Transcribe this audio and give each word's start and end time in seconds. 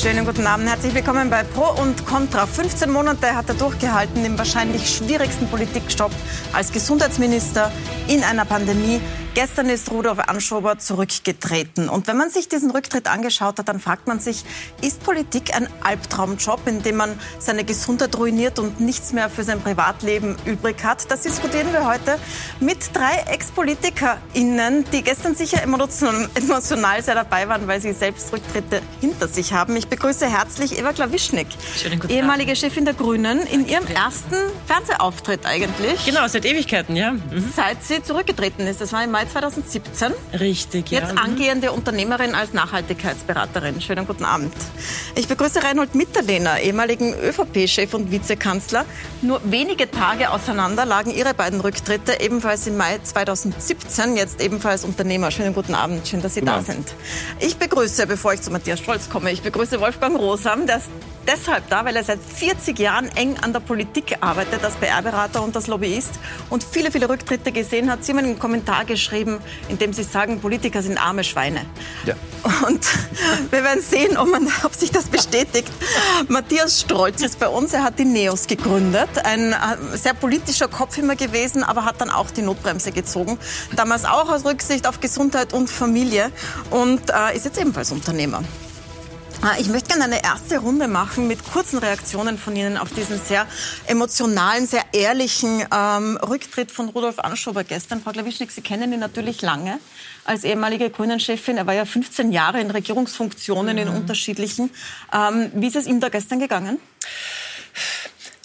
Schönen 0.00 0.24
guten 0.24 0.46
Abend, 0.46 0.68
herzlich 0.68 0.94
willkommen 0.94 1.28
bei 1.28 1.42
Pro 1.42 1.82
und 1.82 2.06
Contra. 2.06 2.46
15 2.46 2.88
Monate 2.88 3.34
hat 3.34 3.48
er 3.48 3.56
durchgehalten 3.56 4.24
im 4.24 4.38
wahrscheinlich 4.38 4.88
schwierigsten 4.88 5.48
Politikjob 5.48 6.12
als 6.52 6.70
Gesundheitsminister 6.70 7.72
in 8.06 8.22
einer 8.22 8.44
Pandemie. 8.44 9.00
Gestern 9.38 9.68
ist 9.68 9.92
Rudolf 9.92 10.18
Anschober 10.18 10.80
zurückgetreten. 10.80 11.88
Und 11.88 12.08
wenn 12.08 12.16
man 12.16 12.28
sich 12.28 12.48
diesen 12.48 12.72
Rücktritt 12.72 13.06
angeschaut 13.06 13.60
hat, 13.60 13.68
dann 13.68 13.78
fragt 13.78 14.08
man 14.08 14.18
sich, 14.18 14.44
ist 14.80 15.00
Politik 15.04 15.54
ein 15.54 15.68
Albtraumjob, 15.80 16.66
in 16.66 16.82
dem 16.82 16.96
man 16.96 17.16
seine 17.38 17.62
Gesundheit 17.62 18.18
ruiniert 18.18 18.58
und 18.58 18.80
nichts 18.80 19.12
mehr 19.12 19.30
für 19.30 19.44
sein 19.44 19.60
Privatleben 19.60 20.34
übrig 20.44 20.82
hat? 20.82 21.08
Das 21.08 21.20
diskutieren 21.20 21.72
wir 21.72 21.86
heute 21.86 22.18
mit 22.58 22.78
drei 22.92 23.14
Ex-PolitikerInnen, 23.32 24.86
die 24.90 25.02
gestern 25.02 25.36
sicher 25.36 25.62
emotional 25.62 27.00
sehr 27.04 27.14
dabei 27.14 27.48
waren, 27.48 27.68
weil 27.68 27.80
sie 27.80 27.92
selbst 27.92 28.32
Rücktritte 28.32 28.82
hinter 29.00 29.28
sich 29.28 29.52
haben. 29.52 29.76
Ich 29.76 29.86
begrüße 29.86 30.26
herzlich 30.28 30.76
Eva 30.76 30.92
Klawischnik, 30.92 31.46
ehemalige 32.08 32.56
Chefin 32.56 32.84
der 32.84 32.94
Grünen, 32.94 33.46
in 33.46 33.68
ihrem 33.68 33.86
ersten 33.86 34.34
Fernsehauftritt 34.66 35.46
eigentlich. 35.46 36.04
Genau, 36.04 36.26
seit 36.26 36.44
Ewigkeiten, 36.44 36.96
ja. 36.96 37.12
Mhm. 37.12 37.52
Seit 37.54 37.84
sie 37.84 38.02
zurückgetreten 38.02 38.66
ist. 38.66 38.80
Das 38.80 38.92
war 38.92 39.04
im 39.04 39.12
Mai 39.12 39.27
2017. 39.28 40.12
Richtig, 40.38 40.90
ja. 40.90 41.00
Jetzt 41.00 41.12
mhm. 41.12 41.18
angehende 41.18 41.72
Unternehmerin 41.72 42.34
als 42.34 42.52
Nachhaltigkeitsberaterin. 42.52 43.80
Schönen 43.80 44.06
guten 44.06 44.24
Abend. 44.24 44.52
Ich 45.14 45.28
begrüße 45.28 45.62
Reinhold 45.62 45.94
Mitterlehner, 45.94 46.60
ehemaligen 46.60 47.14
ÖVP-Chef 47.14 47.94
und 47.94 48.10
Vizekanzler. 48.10 48.84
Nur 49.22 49.40
wenige 49.44 49.90
Tage 49.90 50.30
auseinander 50.30 50.84
lagen 50.84 51.10
Ihre 51.10 51.34
beiden 51.34 51.60
Rücktritte, 51.60 52.20
ebenfalls 52.20 52.66
im 52.66 52.76
Mai 52.76 52.98
2017, 53.02 54.16
jetzt 54.16 54.40
ebenfalls 54.40 54.84
Unternehmer. 54.84 55.30
Schönen 55.30 55.54
guten 55.54 55.74
Abend, 55.74 56.06
schön, 56.06 56.22
dass 56.22 56.34
Sie 56.34 56.40
guten 56.40 56.46
da 56.46 56.54
Abend. 56.56 56.66
sind. 56.66 56.94
Ich 57.40 57.56
begrüße, 57.56 58.06
bevor 58.06 58.32
ich 58.34 58.42
zu 58.42 58.50
Matthias 58.50 58.80
Stolz 58.80 59.10
komme, 59.10 59.30
ich 59.32 59.42
begrüße 59.42 59.80
Wolfgang 59.80 60.18
Rosam, 60.18 60.66
der 60.66 60.78
ist 60.78 60.88
deshalb 61.28 61.68
da, 61.68 61.84
weil 61.84 61.94
er 61.94 62.02
seit 62.02 62.20
40 62.20 62.78
Jahren 62.78 63.08
eng 63.14 63.36
an 63.42 63.52
der 63.52 63.60
Politik 63.60 64.16
arbeitet, 64.20 64.64
als 64.64 64.74
PR-Berater 64.76 65.42
und 65.42 65.54
als 65.54 65.66
Lobbyist 65.66 66.18
und 66.50 66.64
viele, 66.64 66.90
viele 66.90 67.08
Rücktritte 67.08 67.52
gesehen 67.52 67.90
hat. 67.90 68.04
Sie 68.04 68.12
haben 68.12 68.18
einen 68.18 68.38
Kommentar 68.38 68.84
geschrieben, 68.84 69.38
in 69.68 69.78
dem 69.78 69.92
Sie 69.92 70.02
sagen, 70.02 70.40
Politiker 70.40 70.82
sind 70.82 70.98
arme 70.98 71.22
Schweine. 71.22 71.60
Ja. 72.06 72.14
Und 72.66 72.86
wir 73.50 73.62
werden 73.62 73.82
sehen, 73.82 74.16
ob, 74.16 74.30
man, 74.30 74.48
ob 74.64 74.74
sich 74.74 74.90
das 74.90 75.04
bestätigt. 75.04 75.70
Matthias 76.28 76.80
Strolz 76.80 77.22
ist 77.22 77.38
bei 77.38 77.48
uns. 77.48 77.74
Er 77.74 77.84
hat 77.84 77.98
die 77.98 78.06
NEOS 78.06 78.46
gegründet. 78.46 79.10
Ein 79.24 79.52
äh, 79.52 79.96
sehr 79.96 80.14
politischer 80.14 80.68
Kopf 80.68 80.96
immer 80.98 81.16
gewesen, 81.16 81.62
aber 81.62 81.84
hat 81.84 82.00
dann 82.00 82.10
auch 82.10 82.30
die 82.30 82.42
Notbremse 82.42 82.90
gezogen. 82.92 83.38
Damals 83.76 84.04
auch 84.06 84.30
aus 84.30 84.44
Rücksicht 84.44 84.86
auf 84.86 85.00
Gesundheit 85.00 85.52
und 85.52 85.68
Familie 85.68 86.32
und 86.70 87.10
äh, 87.10 87.36
ist 87.36 87.44
jetzt 87.44 87.60
ebenfalls 87.60 87.92
Unternehmer. 87.92 88.42
Ah, 89.40 89.54
ich 89.60 89.68
möchte 89.68 89.90
gerne 89.90 90.04
eine 90.04 90.24
erste 90.24 90.58
Runde 90.58 90.88
machen 90.88 91.28
mit 91.28 91.44
kurzen 91.44 91.78
Reaktionen 91.78 92.38
von 92.38 92.56
Ihnen 92.56 92.76
auf 92.76 92.92
diesen 92.92 93.20
sehr 93.20 93.46
emotionalen, 93.86 94.66
sehr 94.66 94.82
ehrlichen 94.92 95.64
ähm, 95.72 96.16
Rücktritt 96.16 96.72
von 96.72 96.88
Rudolf 96.88 97.20
Anschober 97.20 97.62
gestern. 97.62 98.02
Frau 98.02 98.10
Klawischnik, 98.10 98.50
Sie 98.50 98.62
kennen 98.62 98.92
ihn 98.92 98.98
natürlich 98.98 99.40
lange 99.40 99.78
als 100.24 100.42
ehemalige 100.42 100.90
Grünen-Chefin. 100.90 101.56
Er 101.56 101.68
war 101.68 101.74
ja 101.74 101.84
15 101.84 102.32
Jahre 102.32 102.60
in 102.60 102.72
Regierungsfunktionen 102.72 103.76
mhm. 103.76 103.82
in 103.82 103.88
unterschiedlichen. 103.88 104.70
Ähm, 105.14 105.52
wie 105.54 105.68
ist 105.68 105.76
es 105.76 105.86
ihm 105.86 106.00
da 106.00 106.08
gestern 106.08 106.40
gegangen? 106.40 106.80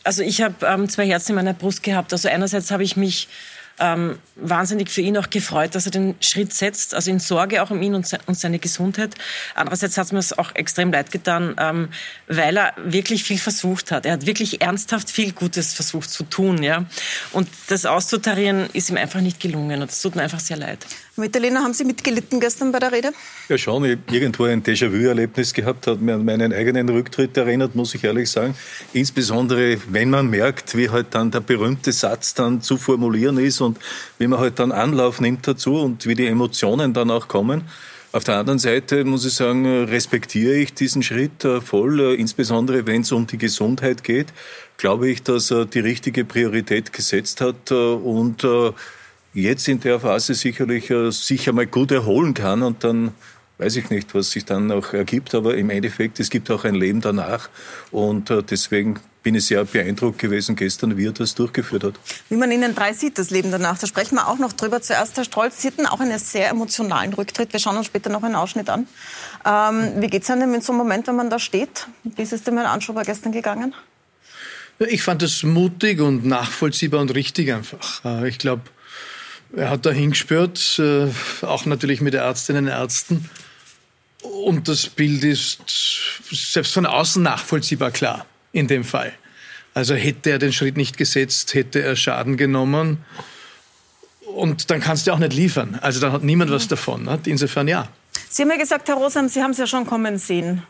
Also 0.03 0.21
ich 0.21 0.43
habe 0.43 0.63
ähm, 0.63 0.89
zwei 0.89 1.07
Herzen 1.07 1.31
in 1.31 1.37
meiner 1.37 1.53
Brust 1.53 1.81
gehabt. 1.81 2.13
Also 2.13 2.29
einerseits 2.29 2.69
habe 2.69 2.83
ich 2.83 2.97
mich 2.97 3.29
ähm, 3.79 4.19
wahnsinnig 4.35 4.89
für 4.89 5.01
ihn 5.01 5.17
auch 5.17 5.29
gefreut, 5.29 5.75
dass 5.75 5.85
er 5.85 5.91
den 5.91 6.15
Schritt 6.19 6.53
setzt, 6.53 6.93
also 6.93 7.09
in 7.09 7.19
Sorge 7.19 7.63
auch 7.63 7.71
um 7.71 7.81
ihn 7.81 7.95
und, 7.95 8.07
se 8.07 8.19
und 8.27 8.37
seine 8.37 8.59
Gesundheit. 8.59 9.15
Andererseits 9.55 9.97
hat 9.97 10.11
es 10.11 10.11
mir 10.11 10.39
auch 10.39 10.53
extrem 10.55 10.91
leid 10.91 11.11
getan, 11.11 11.55
ähm, 11.59 11.89
weil 12.27 12.57
er 12.57 12.73
wirklich 12.77 13.23
viel 13.23 13.39
versucht 13.39 13.91
hat. 13.91 14.05
Er 14.05 14.13
hat 14.13 14.25
wirklich 14.25 14.61
ernsthaft 14.61 15.09
viel 15.09 15.31
Gutes 15.31 15.73
versucht 15.73 16.09
zu 16.09 16.23
tun, 16.23 16.61
ja. 16.61 16.85
Und 17.31 17.49
das 17.67 17.85
auszutarieren 17.85 18.69
ist 18.73 18.89
ihm 18.89 18.97
einfach 18.97 19.21
nicht 19.21 19.39
gelungen 19.39 19.81
und 19.81 19.89
es 19.89 20.01
tut 20.01 20.15
mir 20.15 20.23
einfach 20.23 20.39
sehr 20.39 20.57
leid. 20.57 20.85
Mitterlehner, 21.15 21.61
haben 21.61 21.75
Sie 21.75 21.83
mitgelitten 21.83 22.39
gestern 22.39 22.71
bei 22.71 22.79
der 22.79 22.91
Rede? 22.91 23.11
Ja, 23.47 23.55
schon. 23.55 23.85
Ich 23.85 23.99
irgendwo 24.11 24.45
ein 24.45 24.63
Déjà-vu-Erlebnis 24.63 25.53
gehabt, 25.53 25.85
hat 25.85 26.01
mir 26.01 26.15
an 26.15 26.25
meinen 26.25 26.51
eigenen 26.51 26.89
Rücktritt 26.89 27.37
erinnert, 27.37 27.75
muss 27.75 27.93
ich 27.93 28.03
ehrlich 28.03 28.31
sagen. 28.31 28.55
Insbesondere, 28.93 29.77
wenn 29.89 30.09
man 30.09 30.31
merkt, 30.31 30.75
wie 30.75 30.89
halt 30.89 31.07
dann 31.11 31.29
der 31.29 31.41
berühmte 31.41 31.91
Satz 31.91 32.33
dann 32.33 32.61
zu 32.63 32.77
formulieren 32.77 33.37
ist 33.37 33.61
und 33.61 33.77
wie 34.17 34.25
man 34.25 34.39
halt 34.39 34.57
dann 34.57 34.71
Anlauf 34.71 35.21
nimmt 35.21 35.47
dazu 35.47 35.75
und 35.75 36.07
wie 36.07 36.15
die 36.15 36.25
Emotionen 36.25 36.93
dann 36.93 37.11
auch 37.11 37.27
kommen. 37.27 37.61
Auf 38.11 38.23
der 38.23 38.37
anderen 38.37 38.59
Seite 38.59 39.05
muss 39.05 39.23
ich 39.23 39.33
sagen, 39.33 39.85
respektiere 39.85 40.55
ich 40.55 40.73
diesen 40.73 41.03
Schritt 41.03 41.45
äh, 41.45 41.61
voll, 41.61 41.99
äh, 41.99 42.13
insbesondere 42.15 42.87
wenn 42.87 43.01
es 43.01 43.11
um 43.11 43.27
die 43.27 43.37
Gesundheit 43.37 44.03
geht. 44.03 44.27
Glaube 44.77 45.09
ich, 45.09 45.21
dass 45.21 45.51
er 45.51 45.65
die 45.65 45.79
richtige 45.79 46.25
Priorität 46.25 46.91
gesetzt 46.91 47.39
hat 47.39 47.69
äh, 47.69 47.75
und 47.75 48.43
jetzt 49.33 49.67
in 49.67 49.79
der 49.79 49.99
Phase 49.99 50.33
sicherlich 50.33 50.89
äh, 50.89 51.11
sich 51.11 51.47
einmal 51.49 51.67
gut 51.67 51.91
erholen 51.91 52.33
kann 52.33 52.63
und 52.63 52.83
dann 52.83 53.11
weiß 53.57 53.75
ich 53.77 53.89
nicht, 53.89 54.13
was 54.13 54.31
sich 54.31 54.45
dann 54.45 54.67
noch 54.67 54.93
ergibt, 54.93 55.35
aber 55.35 55.55
im 55.55 55.69
Endeffekt, 55.69 56.19
es 56.19 56.29
gibt 56.29 56.49
auch 56.51 56.65
ein 56.65 56.75
Leben 56.75 57.01
danach 57.01 57.49
und 57.91 58.29
äh, 58.29 58.43
deswegen 58.43 58.99
bin 59.21 59.35
ich 59.35 59.45
sehr 59.45 59.63
beeindruckt 59.63 60.19
gewesen 60.19 60.55
gestern, 60.55 60.97
wie 60.97 61.07
er 61.07 61.13
das 61.13 61.33
durchgeführt 61.33 61.83
hat. 61.85 61.93
Wie 62.29 62.35
man 62.35 62.51
Ihnen 62.51 62.75
drei 62.75 62.91
sieht, 62.91 63.17
das 63.17 63.29
Leben 63.29 63.51
danach, 63.51 63.79
da 63.79 63.87
sprechen 63.87 64.15
wir 64.15 64.27
auch 64.27 64.37
noch 64.37 64.51
drüber. 64.51 64.81
Zuerst, 64.81 65.15
Herr 65.15 65.23
Strolz, 65.23 65.61
Sie 65.61 65.69
hatten 65.69 65.85
auch 65.85 66.01
einen 66.01 66.19
sehr 66.19 66.49
emotionalen 66.49 67.13
Rücktritt. 67.13 67.53
Wir 67.53 67.59
schauen 67.59 67.77
uns 67.77 67.85
später 67.85 68.09
noch 68.09 68.23
einen 68.23 68.35
Ausschnitt 68.35 68.69
an. 68.69 68.87
Ähm, 69.45 70.01
wie 70.01 70.07
geht 70.07 70.23
es 70.23 70.29
einem 70.29 70.53
in 70.53 70.61
so 70.61 70.73
einem 70.73 70.79
Moment, 70.79 71.07
wenn 71.07 71.15
man 71.15 71.29
da 71.29 71.39
steht? 71.39 71.87
Wie 72.03 72.21
ist 72.21 72.33
es 72.33 72.43
dem 72.43 72.57
Herrn 72.57 72.67
Anschober 72.67 73.03
gestern 73.03 73.31
gegangen? 73.31 73.73
Ich 74.79 75.03
fand 75.03 75.23
es 75.23 75.43
mutig 75.43 76.01
und 76.01 76.25
nachvollziehbar 76.25 76.99
und 76.99 77.15
richtig 77.15 77.53
einfach. 77.53 78.03
Äh, 78.03 78.27
ich 78.27 78.39
glaube, 78.39 78.63
er 79.55 79.69
hat 79.69 79.85
da 79.85 79.91
hingespürt, 79.91 80.79
äh, 80.79 81.07
auch 81.45 81.65
natürlich 81.65 82.01
mit 82.01 82.13
Ärztinnen 82.13 82.65
und 82.65 82.71
Ärzten. 82.71 83.29
Und 84.21 84.67
das 84.67 84.87
Bild 84.87 85.23
ist 85.23 85.59
selbst 86.31 86.73
von 86.73 86.85
außen 86.85 87.21
nachvollziehbar 87.21 87.91
klar 87.91 88.25
in 88.51 88.67
dem 88.67 88.83
Fall. 88.83 89.13
Also 89.73 89.95
hätte 89.95 90.29
er 90.29 90.39
den 90.39 90.53
Schritt 90.53 90.77
nicht 90.77 90.97
gesetzt, 90.97 91.53
hätte 91.53 91.81
er 91.81 91.95
Schaden 91.95 92.37
genommen. 92.37 93.03
Und 94.35 94.69
dann 94.71 94.81
kannst 94.81 95.07
du 95.07 95.11
auch 95.11 95.19
nicht 95.19 95.33
liefern. 95.33 95.77
Also 95.81 95.99
dann 95.99 96.11
hat 96.11 96.23
niemand 96.23 96.51
was 96.51 96.67
davon. 96.67 97.03
Nicht? 97.03 97.27
Insofern 97.27 97.67
ja. 97.67 97.87
Sie 98.29 98.43
haben 98.43 98.51
ja 98.51 98.57
gesagt, 98.57 98.87
Herr 98.87 98.95
Rosam, 98.95 99.27
Sie 99.27 99.41
haben 99.41 99.51
es 99.51 99.57
ja 99.57 99.67
schon 99.67 99.85
kommen 99.85 100.17
sehen, 100.17 100.63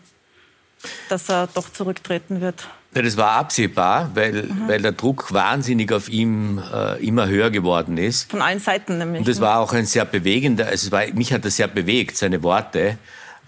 dass 1.09 1.29
er 1.29 1.47
doch 1.47 1.71
zurücktreten 1.71 2.41
wird. 2.41 2.67
Ja, 2.95 3.01
das 3.01 3.17
war 3.17 3.31
absehbar, 3.31 4.11
weil, 4.13 4.43
mhm. 4.43 4.67
weil 4.67 4.81
der 4.81 4.91
Druck 4.91 5.33
wahnsinnig 5.33 5.91
auf 5.91 6.09
ihm 6.09 6.61
äh, 6.73 7.03
immer 7.03 7.27
höher 7.27 7.49
geworden 7.49 7.97
ist. 7.97 8.29
Von 8.29 8.41
allen 8.41 8.59
Seiten 8.59 8.99
nämlich. 8.99 9.19
Und 9.19 9.27
das 9.27 9.37
ne? 9.37 9.45
war 9.45 9.59
auch 9.59 9.73
ein 9.73 9.85
sehr 9.85 10.05
bewegender, 10.05 10.67
also 10.67 10.91
war, 10.91 11.05
mich 11.13 11.33
hat 11.33 11.43
das 11.43 11.55
sehr 11.55 11.67
bewegt, 11.67 12.17
seine 12.17 12.43
Worte, 12.43 12.97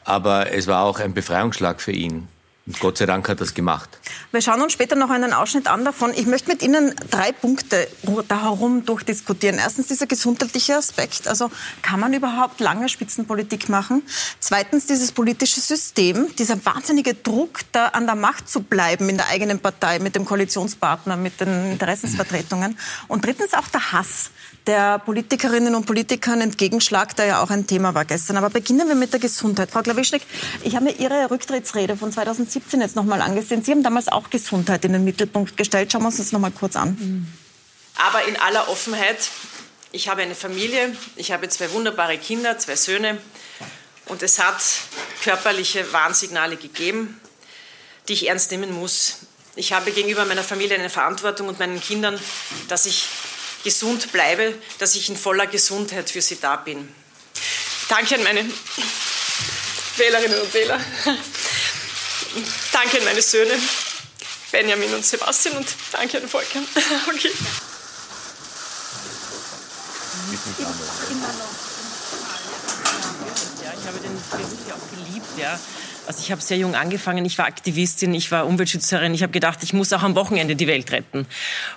aber 0.03 0.51
es 0.51 0.67
war 0.67 0.83
auch 0.83 0.99
ein 0.99 1.13
Befreiungsschlag 1.13 1.79
für 1.79 1.91
ihn. 1.91 2.27
Und 2.67 2.79
Gott 2.79 2.97
sei 2.97 3.05
Dank 3.05 3.29
hat 3.29 3.41
das 3.41 3.53
gemacht. 3.53 3.89
Wir 4.31 4.41
schauen 4.41 4.59
uns 4.59 4.73
später 4.73 4.95
noch 4.95 5.11
einen 5.11 5.33
Ausschnitt 5.33 5.67
an 5.67 5.85
davon. 5.85 6.11
Ich 6.15 6.25
möchte 6.25 6.49
mit 6.49 6.63
Ihnen 6.63 6.95
drei 7.11 7.31
Punkte 7.31 7.87
da 8.27 8.41
herum 8.41 8.83
durchdiskutieren. 8.87 9.59
Erstens 9.59 9.87
dieser 9.87 10.07
gesundheitliche 10.07 10.75
Aspekt. 10.75 11.27
Also 11.27 11.51
kann 11.83 11.99
man 11.99 12.11
überhaupt 12.13 12.59
lange 12.59 12.89
Spitzenpolitik 12.89 13.69
machen? 13.69 14.01
Zweitens 14.39 14.87
dieses 14.87 15.11
politische 15.11 15.59
System, 15.59 16.35
dieser 16.39 16.65
wahnsinnige 16.65 17.13
Druck, 17.13 17.59
da 17.71 17.89
an 17.89 18.07
der 18.07 18.15
Macht 18.15 18.49
zu 18.49 18.61
bleiben 18.61 19.09
in 19.09 19.17
der 19.17 19.29
eigenen 19.29 19.59
Partei, 19.59 19.99
mit 19.99 20.15
dem 20.15 20.25
Koalitionspartner, 20.25 21.17
mit 21.17 21.39
den 21.41 21.73
Interessensvertretungen. 21.73 22.79
Und 23.07 23.25
drittens 23.25 23.53
auch 23.53 23.67
der 23.67 23.91
Hass 23.91 24.31
der 24.67 24.99
Politikerinnen 24.99 25.75
und 25.75 25.85
Politikern 25.85 26.41
entgegenschlagt, 26.41 27.19
der 27.19 27.25
ja 27.25 27.43
auch 27.43 27.49
ein 27.49 27.67
Thema 27.67 27.93
war 27.93 28.05
gestern. 28.05 28.37
Aber 28.37 28.49
beginnen 28.49 28.87
wir 28.87 28.95
mit 28.95 29.13
der 29.13 29.19
Gesundheit. 29.19 29.71
Frau 29.71 29.81
Klawischnik, 29.81 30.23
ich 30.63 30.75
habe 30.75 30.85
mir 30.85 30.91
Ihre 30.93 31.29
Rücktrittsrede 31.29 31.97
von 31.97 32.11
2017 32.11 32.81
jetzt 32.81 32.95
noch 32.95 33.03
mal 33.03 33.21
angesehen. 33.21 33.63
Sie 33.63 33.71
haben 33.71 33.83
damals 33.83 34.07
auch 34.07 34.29
Gesundheit 34.29 34.83
in 34.85 34.93
den 34.93 35.03
Mittelpunkt 35.03 35.57
gestellt. 35.57 35.91
Schauen 35.91 36.01
wir 36.01 36.07
uns 36.07 36.17
das 36.17 36.31
noch 36.31 36.39
mal 36.39 36.51
kurz 36.51 36.75
an. 36.75 37.27
Aber 37.97 38.27
in 38.27 38.35
aller 38.37 38.67
Offenheit, 38.69 39.29
ich 39.91 40.09
habe 40.09 40.21
eine 40.21 40.35
Familie, 40.35 40.95
ich 41.15 41.31
habe 41.31 41.47
zwei 41.49 41.71
wunderbare 41.71 42.17
Kinder, 42.17 42.57
zwei 42.57 42.75
Söhne. 42.75 43.17
Und 44.07 44.21
es 44.21 44.39
hat 44.39 44.61
körperliche 45.23 45.91
Warnsignale 45.93 46.57
gegeben, 46.57 47.19
die 48.07 48.13
ich 48.13 48.27
ernst 48.27 48.51
nehmen 48.51 48.71
muss. 48.73 49.17
Ich 49.55 49.73
habe 49.73 49.91
gegenüber 49.91 50.25
meiner 50.25 50.43
Familie 50.43 50.77
eine 50.77 50.89
Verantwortung 50.89 51.47
und 51.47 51.59
meinen 51.59 51.79
Kindern, 51.79 52.19
dass 52.67 52.85
ich 52.85 53.07
gesund 53.65 54.11
bleibe, 54.11 54.53
dass 54.77 54.95
ich 54.95 55.09
in 55.09 55.17
voller 55.17 55.47
Gesundheit 55.47 56.09
für 56.09 56.21
Sie 56.21 56.39
da 56.39 56.55
bin. 56.55 56.93
Danke 57.89 58.15
an 58.15 58.23
meine 58.23 58.45
Wählerinnen 59.97 60.39
und 60.39 60.53
Wähler. 60.53 60.79
Danke 62.71 62.99
an 62.99 63.03
meine 63.05 63.21
Söhne, 63.21 63.53
Benjamin 64.51 64.93
und 64.93 65.05
Sebastian 65.05 65.57
und 65.57 65.67
danke 65.91 66.17
an 66.17 66.29
Volker. 66.29 66.59
Okay. 67.07 67.31
Ja, 73.63 73.73
ich 73.79 73.87
habe 73.87 73.99
den 73.99 74.21
Beruf 74.29 74.67
ja 74.67 74.75
auch 74.75 74.89
geliebt, 74.91 75.27
ja. 75.37 75.59
Also 76.07 76.19
ich 76.21 76.31
habe 76.31 76.41
sehr 76.41 76.57
jung 76.57 76.75
angefangen, 76.75 77.25
ich 77.25 77.37
war 77.37 77.45
Aktivistin, 77.45 78.13
ich 78.13 78.31
war 78.31 78.45
Umweltschützerin, 78.45 79.13
ich 79.13 79.23
habe 79.23 79.31
gedacht, 79.31 79.63
ich 79.63 79.73
muss 79.73 79.91
auch 79.91 80.03
am 80.03 80.15
Wochenende 80.15 80.55
die 80.55 80.67
Welt 80.67 80.91
retten. 80.91 81.25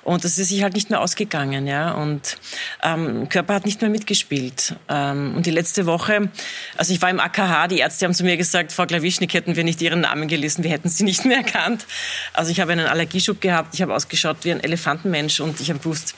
Und 0.02 0.24
das 0.24 0.36
ist 0.36 0.48
sich 0.48 0.62
halt 0.62 0.74
nicht 0.74 0.90
mehr 0.90 1.00
ausgegangen. 1.00 1.66
Ja? 1.66 1.92
Und 1.92 2.36
ähm, 2.82 3.28
Körper 3.28 3.54
hat 3.54 3.64
nicht 3.64 3.80
mehr 3.80 3.90
mitgespielt. 3.90 4.74
Ähm, 4.88 5.34
und 5.36 5.46
die 5.46 5.50
letzte 5.50 5.86
Woche, 5.86 6.30
also 6.76 6.92
ich 6.92 7.00
war 7.00 7.08
im 7.08 7.20
AKH, 7.20 7.68
die 7.68 7.78
Ärzte 7.78 8.04
haben 8.04 8.14
zu 8.14 8.24
mir 8.24 8.36
gesagt, 8.36 8.72
Frau 8.72 8.84
Klawischnik, 8.84 9.32
hätten 9.32 9.56
wir 9.56 9.64
nicht 9.64 9.80
Ihren 9.80 10.00
Namen 10.00 10.28
gelesen, 10.28 10.62
wir 10.62 10.70
hätten 10.70 10.88
Sie 10.88 11.04
nicht 11.04 11.24
mehr 11.24 11.38
erkannt. 11.38 11.86
Also 12.34 12.50
ich 12.50 12.60
habe 12.60 12.72
einen 12.72 12.86
Allergieschub 12.86 13.40
gehabt, 13.40 13.74
ich 13.74 13.82
habe 13.82 13.94
ausgeschaut 13.94 14.38
wie 14.42 14.52
ein 14.52 14.62
Elefantenmensch 14.62 15.40
und 15.40 15.60
ich 15.60 15.70
habe 15.70 15.78
gewusst, 15.78 16.14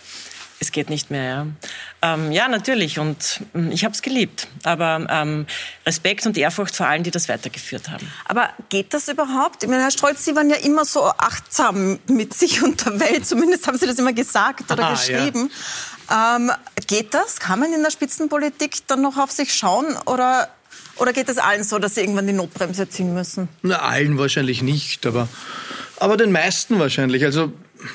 es 0.63 0.73
geht 0.73 0.91
nicht 0.91 1.11
mehr. 1.11 1.47
Ja, 2.03 2.15
ähm, 2.15 2.33
ja 2.33 2.47
natürlich. 2.47 2.99
Und 2.99 3.41
ähm, 3.55 3.73
ich 3.73 3.85
habe 3.85 3.95
es 3.95 4.03
geliebt. 4.03 4.47
Aber 4.63 5.07
ähm, 5.09 5.47
Respekt 5.87 6.27
und 6.27 6.37
Ehrfurcht 6.37 6.77
vor 6.77 6.87
allen, 6.87 7.03
die 7.03 7.11
das 7.11 7.31
weitergeführt 7.31 7.89
haben. 7.89 8.07
Aber 8.27 8.51
geht 8.69 8.93
das 8.93 9.09
überhaupt? 9.09 9.63
Ich 9.63 9.71
meine, 9.71 9.83
Herr 9.83 9.91
Stolz, 9.91 10.25
Sie 10.25 10.37
waren 10.37 10.51
ja 10.51 10.57
immer 10.57 10.85
so 10.85 11.03
achtsam 11.05 11.99
mit 12.07 12.35
sich 12.35 12.63
und 12.63 12.85
der 12.85 13.01
Welt. 13.01 13.27
Zumindest 13.27 13.67
haben 13.67 13.79
Sie 13.79 13.87
das 13.87 13.99
immer 13.99 14.13
gesagt 14.13 14.71
oder 14.71 14.85
Aha, 14.85 14.93
geschrieben. 14.93 15.51
Ja. 16.11 16.37
Ähm, 16.37 16.53
geht 16.87 17.15
das? 17.15 17.41
Kann 17.41 17.61
man 17.61 17.73
in 17.73 17.83
der 17.83 17.91
Spitzenpolitik 17.91 18.87
dann 18.87 19.01
noch 19.01 19.17
auf 19.17 19.31
sich 19.31 19.55
schauen? 19.55 19.97
Oder, 20.05 20.51
oder 20.97 21.15
geht 21.15 21.31
es 21.31 21.39
allen 21.39 21.65
so, 21.65 21.79
dass 21.79 21.95
sie 21.95 22.03
irgendwann 22.03 22.27
die 22.27 22.35
Notbremse 22.35 22.87
ziehen 22.87 23.15
müssen? 23.15 23.49
Na, 23.63 23.79
allen 23.79 24.19
wahrscheinlich 24.19 24.63
nicht. 24.63 25.07
Aber, 25.07 25.27
aber 25.99 26.19
den 26.19 26.33
meisten 26.33 26.79
wahrscheinlich. 26.79 27.25
Also 27.25 27.51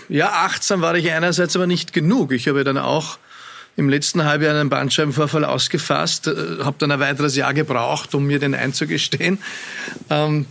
ja, 0.09 0.31
achtsam 0.31 0.81
war 0.81 0.95
ich 0.95 1.11
einerseits 1.11 1.55
aber 1.55 1.67
nicht 1.67 1.93
genug. 1.93 2.31
Ich 2.31 2.47
habe 2.47 2.63
dann 2.63 2.77
auch 2.77 3.17
im 3.77 3.89
letzten 3.89 4.23
Halbjahr 4.23 4.55
einen 4.55 4.69
Bandscheibenvorfall 4.69 5.43
ausgefasst, 5.43 6.27
äh, 6.27 6.35
habe 6.63 6.75
dann 6.79 6.91
ein 6.91 6.99
weiteres 6.99 7.35
Jahr 7.35 7.53
gebraucht, 7.53 8.15
um 8.15 8.25
mir 8.25 8.39
den 8.39 8.55
einzugestehen. 8.55 9.39
Ähm, 10.09 10.45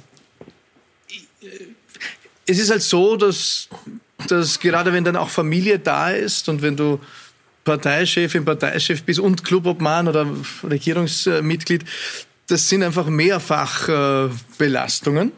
es 2.47 2.59
ist 2.59 2.71
halt 2.71 2.83
so, 2.83 3.17
dass, 3.17 3.69
dass 4.29 4.61
gerade 4.61 4.93
wenn 4.93 5.05
dann 5.05 5.17
auch 5.17 5.31
Familie 5.31 5.79
da 5.79 6.11
ist 6.11 6.49
und 6.49 6.63
wenn 6.63 6.77
du 6.77 7.01
Parteichefin, 7.65 8.45
Parteichef 8.45 9.03
bist 9.05 9.21
und 9.21 9.45
Clubobmann 9.45 10.07
oder 10.09 10.27
Regierungsmitglied, 10.63 11.85
das 12.47 12.69
sind 12.69 12.83
einfach 12.83 13.07
mehrfach 13.07 13.89
äh, 13.89 14.29
Belastungen. 14.59 15.33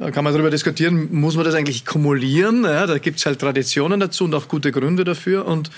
Da 0.00 0.10
kann 0.10 0.24
man 0.24 0.32
darüber 0.32 0.48
diskutieren, 0.48 1.12
muss 1.12 1.36
man 1.36 1.44
das 1.44 1.54
eigentlich 1.54 1.84
kumulieren? 1.84 2.64
Ja, 2.64 2.86
da 2.86 2.96
gibt's 2.96 3.26
halt 3.26 3.38
Traditionen 3.38 4.00
dazu 4.00 4.24
und 4.24 4.34
auch 4.34 4.48
gute 4.48 4.72
Gründe 4.72 5.04
dafür. 5.04 5.44
Und 5.44 5.70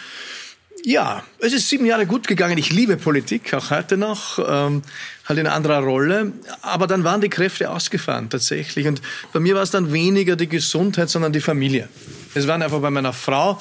ja, 0.84 1.24
es 1.40 1.52
ist 1.52 1.69
sieben 1.69 1.86
Jahre 1.86 2.06
gut 2.06 2.28
gegangen. 2.28 2.56
Ich 2.56 2.70
liebe 2.70 2.96
Politik, 2.96 3.52
auch 3.52 3.72
heute 3.72 3.96
noch, 3.96 4.38
ähm, 4.38 4.82
halt 5.28 5.40
in 5.40 5.48
anderer 5.48 5.80
Rolle. 5.80 6.30
Aber 6.60 6.86
dann 6.86 7.02
waren 7.02 7.20
die 7.20 7.30
Kräfte 7.30 7.69
ausgefahren, 7.69 8.30
tatsächlich. 8.30 8.86
Und 8.86 9.02
bei 9.32 9.40
mir 9.40 9.56
war 9.56 9.62
es 9.62 9.72
dann 9.72 9.92
weniger 9.92 10.36
die 10.36 10.48
Gesundheit, 10.48 11.10
sondern 11.10 11.32
die 11.32 11.40
Familie. 11.40 11.88
Es 12.32 12.46
waren 12.46 12.62
einfach 12.62 12.80
bei 12.80 12.90
meiner 12.90 13.12
Frau 13.12 13.60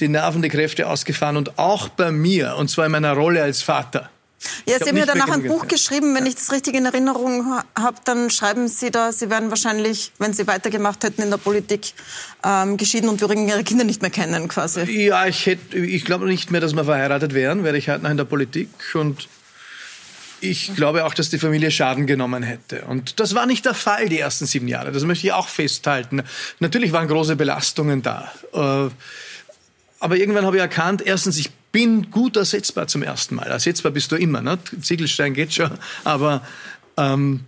die 0.00 0.08
Nerven, 0.08 0.40
die 0.40 0.48
Kräfte 0.48 0.88
ausgefahren 0.88 1.36
und 1.36 1.58
auch 1.58 1.90
bei 1.90 2.12
mir, 2.12 2.56
und 2.56 2.70
zwar 2.70 2.86
in 2.86 2.92
meiner 2.92 3.12
Rolle 3.12 3.42
als 3.42 3.60
Vater. 3.60 4.08
Ja, 4.66 4.78
Sie 4.78 4.90
haben 4.90 4.96
ja 4.96 5.06
danach 5.06 5.30
ein 5.30 5.42
Buch 5.42 5.66
geschrieben. 5.66 6.14
Wenn 6.14 6.26
ich 6.26 6.36
das 6.36 6.52
richtig 6.52 6.74
in 6.74 6.84
Erinnerung 6.84 7.60
habe, 7.76 7.96
dann 8.04 8.30
schreiben 8.30 8.68
Sie 8.68 8.90
da, 8.90 9.12
Sie 9.12 9.30
wären 9.30 9.50
wahrscheinlich, 9.50 10.12
wenn 10.18 10.32
Sie 10.32 10.46
weitergemacht 10.46 11.02
hätten 11.02 11.22
in 11.22 11.30
der 11.30 11.38
Politik, 11.38 11.92
ähm, 12.44 12.76
geschieden 12.76 13.08
und 13.08 13.20
würden 13.20 13.48
Ihre 13.48 13.64
Kinder 13.64 13.84
nicht 13.84 14.02
mehr 14.02 14.10
kennen, 14.10 14.48
quasi. 14.48 14.82
Ja, 14.82 15.26
ich, 15.26 15.46
hätte, 15.46 15.78
ich 15.78 16.04
glaube 16.04 16.26
nicht 16.26 16.50
mehr, 16.50 16.60
dass 16.60 16.74
wir 16.74 16.84
verheiratet 16.84 17.34
wären, 17.34 17.64
wäre 17.64 17.76
ich 17.76 17.88
halt 17.88 18.02
noch 18.02 18.10
in 18.10 18.16
der 18.16 18.24
Politik. 18.24 18.68
Und 18.94 19.28
ich 20.40 20.74
glaube 20.76 21.04
auch, 21.04 21.14
dass 21.14 21.30
die 21.30 21.38
Familie 21.38 21.70
Schaden 21.70 22.06
genommen 22.06 22.42
hätte. 22.44 22.84
Und 22.84 23.18
das 23.18 23.34
war 23.34 23.46
nicht 23.46 23.64
der 23.64 23.74
Fall 23.74 24.08
die 24.08 24.20
ersten 24.20 24.46
sieben 24.46 24.68
Jahre. 24.68 24.92
Das 24.92 25.02
möchte 25.02 25.26
ich 25.26 25.32
auch 25.32 25.48
festhalten. 25.48 26.22
Natürlich 26.60 26.92
waren 26.92 27.08
große 27.08 27.34
Belastungen 27.34 28.02
da. 28.02 28.32
Äh, 28.52 28.90
aber 30.00 30.16
irgendwann 30.16 30.46
habe 30.46 30.56
ich 30.56 30.62
erkannt, 30.62 31.02
erstens, 31.04 31.38
ich 31.38 31.50
bin 31.72 32.10
gut 32.10 32.36
ersetzbar 32.36 32.86
zum 32.86 33.02
ersten 33.02 33.34
Mal. 33.34 33.46
Ersetzbar 33.46 33.92
bist 33.92 34.10
du 34.12 34.16
immer, 34.16 34.40
ne? 34.40 34.58
Ziegelstein 34.80 35.34
geht 35.34 35.52
schon, 35.54 35.70
aber 36.04 36.42
ähm, 36.96 37.40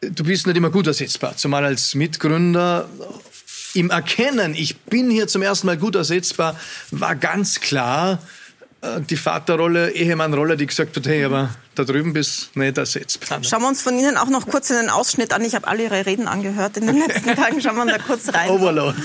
du 0.00 0.24
bist 0.24 0.46
nicht 0.46 0.56
immer 0.56 0.70
gut 0.70 0.86
ersetzbar. 0.86 1.36
Zumal 1.36 1.64
als 1.64 1.94
Mitgründer 1.94 2.88
im 3.74 3.90
Erkennen, 3.90 4.54
ich 4.54 4.78
bin 4.80 5.10
hier 5.10 5.28
zum 5.28 5.42
ersten 5.42 5.66
Mal 5.66 5.78
gut 5.78 5.94
ersetzbar, 5.94 6.58
war 6.90 7.16
ganz 7.16 7.60
klar 7.60 8.18
äh, 8.82 9.00
die 9.00 9.16
Vaterrolle, 9.16 9.92
Ehemannrolle, 9.92 10.56
die 10.56 10.66
gesagt 10.66 10.96
hat, 10.96 11.06
hey, 11.06 11.24
aber 11.24 11.54
da 11.74 11.84
drüben 11.84 12.12
bist 12.12 12.50
du 12.54 12.60
nicht 12.60 12.76
ersetzbar. 12.76 13.38
Ne? 13.38 13.44
Schauen 13.44 13.62
wir 13.62 13.68
uns 13.68 13.80
von 13.80 13.98
Ihnen 13.98 14.16
auch 14.16 14.28
noch 14.28 14.46
kurz 14.46 14.70
einen 14.70 14.90
Ausschnitt 14.90 15.32
an. 15.32 15.44
Ich 15.44 15.54
habe 15.54 15.66
alle 15.66 15.84
Ihre 15.84 16.04
Reden 16.04 16.28
angehört 16.28 16.76
in 16.76 16.86
den 16.86 16.98
letzten 16.98 17.34
Tagen. 17.34 17.60
Schauen 17.60 17.76
wir 17.76 17.86
da 17.86 17.98
kurz 17.98 18.32
rein. 18.34 18.50
Overload. 18.50 18.98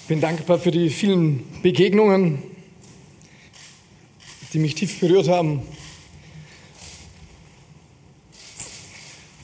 Ich 0.00 0.06
bin 0.06 0.20
dankbar 0.20 0.58
für 0.58 0.72
die 0.72 0.90
vielen 0.90 1.62
Begegnungen, 1.62 2.42
die 4.52 4.58
mich 4.58 4.74
tief 4.74 5.00
berührt 5.00 5.28
haben, 5.28 5.62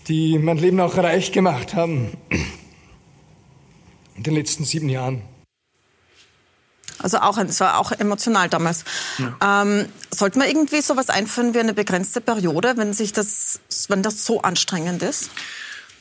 die 0.08 0.38
mein 0.38 0.58
Leben 0.58 0.80
auch 0.80 0.96
reich 0.96 1.32
gemacht 1.32 1.74
haben 1.74 2.16
in 4.16 4.22
den 4.22 4.34
letzten 4.34 4.64
sieben 4.64 4.88
Jahren. 4.88 5.22
Also 6.98 7.18
auch, 7.18 7.36
es 7.38 7.60
war 7.60 7.78
auch 7.78 7.92
emotional 7.92 8.48
damals. 8.48 8.84
Ja. 9.18 9.62
Ähm, 9.62 9.86
sollte 10.10 10.38
man 10.38 10.48
irgendwie 10.48 10.80
sowas 10.80 11.10
einführen 11.10 11.54
wie 11.54 11.60
eine 11.60 11.74
begrenzte 11.74 12.20
Periode, 12.20 12.74
wenn 12.76 12.94
sich 12.94 13.12
das, 13.12 13.60
wenn 13.88 14.02
das 14.02 14.24
so 14.24 14.40
anstrengend 14.42 15.02
ist? 15.02 15.30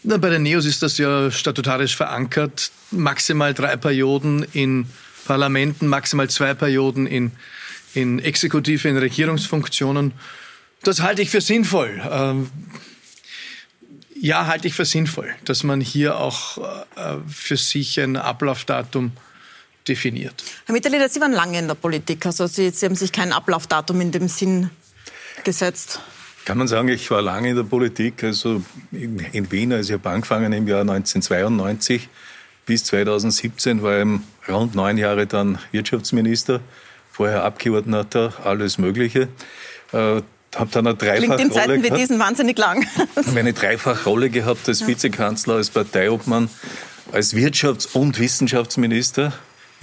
Na, 0.04 0.18
bei 0.18 0.30
den 0.30 0.44
Neos 0.44 0.66
ist 0.66 0.82
das 0.82 0.98
ja 0.98 1.32
statutarisch 1.32 1.96
verankert. 1.96 2.72
Maximal 2.92 3.54
drei 3.54 3.76
Perioden 3.76 4.46
in 4.54 4.88
Parlamenten, 5.26 5.88
maximal 5.88 6.30
zwei 6.30 6.54
Perioden 6.54 7.08
in 7.08 7.32
in 7.96 8.20
Exekutive, 8.20 8.88
in 8.88 8.98
Regierungsfunktionen. 8.98 10.14
Das 10.84 11.02
halte 11.02 11.22
ich 11.22 11.30
für 11.30 11.42
sinnvoll. 11.42 12.02
Ähm, 12.10 12.50
ja, 14.16 14.48
halte 14.48 14.68
ich 14.68 14.74
für 14.74 14.86
sinnvoll, 14.86 15.34
dass 15.44 15.64
man 15.64 15.82
hier 15.82 16.18
auch 16.18 16.58
äh, 16.58 17.18
für 17.28 17.58
sich 17.58 18.00
ein 18.00 18.16
Ablaufdatum 18.16 19.12
definiert. 19.88 20.44
Herr 20.66 20.74
Mitterleder, 20.74 21.10
Sie 21.10 21.20
waren 21.22 21.34
lange 21.34 21.60
in 21.60 21.68
der 21.68 21.76
Politik, 21.76 22.26
also 22.26 22.48
Sie, 22.48 22.70
Sie 22.70 22.86
haben 22.86 22.96
sich 22.96 23.12
kein 23.12 23.32
Ablaufdatum 23.32 24.02
in 24.02 24.12
dem 24.12 24.28
Sinn 24.28 24.70
gesetzt. 25.44 26.00
Kann 26.46 26.58
man 26.58 26.68
sagen, 26.68 26.88
ich 26.90 27.10
war 27.12 27.22
lange 27.22 27.50
in 27.50 27.56
der 27.56 27.64
Politik, 27.64 28.24
also 28.24 28.64
in, 28.92 29.52
Wien, 29.52 29.74
also 29.74 29.94
ich 29.94 30.00
habe 30.00 30.10
angefangen 30.10 30.54
im 30.54 30.68
Jahr 30.68 30.82
1992 30.82 32.08
bis 32.66 32.84
2017, 32.86 33.82
war 33.82 34.00
ich 34.00 34.08
rund 34.48 34.76
neun 34.76 34.98
Jahre 34.98 35.28
dann 35.28 35.58
Wirtschaftsminister 35.72 36.62
vorher 37.16 37.46
Abgeordneter, 37.46 38.34
alles 38.44 38.78
Mögliche. 38.78 39.30
Äh, 39.94 40.22
habe 40.54 40.70
dann 40.72 40.88
eine 40.88 40.96
Dreifachrolle 40.98 41.38
Klingt 41.38 41.40
in 41.40 41.52
Zeiten 41.52 41.84
wie 41.84 41.90
diesen 41.90 42.20
wahnsinnig 42.20 42.58
lang. 42.58 42.86
habe 43.26 43.40
eine 43.40 43.54
Dreifachrolle 43.54 44.30
gehabt 44.30 44.68
als. 44.68 44.86
Vizekanzler, 44.86 45.56
als 45.56 45.70
Parteiobmann, 45.70 46.50
als 47.14 47.34
Wirtschafts- 47.34 47.94
und 47.94 48.20
Wissenschaftsminister 48.20 49.32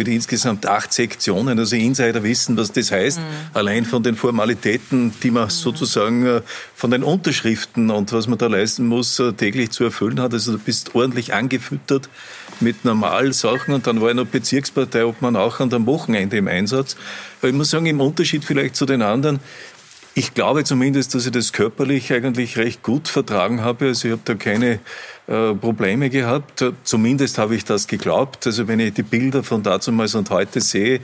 mit 0.03 0.13
insgesamt 0.13 0.67
acht 0.67 0.93
Sektionen. 0.93 1.59
Also 1.59 1.77
Insider 1.77 2.23
wissen, 2.25 2.57
was 2.57 2.73
das 2.73 2.91
heißt. 2.91 3.21
Mhm. 3.21 3.25
Allein 3.55 3.85
von 3.85 4.03
den 4.03 4.17
Formalitäten, 4.17 5.13
die 5.23 5.31
man 5.31 5.45
mhm. 5.45 5.51
sozusagen 5.51 6.27
äh, 6.27 6.43
von 6.75 6.91
den 6.91 7.05
Unterschriften 7.05 7.91
und 7.91 8.13
was 8.13 8.27
man 8.27 8.39
da 8.39 8.49
leisten 8.49 8.87
muss, 8.87 9.19
äh, 9.21 9.33
täglich 9.33 9.71
zu 9.71 9.85
erfüllen 9.85 10.21
hat. 10.21 10.33
Also 10.33 10.53
du 10.53 10.59
bist 10.59 10.95
ordentlich 10.95 11.35
angefüttert 11.35 12.09
mit 12.61 12.85
normalen 12.85 13.33
Sachen 13.33 13.75
und 13.75 13.87
dann 13.87 14.01
war 14.01 14.11
ich 14.11 14.17
noch 14.17 14.27
Bezirkspartei, 14.27 15.05
ob 15.05 15.23
man 15.23 15.37
auch 15.37 15.61
an 15.61 15.71
dem 15.71 15.87
Wochenende 15.87 16.37
im 16.37 16.49
Einsatz. 16.49 16.97
Aber 17.41 17.49
ich 17.49 17.55
muss 17.55 17.71
sagen, 17.71 17.87
im 17.87 18.01
Unterschied 18.01 18.45
vielleicht 18.45 18.75
zu 18.75 18.87
den 18.87 19.03
anderen, 19.03 19.39
ich 20.15 20.35
glaube 20.35 20.65
zumindest, 20.65 21.15
dass 21.15 21.27
ich 21.27 21.33
das 21.33 21.53
körperlich 21.53 22.13
eigentlich 22.13 22.59
recht 22.59 22.83
gut 22.83 23.09
vertragen 23.09 23.63
habe. 23.63 23.87
Also 23.87 24.09
ich 24.09 24.13
habe 24.13 24.23
da 24.25 24.35
keine 24.35 24.81
äh, 25.29 25.55
Probleme 25.55 26.11
gehabt. 26.11 26.65
Zumindest 26.83 27.39
habe 27.39 27.55
ich 27.55 27.65
das 27.65 27.87
geglaubt. 27.87 28.45
Also 28.47 28.67
wenn 28.67 28.81
ich 28.81 28.95
die 28.95 29.05
Bilder 29.05 29.45
von 29.45 29.63
damals 29.63 30.15
und 30.17 30.31
heute 30.31 30.61
sehe, 30.61 31.01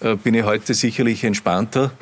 äh, 0.00 0.16
bin 0.16 0.34
ich 0.34 0.44
heute 0.44 0.74
sicherlich 0.74 1.22
entspannter. 1.22 1.92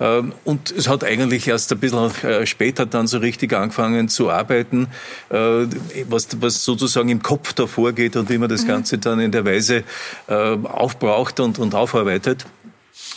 Ähm, 0.00 0.32
und 0.44 0.70
es 0.70 0.86
hat 0.86 1.02
eigentlich 1.02 1.48
erst 1.48 1.72
ein 1.72 1.78
bisschen 1.78 2.10
äh, 2.24 2.44
später 2.44 2.84
dann 2.84 3.06
so 3.06 3.18
richtig 3.18 3.54
angefangen 3.54 4.08
zu 4.08 4.30
arbeiten, 4.30 4.88
was, 5.30 6.28
was 6.40 6.64
sozusagen 6.64 7.08
im 7.08 7.22
Kopf 7.22 7.54
davor 7.54 7.92
geht 7.92 8.16
und 8.16 8.28
wie 8.28 8.38
man 8.38 8.48
das 8.48 8.64
mhm. 8.64 8.68
Ganze 8.68 8.98
dann 8.98 9.20
in 9.20 9.32
der 9.32 9.44
Weise 9.44 9.84
aufbraucht 10.26 11.40
und, 11.40 11.58
und 11.58 11.74
aufarbeitet. 11.74 12.44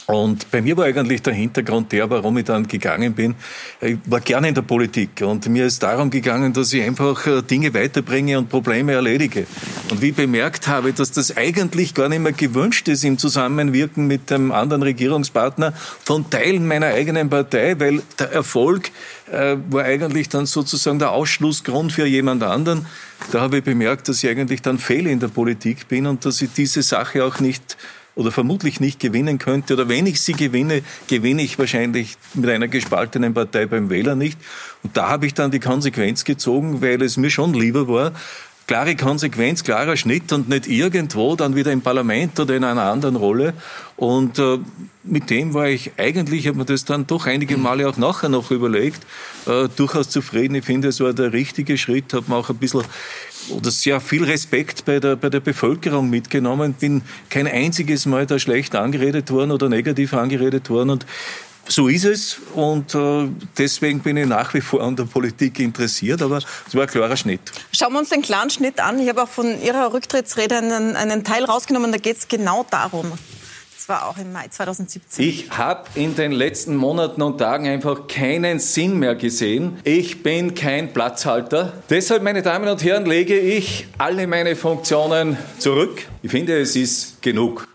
Und 0.08 0.50
bei 0.52 0.62
mir 0.62 0.78
war 0.78 0.86
eigentlich 0.86 1.22
der 1.22 1.34
Hintergrund 1.34 1.92
der, 1.92 2.10
warum 2.10 2.38
ich 2.38 2.46
dann 2.46 2.66
gegangen 2.66 3.14
bin. 3.14 3.36
Ich 3.82 3.98
war 4.06 4.22
gerne 4.22 4.48
in 4.48 4.56
der 4.56 4.62
Politik 4.62 5.22
und 5.22 5.46
mir 5.50 5.66
ist 5.66 5.84
darum 5.84 6.10
gegangen, 6.10 6.54
dass 6.54 6.72
ich 6.72 6.82
einfach 6.82 7.28
äh, 7.28 7.42
Dinge 7.42 7.74
weiterbringe 7.74 8.38
und 8.38 8.48
Probleme 8.48 8.94
erledige. 8.94 9.46
Und 9.92 10.02
wie 10.02 10.10
ich 10.10 10.16
bemerkt 10.16 10.70
habe, 10.70 10.94
dass 10.94 11.12
das 11.12 11.36
eigentlich 11.36 11.94
gar 11.94 12.08
nicht 12.08 12.22
mehr 12.22 12.32
gewünscht 12.32 12.88
ist 12.88 13.04
im 13.04 13.18
Zusammenwirken 13.18 14.08
mit 14.08 14.30
dem 14.30 14.54
anderen 14.54 14.82
Regierungspartner 14.82 15.74
von 16.06 16.30
Teilen 16.30 16.66
meiner 16.66 16.88
eigenen 16.88 17.30
Partei, 17.30 17.78
weil 17.78 18.02
der 18.18 18.32
Erfolg 18.32 18.92
äh, 19.30 19.58
war 19.70 19.84
eigentlich 19.84 20.30
dann 20.30 20.46
sozusagen 20.46 21.00
der 21.00 21.12
Ausschlussgrund 21.12 21.92
für 21.92 22.06
jemand 22.06 22.44
anderen. 22.44 22.86
Da 23.34 23.42
habe 23.42 23.58
ich 23.58 23.64
bemerkt, 23.66 24.08
dass 24.08 24.24
ich 24.24 24.30
eigentlich 24.30 24.62
dann 24.62 24.78
fehle 24.78 25.10
in 25.10 25.20
der 25.20 25.28
Politik 25.28 25.90
bin 25.90 26.08
und 26.08 26.24
dass 26.24 26.42
ich 26.42 26.54
diese 26.56 26.82
Sache 26.82 27.26
auch 27.26 27.42
nicht 27.42 27.76
oder 28.18 28.32
vermutlich 28.32 28.80
nicht 28.80 29.00
gewinnen 29.00 29.38
könnte. 29.38 29.74
Oder 29.74 29.88
wenn 29.88 30.08
ich 30.08 30.22
sie 30.22 30.34
gewinne, 30.34 30.82
gewinne 31.08 31.44
ich 31.44 31.58
wahrscheinlich 31.60 32.18
mit 32.34 32.50
einer 32.50 32.68
gespaltenen 32.68 33.34
Partei 33.34 33.68
beim 33.68 33.90
Wähler 33.90 34.16
nicht. 34.16 34.38
Und 34.84 34.98
da 34.98 35.10
habe 35.10 35.28
ich 35.28 35.34
dann 35.34 35.52
die 35.52 35.60
Konsequenz 35.60 36.24
gezogen, 36.24 36.82
weil 36.82 37.02
es 37.02 37.16
mir 37.18 37.30
schon 37.30 37.54
lieber 37.54 37.88
war, 37.88 38.12
klare 38.68 38.98
Konsequenz, 38.98 39.64
klarer 39.64 39.96
Schnitt 39.96 40.34
und 40.34 40.50
nicht 40.50 40.68
irgendwo 40.68 41.36
dann 41.38 41.56
wieder 41.56 41.72
im 41.72 41.82
Parlament 41.82 42.38
oder 42.40 42.56
in 42.56 42.66
einer 42.66 42.84
anderen 42.84 43.16
Rolle. 43.16 43.54
Und 43.96 44.38
äh, 44.40 44.60
mit 45.04 45.30
dem 45.30 45.54
war 45.54 45.70
ich 45.70 45.92
eigentlich, 45.98 46.48
habe 46.48 46.58
mir 46.58 46.66
das 46.66 46.84
dann 46.84 47.08
doch 47.08 47.26
einige 47.26 47.58
Male 47.58 47.88
auch 47.88 47.98
nachher 47.98 48.28
noch 48.28 48.52
überlegt, 48.52 49.02
äh, 49.48 49.70
durchaus 49.74 50.10
zufrieden. 50.10 50.56
Ich 50.56 50.66
finde, 50.66 50.90
es 50.90 51.00
war 51.00 51.14
der 51.14 51.32
richtige 51.32 51.78
Schritt, 51.78 52.14
habe 52.14 52.30
mir 52.30 52.36
auch 52.36 52.50
ein 52.50 52.58
bisschen 52.58 52.84
oder 53.50 53.72
sehr 53.72 54.02
viel 54.02 54.26
Respekt 54.26 54.84
bei 54.84 55.00
der, 55.00 55.16
bei 55.16 55.30
der 55.30 55.40
Bevölkerung 55.40 56.10
mitgenommen. 56.10 56.74
Bin 56.74 57.02
kein 57.30 57.48
einziges 57.48 58.06
Mal 58.06 58.26
da 58.26 58.40
schlecht 58.40 58.76
angeredet 58.76 59.32
worden 59.32 59.52
oder 59.52 59.70
negativ 59.70 60.14
angeredet 60.14 60.70
worden 60.70 60.90
und 60.90 61.06
so 61.68 61.88
ist 61.88 62.06
es 62.06 62.38
und 62.56 62.96
äh, 62.96 63.30
deswegen 63.58 64.00
bin 64.00 64.18
ich 64.18 64.26
nach 64.26 64.54
wie 64.54 64.62
vor 64.62 64.82
an 64.82 64.96
der 64.96 65.06
Politik 65.06 65.60
interessiert, 65.60 66.22
aber 66.22 66.38
es 66.38 66.76
war 66.76 66.84
ein 66.84 66.88
klarer 66.88 67.18
Schnitt. 67.18 67.42
Schauen 67.72 67.94
wir 67.94 68.00
uns 68.00 68.10
den 68.10 68.22
klaren 68.22 68.50
Schnitt 68.50 68.80
an. 68.80 69.00
Ich 69.00 69.10
habe 69.10 69.24
auch 69.24 69.30
von 69.30 69.62
Ihrer 69.62 69.94
Rücktrittsrede 69.94 70.58
einen, 70.58 70.96
einen 70.96 71.24
Teil 71.24 71.46
rausgenommen, 71.46 71.92
da 71.92 71.98
geht 71.98 72.18
es 72.18 72.28
genau 72.28 72.66
darum 72.70 73.14
war 73.88 74.10
auch 74.10 74.18
im 74.18 74.32
Mai 74.34 74.48
2017. 74.50 75.26
Ich 75.26 75.52
habe 75.52 75.88
in 75.96 76.16
den 76.16 76.32
letzten 76.32 76.76
Monaten 76.76 77.22
und 77.22 77.38
Tagen 77.38 77.68
einfach 77.68 78.08
keinen 78.08 78.60
Sinn 78.60 79.00
mehr 79.00 79.16
gesehen. 79.16 79.80
Ich 79.84 80.24
bin 80.24 80.56
kein 80.56 80.94
Platzhalter. 80.94 81.74
Deshalb, 81.90 82.24
meine 82.24 82.42
Damen 82.42 82.68
und 82.68 82.84
Herren, 82.84 83.06
lege 83.06 83.38
ich 83.40 83.88
alle 83.98 84.28
meine 84.28 84.56
Funktionen 84.56 85.38
zurück. 85.58 86.06
Ich 86.22 86.32
finde, 86.32 86.60
es 86.60 86.76
ist 86.76 87.22
genug. 87.22 87.68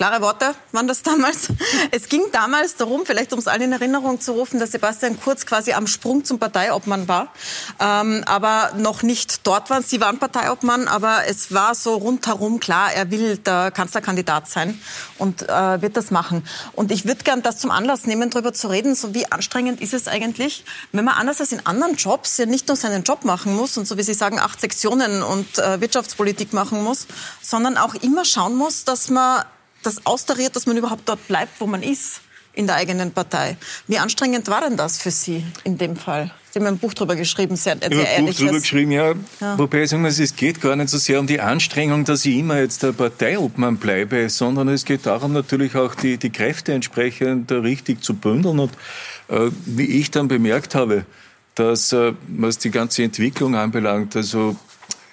Klare 0.00 0.22
Worte 0.22 0.54
waren 0.72 0.88
das 0.88 1.02
damals. 1.02 1.48
Es 1.90 2.08
ging 2.08 2.22
damals 2.32 2.74
darum, 2.76 3.04
vielleicht 3.04 3.34
um 3.34 3.38
es 3.38 3.46
allen 3.46 3.60
in 3.60 3.72
Erinnerung 3.72 4.18
zu 4.18 4.32
rufen, 4.32 4.58
dass 4.58 4.72
Sebastian 4.72 5.20
Kurz 5.20 5.44
quasi 5.44 5.74
am 5.74 5.86
Sprung 5.86 6.24
zum 6.24 6.38
Parteiobmann 6.38 7.06
war, 7.06 7.28
ähm, 7.78 8.22
aber 8.24 8.72
noch 8.78 9.02
nicht 9.02 9.46
dort 9.46 9.68
war. 9.68 9.82
Sie 9.82 10.00
waren 10.00 10.18
Parteiobmann, 10.18 10.88
aber 10.88 11.26
es 11.28 11.52
war 11.52 11.74
so 11.74 11.96
rundherum 11.96 12.60
klar, 12.60 12.90
er 12.94 13.10
will 13.10 13.36
der 13.36 13.70
Kanzlerkandidat 13.72 14.48
sein 14.48 14.80
und 15.18 15.46
äh, 15.46 15.82
wird 15.82 15.98
das 15.98 16.10
machen. 16.10 16.46
Und 16.72 16.92
ich 16.92 17.04
würde 17.04 17.22
gern 17.22 17.42
das 17.42 17.58
zum 17.58 17.70
Anlass 17.70 18.06
nehmen, 18.06 18.30
darüber 18.30 18.54
zu 18.54 18.68
reden, 18.68 18.94
so 18.94 19.12
wie 19.12 19.30
anstrengend 19.30 19.82
ist 19.82 19.92
es 19.92 20.08
eigentlich, 20.08 20.64
wenn 20.92 21.04
man 21.04 21.16
anders 21.16 21.40
als 21.40 21.52
in 21.52 21.66
anderen 21.66 21.96
Jobs 21.96 22.38
ja 22.38 22.46
nicht 22.46 22.68
nur 22.68 22.76
seinen 22.78 23.02
Job 23.02 23.26
machen 23.26 23.54
muss 23.54 23.76
und 23.76 23.86
so 23.86 23.98
wie 23.98 24.02
Sie 24.02 24.14
sagen, 24.14 24.38
acht 24.38 24.62
Sektionen 24.62 25.22
und 25.22 25.58
äh, 25.58 25.78
Wirtschaftspolitik 25.82 26.54
machen 26.54 26.82
muss, 26.82 27.06
sondern 27.42 27.76
auch 27.76 27.94
immer 27.96 28.24
schauen 28.24 28.56
muss, 28.56 28.86
dass 28.86 29.10
man 29.10 29.44
das 29.82 30.04
austariert, 30.06 30.56
dass 30.56 30.66
man 30.66 30.76
überhaupt 30.76 31.08
dort 31.08 31.26
bleibt, 31.28 31.60
wo 31.60 31.66
man 31.66 31.82
ist 31.82 32.20
in 32.52 32.66
der 32.66 32.76
eigenen 32.76 33.12
Partei. 33.12 33.56
Wie 33.86 33.98
anstrengend 33.98 34.48
war 34.48 34.60
denn 34.62 34.76
das 34.76 34.98
für 34.98 35.10
Sie 35.10 35.44
in 35.64 35.78
dem 35.78 35.96
Fall? 35.96 36.32
Sie 36.50 36.58
haben 36.58 36.66
ein 36.66 36.78
Buch 36.78 36.92
darüber 36.94 37.14
geschrieben, 37.14 37.54
sehr, 37.54 37.76
sehr 37.78 37.92
ich 37.92 38.08
ein 38.08 38.26
Buch 38.26 38.34
darüber 38.34 38.58
geschrieben, 38.58 38.90
ja. 38.90 39.14
ja. 39.40 39.56
Wobei 39.56 39.86
sagen 39.86 40.02
wir, 40.02 40.08
es 40.08 40.34
geht 40.34 40.60
gar 40.60 40.74
nicht 40.74 40.88
so 40.88 40.98
sehr 40.98 41.20
um 41.20 41.28
die 41.28 41.40
Anstrengung, 41.40 42.04
dass 42.04 42.24
ich 42.24 42.36
immer 42.36 42.58
jetzt 42.58 42.82
der 42.82 42.90
Parteiobmann 42.92 43.76
bleibe, 43.76 44.28
sondern 44.28 44.68
es 44.68 44.84
geht 44.84 45.06
darum, 45.06 45.32
natürlich 45.32 45.76
auch 45.76 45.94
die, 45.94 46.16
die 46.16 46.30
Kräfte 46.30 46.72
entsprechend 46.72 47.52
richtig 47.52 48.02
zu 48.02 48.14
bündeln. 48.14 48.58
Und 48.58 48.72
äh, 49.28 49.50
wie 49.64 49.86
ich 49.86 50.10
dann 50.10 50.26
bemerkt 50.26 50.74
habe, 50.74 51.04
dass, 51.54 51.92
äh, 51.92 52.14
was 52.26 52.58
die 52.58 52.70
ganze 52.70 53.04
Entwicklung 53.04 53.54
anbelangt, 53.54 54.16
also 54.16 54.56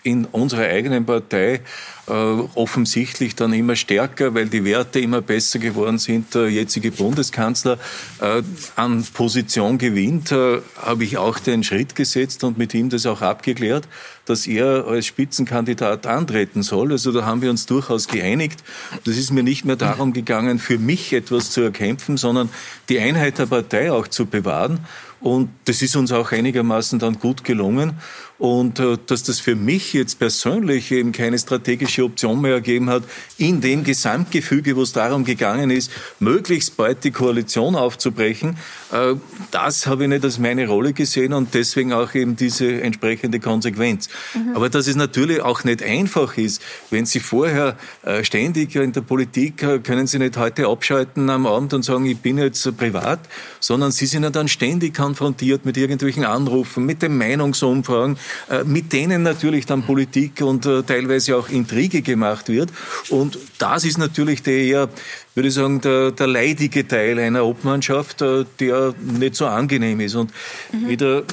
in 0.08 0.24
unserer 0.26 0.68
eigenen 0.70 1.06
Partei 1.06 1.60
äh, 2.08 2.12
offensichtlich 2.12 3.36
dann 3.36 3.52
immer 3.52 3.76
stärker, 3.76 4.34
weil 4.34 4.48
die 4.48 4.64
Werte 4.64 5.02
immer 5.02 5.22
besser 5.22 5.60
geworden 5.60 5.98
sind. 5.98 6.34
Der 6.34 6.50
jetzige 6.50 6.92
Bundeskanzler 6.92 7.78
äh, 8.22 8.42
an 8.78 9.06
Position 9.14 9.78
gewinnt, 9.78 10.32
äh, 10.32 10.62
habe 10.78 11.04
ich 11.04 11.18
auch 11.18 11.40
den 11.40 11.64
Schritt 11.64 11.96
gesetzt 11.96 12.46
und 12.46 12.58
mit 12.58 12.74
ihm 12.74 12.90
das 12.90 13.06
auch 13.06 13.22
abgeklärt, 13.22 13.90
dass 14.24 14.48
er 14.48 14.88
als 14.88 15.06
Spitzenkandidat 15.06 16.08
antreten 16.08 16.64
soll. 16.64 16.94
Also 16.94 17.12
da 17.12 17.26
haben 17.26 17.42
wir 17.42 17.50
uns 17.50 17.66
durchaus 17.66 18.08
geeinigt. 18.08 18.64
Das 19.04 19.18
ist 19.18 19.32
mir 19.32 19.44
nicht 19.44 19.66
mehr 19.66 19.76
darum 19.76 20.14
gegangen, 20.14 20.60
für 20.60 20.80
mich 20.80 21.12
etwas 21.12 21.52
zu 21.52 21.60
erkämpfen, 21.60 22.16
sondern 22.16 22.50
die 22.88 23.00
Einheit 23.00 23.38
der 23.38 23.48
Partei 23.48 23.92
auch 23.92 24.08
zu 24.08 24.26
bewahren. 24.26 24.80
Und 25.20 25.50
das 25.66 25.82
ist 25.82 25.96
uns 25.96 26.12
auch 26.12 26.32
einigermaßen 26.32 27.00
dann 27.00 27.20
gut 27.20 27.44
gelungen. 27.44 27.94
Und 28.40 28.80
äh, 28.80 28.98
dass 29.08 29.24
das 29.24 29.40
für 29.40 29.56
mich 29.56 29.94
jetzt 29.94 30.20
persönlich 30.20 30.92
eben 30.92 31.12
keine 31.12 31.40
strategische 31.40 32.04
Option 32.04 32.42
mehr 32.42 32.54
ergeben 32.54 32.90
hat, 32.90 33.04
in 33.38 33.62
dem 33.62 33.84
Gesamtgefüge, 33.84 34.76
wo 34.76 34.84
es 34.84 34.94
darum 34.94 35.26
gegangen 35.26 35.72
ist, 35.72 35.92
möglichst 36.20 36.78
bald 36.78 37.04
die 37.04 37.12
Koalition 37.12 37.76
aufzubrechen, 37.76 38.58
äh, 38.92 39.16
das 39.50 39.88
habe 39.88 40.04
ich 40.04 40.10
nicht 40.10 40.24
als 40.24 40.38
meine 40.38 40.68
Rolle 40.68 40.94
gesehen 40.94 41.34
und 41.34 41.56
deswegen 41.56 41.94
auch 41.94 42.14
eben 42.14 42.36
diese 42.36 42.82
entsprechende 42.82 43.40
Konsequenz. 43.40 44.08
Mhm. 44.36 44.56
Aber 44.56 44.70
dass 44.70 44.86
es 44.86 44.96
natürlich 44.96 45.42
auch 45.42 45.64
nicht 45.64 45.82
einfach 45.82 46.38
ist, 46.38 46.62
wenn 46.92 47.08
Sie 47.08 47.20
vorher 47.20 47.76
äh, 48.04 48.24
ständig 48.24 48.76
in 48.76 48.92
der 48.92 49.02
Politik, 49.02 49.58
können 49.84 50.06
Sie 50.06 50.20
nicht 50.20 50.38
heute 50.38 50.68
abschalten 50.68 51.30
am 51.32 51.48
Abend 51.48 51.74
und 51.74 51.84
sagen, 51.84 52.06
ich 52.06 52.18
bin 52.18 52.38
jetzt 52.38 52.78
privat, 52.78 53.20
sondern 53.60 53.92
Sie 53.92 54.06
sind 54.06 54.24
ja 54.24 54.30
dann 54.30 54.48
ständig 54.48 54.96
konfrontiert 54.96 55.66
mit 55.66 55.76
irgendwelchen 55.78 56.24
Anrufen, 56.24 56.86
mit 56.86 57.02
den 57.02 57.18
Meinungsumfragen, 57.18 58.18
mit 58.66 58.94
denen 58.94 59.24
natürlich 59.24 59.66
dann 59.66 59.84
Politik 59.84 60.42
und 60.42 60.66
äh, 60.66 60.84
teilweise 60.84 61.38
auch 61.38 61.50
Intrige 61.50 62.02
gemacht 62.02 62.50
wird. 62.50 62.70
Und 63.10 63.38
das 63.58 63.86
ist 63.86 63.98
natürlich 63.98 64.44
der 64.44 64.58
eher 64.58 64.90
würde 65.38 65.50
ich 65.50 65.54
sagen, 65.54 65.82
der, 65.82 66.12
der 66.12 66.26
leidige 66.26 66.88
Teil 66.88 67.20
einer 67.20 67.46
Obmannschaft, 67.46 68.24
äh, 68.24 68.44
der 68.60 68.96
nicht 69.00 69.36
so 69.36 69.46
angenehm 69.46 70.00
ist. 70.00 70.16
Und 70.16 70.32
mhm. 70.72 70.90
wie 70.90 70.98
der, 70.98 71.24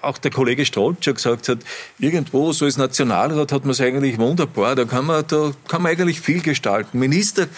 auch 0.00 0.16
der 0.16 0.30
Kollege 0.30 0.64
Strolz 0.64 1.04
schon 1.04 1.14
gesagt 1.14 1.50
hat, 1.50 1.58
irgendwo 1.98 2.52
so 2.52 2.64
als 2.64 2.78
Nationalrat 2.78 3.52
hat 3.52 3.64
man 3.64 3.72
es 3.72 3.80
eigentlich 3.82 4.16
wunderbar, 4.16 4.76
da 4.76 4.86
kann 4.86 5.04
man, 5.04 5.24
da 5.28 5.52
kann 5.68 5.82
man 5.82 5.92
eigentlich 5.92 6.22
viel 6.22 6.40
gestalten. 6.40 6.98
Minister 6.98 7.48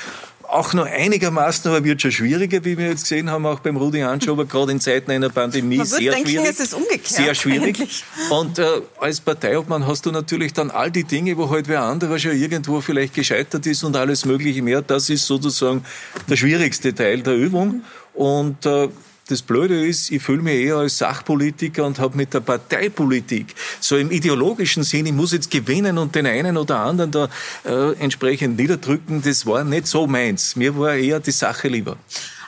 auch 0.53 0.75
noch 0.75 0.87
einigermaßen, 0.87 1.71
aber 1.71 1.85
wird 1.85 2.03
schon 2.03 2.13
schwieriger, 2.13 2.65
wie 2.65 2.77
wir 2.77 2.89
jetzt 2.89 3.03
gesehen 3.03 3.31
haben, 3.31 3.47
auch 3.47 3.61
beim 3.61 3.77
Rudi 3.77 4.03
Anschober, 4.03 4.45
gerade 4.47 4.73
in 4.73 4.81
Zeiten 4.81 5.11
einer 5.11 5.31
Pandemie. 5.31 5.79
Man 5.79 5.87
sehr 5.87 6.13
denken, 6.13 6.29
schwierig. 6.29 6.51
es 6.51 6.61
ist 6.61 6.75
umgekehrt. 6.75 7.07
Sehr 7.07 7.35
schwierig. 7.35 7.81
Eigentlich. 7.81 8.05
Und 8.31 8.59
äh, 8.59 8.67
als 9.01 9.21
Parteiobmann 9.21 9.87
hast 9.87 10.07
du 10.07 10.11
natürlich 10.11 10.53
dann 10.53 10.71
all 10.71 10.91
die 10.91 11.05
Dinge, 11.05 11.37
wo 11.37 11.49
halt 11.51 11.69
wer 11.69 11.83
anderer 11.83 12.19
schon 12.19 12.33
irgendwo 12.33 12.81
vielleicht 12.81 13.15
gescheitert 13.15 13.67
ist 13.67 13.83
und 13.83 13.97
alles 13.97 14.25
Mögliche 14.25 14.63
mehr. 14.63 14.83
Das 14.83 15.09
ist 15.09 15.27
sozusagen 15.27 15.85
der 16.29 16.37
schwierigste 16.37 16.95
Teil 16.95 17.23
der 17.23 17.35
Übung. 17.35 17.83
Und 18.15 18.67
äh, 18.67 18.89
das 19.29 19.43
Blöde 19.43 19.87
ist, 19.87 20.11
ich 20.11 20.23
fühle 20.23 20.43
mich 20.43 20.55
eher 20.55 20.77
als 20.77 20.99
Sachpolitiker 20.99 21.85
und 21.85 21.99
habe 21.99 22.17
mit 22.17 22.35
der 22.35 22.41
Parteipolitik, 22.41 23.55
so 23.81 23.97
im 23.97 24.11
ideologischen 24.11 24.83
Sinn, 24.83 25.07
ich 25.07 25.13
muss 25.13 25.33
jetzt 25.33 25.51
gewinnen 25.51 25.99
und 25.99 26.15
den 26.15 26.27
einen 26.27 26.57
oder 26.57 26.81
anderen 26.81 27.11
da 27.11 27.29
äh, 27.65 27.93
entsprechend 27.99 28.59
niederdrücken, 28.59 29.23
das 29.23 29.47
war 29.47 29.65
nicht 29.65 29.87
so 29.87 30.07
meins. 30.07 30.57
Mir 30.57 30.77
war 30.79 30.95
eher 30.95 31.21
die 31.21 31.31
Sache 31.31 31.69
lieber. 31.69 31.97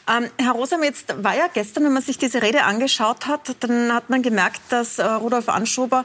Ähm, 0.07 0.28
Herr 0.37 0.52
Rosam, 0.52 0.83
jetzt 0.83 1.14
war 1.23 1.35
ja 1.35 1.49
gestern, 1.52 1.85
wenn 1.85 1.95
man 1.95 2.02
sich 2.02 2.19
diese 2.19 2.43
Rede 2.43 2.64
angeschaut 2.64 3.26
hat, 3.26 3.57
dann 3.61 3.93
hat 3.93 4.11
man 4.11 4.23
gemerkt, 4.23 4.61
dass 4.69 4.99
äh, 4.99 5.04
Rudolf 5.04 5.49
Anschober 5.49 6.04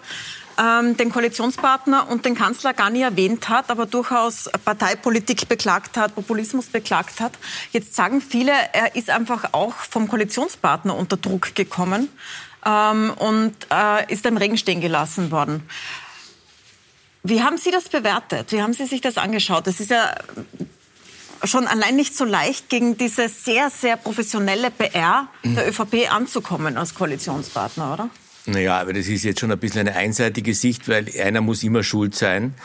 ähm, 0.59 0.97
den 0.97 1.11
Koalitionspartner 1.11 2.09
und 2.09 2.25
den 2.25 2.35
Kanzler 2.35 2.73
gar 2.73 2.89
nie 2.89 3.01
erwähnt 3.01 3.47
hat, 3.49 3.69
aber 3.69 3.85
durchaus 3.85 4.49
Parteipolitik 4.65 5.47
beklagt 5.47 5.95
hat, 5.97 6.15
Populismus 6.15 6.67
beklagt 6.67 7.21
hat. 7.21 7.33
Jetzt 7.71 7.95
sagen 7.95 8.21
viele, 8.21 8.51
er 8.73 8.95
ist 8.95 9.09
einfach 9.09 9.53
auch 9.53 9.73
vom 9.73 10.07
Koalitionspartner 10.07 10.95
unter 10.95 11.17
Druck 11.17 11.55
gekommen 11.55 12.09
ähm, 12.65 13.13
und 13.17 13.55
äh, 13.71 14.11
ist 14.11 14.25
im 14.25 14.37
Regen 14.37 14.57
stehen 14.57 14.81
gelassen 14.81 15.31
worden. 15.31 15.63
Wie 17.23 17.41
haben 17.43 17.57
Sie 17.57 17.71
das 17.71 17.89
bewertet? 17.89 18.51
Wie 18.51 18.61
haben 18.61 18.73
Sie 18.73 18.85
sich 18.85 19.01
das 19.01 19.17
angeschaut? 19.17 19.67
Das 19.67 19.79
ist 19.79 19.91
ja 19.91 20.15
schon 21.43 21.67
allein 21.67 21.95
nicht 21.95 22.15
so 22.15 22.25
leicht, 22.25 22.69
gegen 22.69 22.97
diese 22.97 23.29
sehr, 23.29 23.69
sehr 23.69 23.97
professionelle 23.97 24.71
PR 24.71 25.27
der 25.43 25.69
ÖVP 25.69 26.11
anzukommen 26.11 26.77
als 26.77 26.95
Koalitionspartner, 26.95 27.93
oder? 27.93 28.09
Naja, 28.49 28.79
aber 28.79 28.93
das 28.93 29.07
ist 29.07 29.23
jetzt 29.23 29.39
schon 29.39 29.51
ein 29.51 29.59
bisschen 29.59 29.81
eine 29.81 29.95
einseitige 29.95 30.53
Sicht, 30.55 30.89
weil 30.89 31.05
einer 31.21 31.41
muss 31.41 31.63
immer 31.63 31.83
schuld 31.83 32.15
sein. 32.15 32.55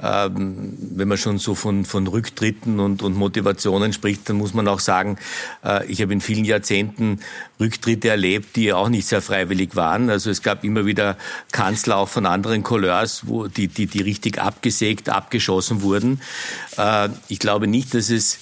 Ähm, 0.00 0.76
wenn 0.78 1.08
man 1.08 1.18
schon 1.18 1.38
so 1.38 1.54
von, 1.54 1.84
von 1.84 2.06
Rücktritten 2.06 2.78
und, 2.78 3.02
und 3.02 3.16
Motivationen 3.16 3.92
spricht, 3.92 4.28
dann 4.28 4.36
muss 4.36 4.54
man 4.54 4.68
auch 4.68 4.78
sagen, 4.78 5.16
äh, 5.64 5.84
ich 5.86 6.00
habe 6.02 6.12
in 6.12 6.20
vielen 6.20 6.44
Jahrzehnten 6.44 7.20
Rücktritte 7.58 8.08
erlebt, 8.08 8.54
die 8.54 8.72
auch 8.72 8.88
nicht 8.88 9.08
sehr 9.08 9.22
freiwillig 9.22 9.74
waren. 9.74 10.08
Also 10.08 10.30
es 10.30 10.42
gab 10.42 10.62
immer 10.62 10.86
wieder 10.86 11.16
Kanzler 11.50 11.96
auch 11.96 12.08
von 12.08 12.26
anderen 12.26 12.62
Couleurs, 12.62 13.26
wo 13.26 13.48
die, 13.48 13.66
die, 13.66 13.86
die 13.86 14.02
richtig 14.02 14.38
abgesägt, 14.38 15.08
abgeschossen 15.08 15.82
wurden. 15.82 16.20
Äh, 16.76 17.08
ich 17.28 17.40
glaube 17.40 17.66
nicht, 17.66 17.94
dass 17.94 18.10
es 18.10 18.38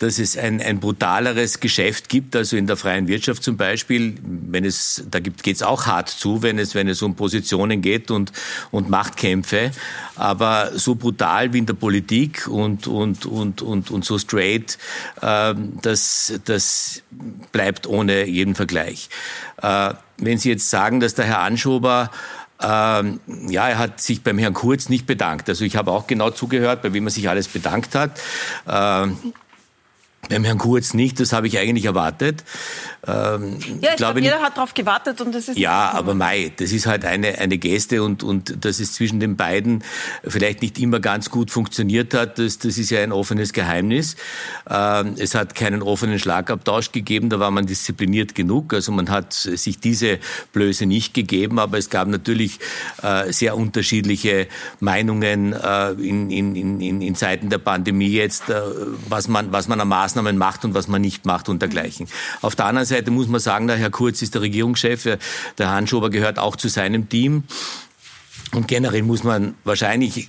dass 0.00 0.18
es 0.18 0.36
ein, 0.38 0.62
ein 0.62 0.80
brutaleres 0.80 1.60
Geschäft 1.60 2.08
gibt, 2.08 2.34
also 2.34 2.56
in 2.56 2.66
der 2.66 2.78
freien 2.78 3.06
Wirtschaft 3.06 3.42
zum 3.42 3.58
Beispiel, 3.58 4.16
wenn 4.22 4.64
es, 4.64 5.04
da 5.10 5.20
geht 5.20 5.46
es 5.46 5.62
auch 5.62 5.86
hart 5.86 6.08
zu, 6.08 6.42
wenn 6.42 6.58
es, 6.58 6.74
wenn 6.74 6.88
es 6.88 7.02
um 7.02 7.16
Positionen 7.16 7.82
geht 7.82 8.10
und, 8.10 8.32
und 8.70 8.88
Machtkämpfe. 8.88 9.72
Aber 10.16 10.72
so 10.74 10.94
brutal 10.94 11.52
wie 11.52 11.58
in 11.58 11.66
der 11.66 11.74
Politik 11.74 12.48
und, 12.48 12.86
und, 12.86 13.26
und, 13.26 13.60
und, 13.60 13.90
und 13.90 14.04
so 14.06 14.18
straight, 14.18 14.78
äh, 15.20 15.54
das, 15.82 16.40
das 16.46 17.02
bleibt 17.52 17.86
ohne 17.86 18.24
jeden 18.24 18.54
Vergleich. 18.54 19.10
Äh, 19.60 19.92
wenn 20.16 20.38
Sie 20.38 20.48
jetzt 20.48 20.70
sagen, 20.70 21.00
dass 21.00 21.14
der 21.14 21.26
Herr 21.26 21.40
Anschober 21.40 22.10
ähm, 22.62 23.20
ja, 23.48 23.68
er 23.68 23.78
hat 23.78 24.00
sich 24.00 24.22
beim 24.22 24.38
Herrn 24.38 24.52
Kurz 24.52 24.90
nicht 24.90 25.06
bedankt. 25.06 25.48
Also 25.48 25.64
ich 25.64 25.76
habe 25.76 25.90
auch 25.92 26.06
genau 26.06 26.30
zugehört, 26.30 26.82
bei 26.82 26.92
wem 26.92 27.06
er 27.06 27.10
sich 27.10 27.28
alles 27.28 27.48
bedankt 27.48 27.94
hat. 27.94 28.20
Ähm, 28.68 29.16
beim 30.30 30.44
Herrn 30.44 30.58
Kurz 30.58 30.94
nicht, 30.94 31.20
das 31.20 31.32
habe 31.32 31.48
ich 31.48 31.58
eigentlich 31.58 31.84
erwartet. 31.84 32.44
Ähm, 33.06 33.58
ja, 33.80 33.90
ich 33.90 33.96
glaube, 33.96 34.20
jeder 34.20 34.40
hat 34.40 34.56
darauf 34.56 34.74
gewartet 34.74 35.20
und 35.20 35.34
das 35.34 35.48
ist. 35.48 35.58
Ja, 35.58 35.90
aber 35.92 36.14
Mai, 36.14 36.52
das 36.56 36.70
ist 36.72 36.86
halt 36.86 37.04
eine, 37.04 37.38
eine 37.38 37.58
Geste 37.58 38.02
und, 38.02 38.22
und 38.22 38.64
dass 38.64 38.78
es 38.78 38.92
zwischen 38.92 39.20
den 39.20 39.36
beiden 39.36 39.82
vielleicht 40.22 40.62
nicht 40.62 40.78
immer 40.78 41.00
ganz 41.00 41.30
gut 41.30 41.50
funktioniert 41.50 42.14
hat, 42.14 42.38
das, 42.38 42.58
das 42.58 42.78
ist 42.78 42.90
ja 42.90 43.02
ein 43.02 43.12
offenes 43.12 43.52
Geheimnis. 43.52 44.16
Ähm, 44.68 45.14
es 45.18 45.34
hat 45.34 45.54
keinen 45.54 45.82
offenen 45.82 46.18
Schlagabtausch 46.18 46.92
gegeben, 46.92 47.28
da 47.28 47.40
war 47.40 47.50
man 47.50 47.66
diszipliniert 47.66 48.34
genug. 48.34 48.72
Also 48.72 48.92
man 48.92 49.10
hat 49.10 49.32
sich 49.32 49.80
diese 49.80 50.18
Blöße 50.52 50.86
nicht 50.86 51.14
gegeben, 51.14 51.58
aber 51.58 51.78
es 51.78 51.90
gab 51.90 52.06
natürlich 52.06 52.60
äh, 53.02 53.32
sehr 53.32 53.56
unterschiedliche 53.56 54.46
Meinungen 54.78 55.54
äh, 55.54 55.92
in, 55.92 56.30
in, 56.30 56.54
in, 56.54 57.00
in 57.00 57.14
Zeiten 57.14 57.48
der 57.48 57.58
Pandemie 57.58 58.10
jetzt, 58.10 58.48
äh, 58.50 58.60
was, 59.08 59.26
man, 59.26 59.52
was 59.52 59.66
man 59.66 59.80
an 59.80 59.88
Maßnahmen 59.88 60.19
macht 60.38 60.64
und 60.64 60.74
was 60.74 60.88
man 60.88 61.00
nicht 61.00 61.26
macht 61.26 61.48
und 61.48 61.62
dergleichen. 61.62 62.06
Auf 62.42 62.56
der 62.56 62.66
anderen 62.66 62.86
Seite 62.86 63.10
muss 63.10 63.28
man 63.28 63.40
sagen, 63.40 63.66
der 63.66 63.76
Herr 63.76 63.90
Kurz 63.90 64.22
ist 64.22 64.34
der 64.34 64.42
Regierungschef, 64.42 65.04
der 65.04 65.18
Herr 65.70 65.86
Schober 65.86 66.10
gehört 66.10 66.38
auch 66.38 66.56
zu 66.56 66.68
seinem 66.68 67.08
Team. 67.08 67.44
Und 68.52 68.66
generell 68.66 69.02
muss 69.02 69.22
man 69.22 69.54
wahrscheinlich 69.62 70.28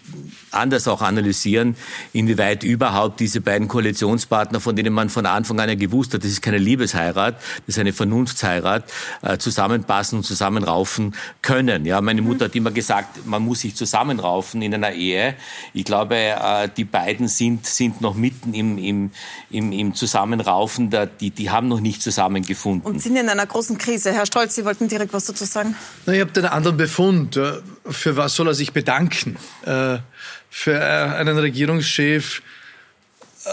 anders 0.51 0.87
auch 0.87 1.01
analysieren, 1.01 1.75
inwieweit 2.13 2.63
überhaupt 2.63 3.19
diese 3.19 3.41
beiden 3.41 3.67
Koalitionspartner, 3.67 4.59
von 4.59 4.75
denen 4.75 4.93
man 4.93 5.09
von 5.09 5.25
Anfang 5.25 5.59
an 5.59 5.69
ja 5.69 5.75
gewusst 5.75 6.13
hat, 6.13 6.23
das 6.23 6.29
ist 6.29 6.41
keine 6.41 6.59
Liebesheirat, 6.59 7.35
das 7.65 7.75
ist 7.75 7.79
eine 7.79 7.93
Vernunftsheirat, 7.93 8.83
äh, 9.23 9.37
zusammenpassen 9.39 10.19
und 10.19 10.23
zusammenraufen 10.23 11.15
können. 11.41 11.85
Ja, 11.85 11.99
meine 12.01 12.21
Mutter 12.21 12.45
hat 12.45 12.55
immer 12.55 12.69
gesagt, 12.69 13.25
man 13.25 13.41
muss 13.41 13.61
sich 13.61 13.75
zusammenraufen 13.75 14.61
in 14.61 14.73
einer 14.75 14.91
Ehe. 14.91 15.35
Ich 15.73 15.85
glaube, 15.85 16.15
äh, 16.15 16.69
die 16.77 16.85
beiden 16.85 17.27
sind, 17.27 17.65
sind 17.65 18.01
noch 18.01 18.13
mitten 18.13 18.53
im, 18.53 18.77
im, 18.77 19.11
im, 19.49 19.71
im 19.71 19.95
Zusammenraufen, 19.95 20.91
die, 21.19 21.31
die 21.31 21.49
haben 21.49 21.67
noch 21.69 21.79
nicht 21.79 22.03
zusammengefunden. 22.03 22.85
Und 22.91 23.01
sind 23.01 23.15
in 23.15 23.29
einer 23.29 23.47
großen 23.47 23.79
Krise. 23.79 24.13
Herr 24.13 24.27
Stolz, 24.27 24.53
Sie 24.53 24.65
wollten 24.65 24.87
direkt 24.87 25.11
was 25.11 25.25
dazu 25.25 25.45
sagen? 25.45 25.75
Na, 26.05 26.13
ich 26.13 26.21
habe 26.21 26.31
den 26.31 26.45
anderen 26.45 26.77
Befund. 26.77 27.39
Für 27.89 28.10
was 28.17 28.35
soll 28.35 28.47
er 28.47 28.53
sich 28.53 28.73
bedanken? 28.73 29.37
Äh, 29.65 29.97
für 30.49 30.73
äh, 30.73 31.15
einen 31.15 31.37
Regierungschef, 31.37 32.41
äh, 33.45 33.49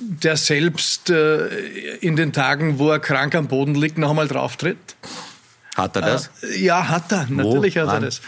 der 0.00 0.36
selbst 0.36 1.10
äh, 1.10 1.46
in 2.00 2.16
den 2.16 2.32
Tagen, 2.32 2.78
wo 2.78 2.90
er 2.90 2.98
krank 2.98 3.34
am 3.34 3.48
Boden 3.48 3.74
liegt, 3.74 3.98
noch 3.98 4.10
einmal 4.10 4.28
drauftritt? 4.28 4.96
Hat 5.76 5.96
er 5.96 6.02
das? 6.02 6.30
Ja, 6.58 6.88
hat 6.88 7.12
er. 7.12 7.26
Natürlich 7.28 7.76
wo? 7.76 7.80
hat 7.80 7.92
er 7.94 8.00
das. 8.00 8.20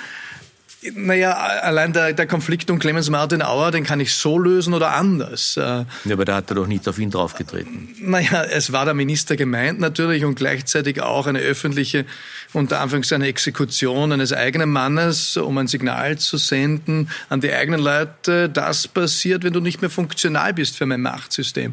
Naja, 0.95 1.33
allein 1.35 1.93
der, 1.93 2.13
der 2.13 2.27
Konflikt 2.27 2.69
um 2.69 2.81
Clemens 2.81 3.09
Martin 3.09 3.41
Auer, 3.41 3.71
den 3.71 3.85
kann 3.85 4.01
ich 4.01 4.15
so 4.15 4.37
lösen 4.37 4.75
oder 4.75 4.93
anders. 4.93 5.55
Ja, 5.55 5.87
aber 6.11 6.25
da 6.25 6.37
hat 6.37 6.51
er 6.51 6.57
doch 6.57 6.67
nicht 6.67 6.89
auf 6.89 6.99
ihn 6.99 7.11
draufgetreten. 7.11 7.95
Naja, 8.01 8.43
es 8.43 8.73
war 8.73 8.85
der 8.85 8.95
Minister 8.95 9.37
gemeint 9.37 9.79
natürlich 9.79 10.25
und 10.25 10.35
gleichzeitig 10.35 11.01
auch 11.01 11.29
eine 11.29 11.39
öffentliche, 11.39 12.05
unter 12.53 12.81
Anführungszeichen, 12.81 13.25
Exekution 13.25 14.13
eines 14.13 14.33
eigenen 14.33 14.71
Mannes, 14.71 15.37
um 15.37 15.57
ein 15.59 15.69
Signal 15.69 16.19
zu 16.19 16.37
senden 16.37 17.09
an 17.29 17.41
die 17.41 17.53
eigenen 17.53 17.81
Leute, 17.81 18.49
das 18.49 18.89
passiert, 18.89 19.45
wenn 19.45 19.53
du 19.53 19.61
nicht 19.61 19.81
mehr 19.81 19.91
funktional 19.91 20.53
bist 20.55 20.77
für 20.77 20.87
mein 20.87 21.03
Machtsystem. 21.03 21.73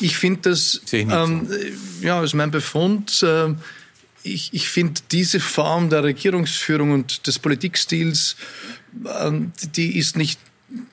Ich 0.00 0.16
finde 0.16 0.50
das, 0.50 0.80
ähm, 0.92 1.48
so. 1.48 2.06
ja, 2.06 2.22
ist 2.22 2.34
mein 2.34 2.50
Befund, 2.50 3.22
äh, 3.22 3.54
ich, 4.22 4.52
ich 4.52 4.68
finde 4.68 5.00
diese 5.10 5.40
Form 5.40 5.88
der 5.88 6.02
Regierungsführung 6.02 6.92
und 6.92 7.26
des 7.26 7.38
Politikstils, 7.38 8.36
ähm, 9.20 9.52
die 9.76 9.96
ist 9.98 10.16
nicht 10.16 10.40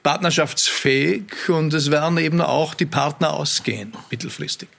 partnerschaftsfähig 0.03 1.23
und 1.49 1.73
es 1.73 1.89
werden 1.89 2.17
eben 2.17 2.41
auch 2.41 2.73
die 2.73 2.85
Partner 2.85 3.33
ausgehen 3.33 3.93
mittelfristig. 4.11 4.69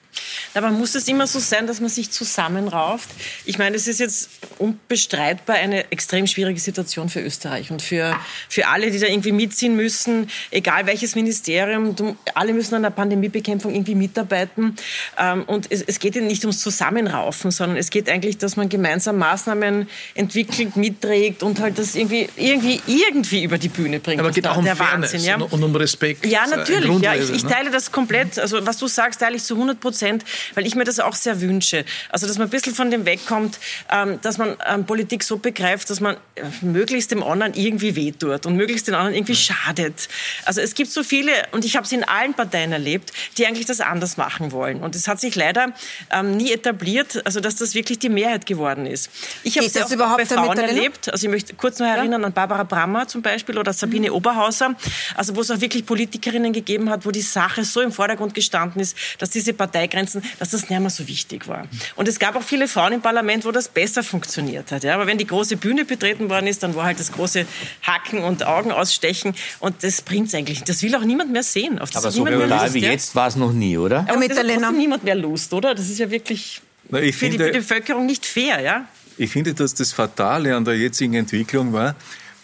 Aber 0.54 0.70
muss 0.70 0.94
es 0.94 1.08
immer 1.08 1.26
so 1.26 1.38
sein, 1.38 1.66
dass 1.66 1.80
man 1.80 1.90
sich 1.90 2.10
zusammenrauft? 2.10 3.08
Ich 3.44 3.58
meine, 3.58 3.76
es 3.76 3.86
ist 3.86 4.00
jetzt 4.00 4.30
unbestreitbar 4.58 5.56
eine 5.56 5.90
extrem 5.90 6.26
schwierige 6.26 6.60
Situation 6.60 7.08
für 7.08 7.20
Österreich 7.20 7.70
und 7.70 7.82
für, 7.82 8.16
für 8.48 8.68
alle, 8.68 8.90
die 8.90 8.98
da 8.98 9.06
irgendwie 9.06 9.32
mitziehen 9.32 9.76
müssen, 9.76 10.30
egal 10.50 10.86
welches 10.86 11.14
Ministerium, 11.14 11.94
alle 12.34 12.52
müssen 12.52 12.74
an 12.74 12.82
der 12.82 12.90
Pandemiebekämpfung 12.90 13.74
irgendwie 13.74 13.94
mitarbeiten. 13.94 14.76
Ähm, 15.18 15.42
und 15.44 15.70
es, 15.70 15.82
es 15.82 15.98
geht 15.98 16.14
nicht 16.16 16.44
ums 16.44 16.60
Zusammenraufen, 16.60 17.50
sondern 17.50 17.76
es 17.76 17.90
geht 17.90 18.08
eigentlich, 18.08 18.38
dass 18.38 18.56
man 18.56 18.68
gemeinsam 18.68 19.18
Maßnahmen 19.18 19.88
entwickelt, 20.14 20.76
mitträgt 20.76 21.42
und 21.42 21.60
halt 21.60 21.78
das 21.78 21.94
irgendwie, 21.94 22.28
irgendwie, 22.36 22.80
irgendwie 22.86 23.42
über 23.42 23.58
die 23.58 23.68
Bühne 23.68 24.00
bringt. 24.00 24.20
Aber 24.20 24.28
es 24.28 24.34
geht 24.34 24.46
auch 24.46 24.56
um 24.56 24.64
Fairness 24.64 25.12
Wahnsinn, 25.12 25.28
ja? 25.28 25.36
und 25.36 25.62
um 25.62 25.74
Respekt. 25.76 26.26
Ja, 26.26 26.46
natürlich. 26.46 26.90
Ja, 27.00 27.14
ich, 27.14 27.30
ich 27.30 27.42
ne? 27.42 27.50
teile 27.50 27.70
das 27.70 27.90
komplett. 27.90 28.38
Also 28.38 28.64
was 28.66 28.78
du 28.78 28.86
sagst, 28.86 29.20
teile 29.20 29.36
ich 29.36 29.42
zu 29.42 29.54
100 29.54 29.80
Prozent. 29.80 30.03
Prozent, 30.04 30.24
weil 30.54 30.66
ich 30.66 30.74
mir 30.74 30.84
das 30.84 31.00
auch 31.00 31.14
sehr 31.14 31.40
wünsche. 31.40 31.84
Also, 32.10 32.26
dass 32.26 32.38
man 32.38 32.48
ein 32.48 32.50
bisschen 32.50 32.74
von 32.74 32.90
dem 32.90 33.06
wegkommt, 33.06 33.58
ähm, 33.90 34.20
dass 34.22 34.38
man 34.38 34.56
ähm, 34.66 34.84
Politik 34.84 35.22
so 35.22 35.38
begreift, 35.38 35.88
dass 35.90 36.00
man 36.00 36.16
äh, 36.34 36.42
möglichst 36.62 37.10
dem 37.10 37.22
anderen 37.22 37.54
irgendwie 37.54 37.96
wehtut 37.96 38.46
und 38.46 38.56
möglichst 38.56 38.88
den 38.88 38.94
anderen 38.94 39.14
irgendwie 39.14 39.36
schadet. 39.36 40.08
Also, 40.44 40.60
es 40.60 40.74
gibt 40.74 40.90
so 40.90 41.02
viele, 41.02 41.32
und 41.52 41.64
ich 41.64 41.76
habe 41.76 41.86
es 41.86 41.92
in 41.92 42.04
allen 42.04 42.34
Parteien 42.34 42.72
erlebt, 42.72 43.12
die 43.38 43.46
eigentlich 43.46 43.66
das 43.66 43.80
anders 43.80 44.16
machen 44.16 44.52
wollen. 44.52 44.80
Und 44.80 44.94
es 44.94 45.08
hat 45.08 45.20
sich 45.20 45.34
leider 45.34 45.72
ähm, 46.10 46.36
nie 46.36 46.52
etabliert, 46.52 47.22
also 47.24 47.40
dass 47.40 47.56
das 47.56 47.74
wirklich 47.74 47.98
die 47.98 48.08
Mehrheit 48.08 48.46
geworden 48.46 48.86
ist. 48.86 49.10
Ich 49.42 49.56
habe 49.56 49.66
es 49.66 49.76
auch 49.76 49.90
überhaupt 49.90 50.18
bei 50.18 50.26
Frauen 50.26 50.58
erlebt. 50.58 51.10
Also 51.10 51.26
ich 51.26 51.30
möchte 51.30 51.54
kurz 51.54 51.78
noch 51.78 51.86
erinnern 51.86 52.20
ja. 52.20 52.26
an 52.26 52.32
Barbara 52.32 52.64
Brammer 52.64 53.06
zum 53.08 53.22
Beispiel 53.22 53.58
oder 53.58 53.72
Sabine 53.72 54.08
mhm. 54.08 54.16
Oberhauser, 54.16 54.74
also 55.14 55.36
wo 55.36 55.40
es 55.40 55.50
auch 55.50 55.60
wirklich 55.60 55.86
Politikerinnen 55.86 56.52
gegeben 56.52 56.90
hat, 56.90 57.06
wo 57.06 57.10
die 57.10 57.22
Sache 57.22 57.64
so 57.64 57.80
im 57.80 57.92
Vordergrund 57.92 58.34
gestanden 58.34 58.80
ist, 58.80 58.96
dass 59.18 59.30
diese 59.30 59.54
Partei 59.54 59.86
Parteigrenzen, 59.94 60.22
dass 60.38 60.50
das 60.50 60.68
nicht 60.68 60.80
mehr 60.80 60.90
so 60.90 61.06
wichtig 61.08 61.48
war. 61.48 61.66
Und 61.96 62.08
es 62.08 62.18
gab 62.18 62.36
auch 62.36 62.42
viele 62.42 62.68
Frauen 62.68 62.92
im 62.94 63.00
Parlament, 63.00 63.44
wo 63.44 63.52
das 63.52 63.68
besser 63.68 64.02
funktioniert 64.02 64.72
hat. 64.72 64.84
Ja? 64.84 64.94
Aber 64.94 65.06
wenn 65.06 65.18
die 65.18 65.26
große 65.26 65.56
Bühne 65.56 65.84
betreten 65.84 66.28
worden 66.28 66.46
ist, 66.46 66.62
dann 66.62 66.74
war 66.74 66.84
halt 66.84 67.00
das 67.00 67.12
große 67.12 67.46
Hacken 67.82 68.20
und 68.20 68.46
Augen 68.46 68.72
ausstechen 68.72 69.34
und 69.60 69.82
das 69.82 70.02
bringt 70.02 70.28
es 70.28 70.34
eigentlich. 70.34 70.62
Das 70.64 70.82
will 70.82 70.94
auch 70.94 71.04
niemand 71.04 71.32
mehr 71.32 71.42
sehen. 71.42 71.78
Auf 71.78 71.90
das 71.90 72.04
Aber 72.04 72.12
so 72.12 72.24
brutal 72.24 72.74
wie 72.74 72.80
ja? 72.80 72.90
jetzt 72.90 73.14
war 73.14 73.28
es 73.28 73.36
noch 73.36 73.52
nie, 73.52 73.78
oder? 73.78 74.00
Aber 74.08 74.18
mit 74.18 74.30
das 74.30 74.38
hat 74.38 74.74
niemand 74.74 75.04
mehr 75.04 75.14
Lust, 75.14 75.52
oder? 75.52 75.74
Das 75.74 75.88
ist 75.88 75.98
ja 75.98 76.10
wirklich 76.10 76.60
Na, 76.88 76.98
für, 76.98 77.12
finde, 77.12 77.38
die, 77.38 77.44
für 77.44 77.50
die 77.52 77.58
Bevölkerung 77.58 78.06
nicht 78.06 78.26
fair, 78.26 78.60
ja? 78.60 78.86
Ich 79.16 79.30
finde, 79.30 79.54
dass 79.54 79.74
das 79.74 79.92
Fatale 79.92 80.56
an 80.56 80.64
der 80.64 80.76
jetzigen 80.76 81.14
Entwicklung 81.14 81.72
war, 81.72 81.94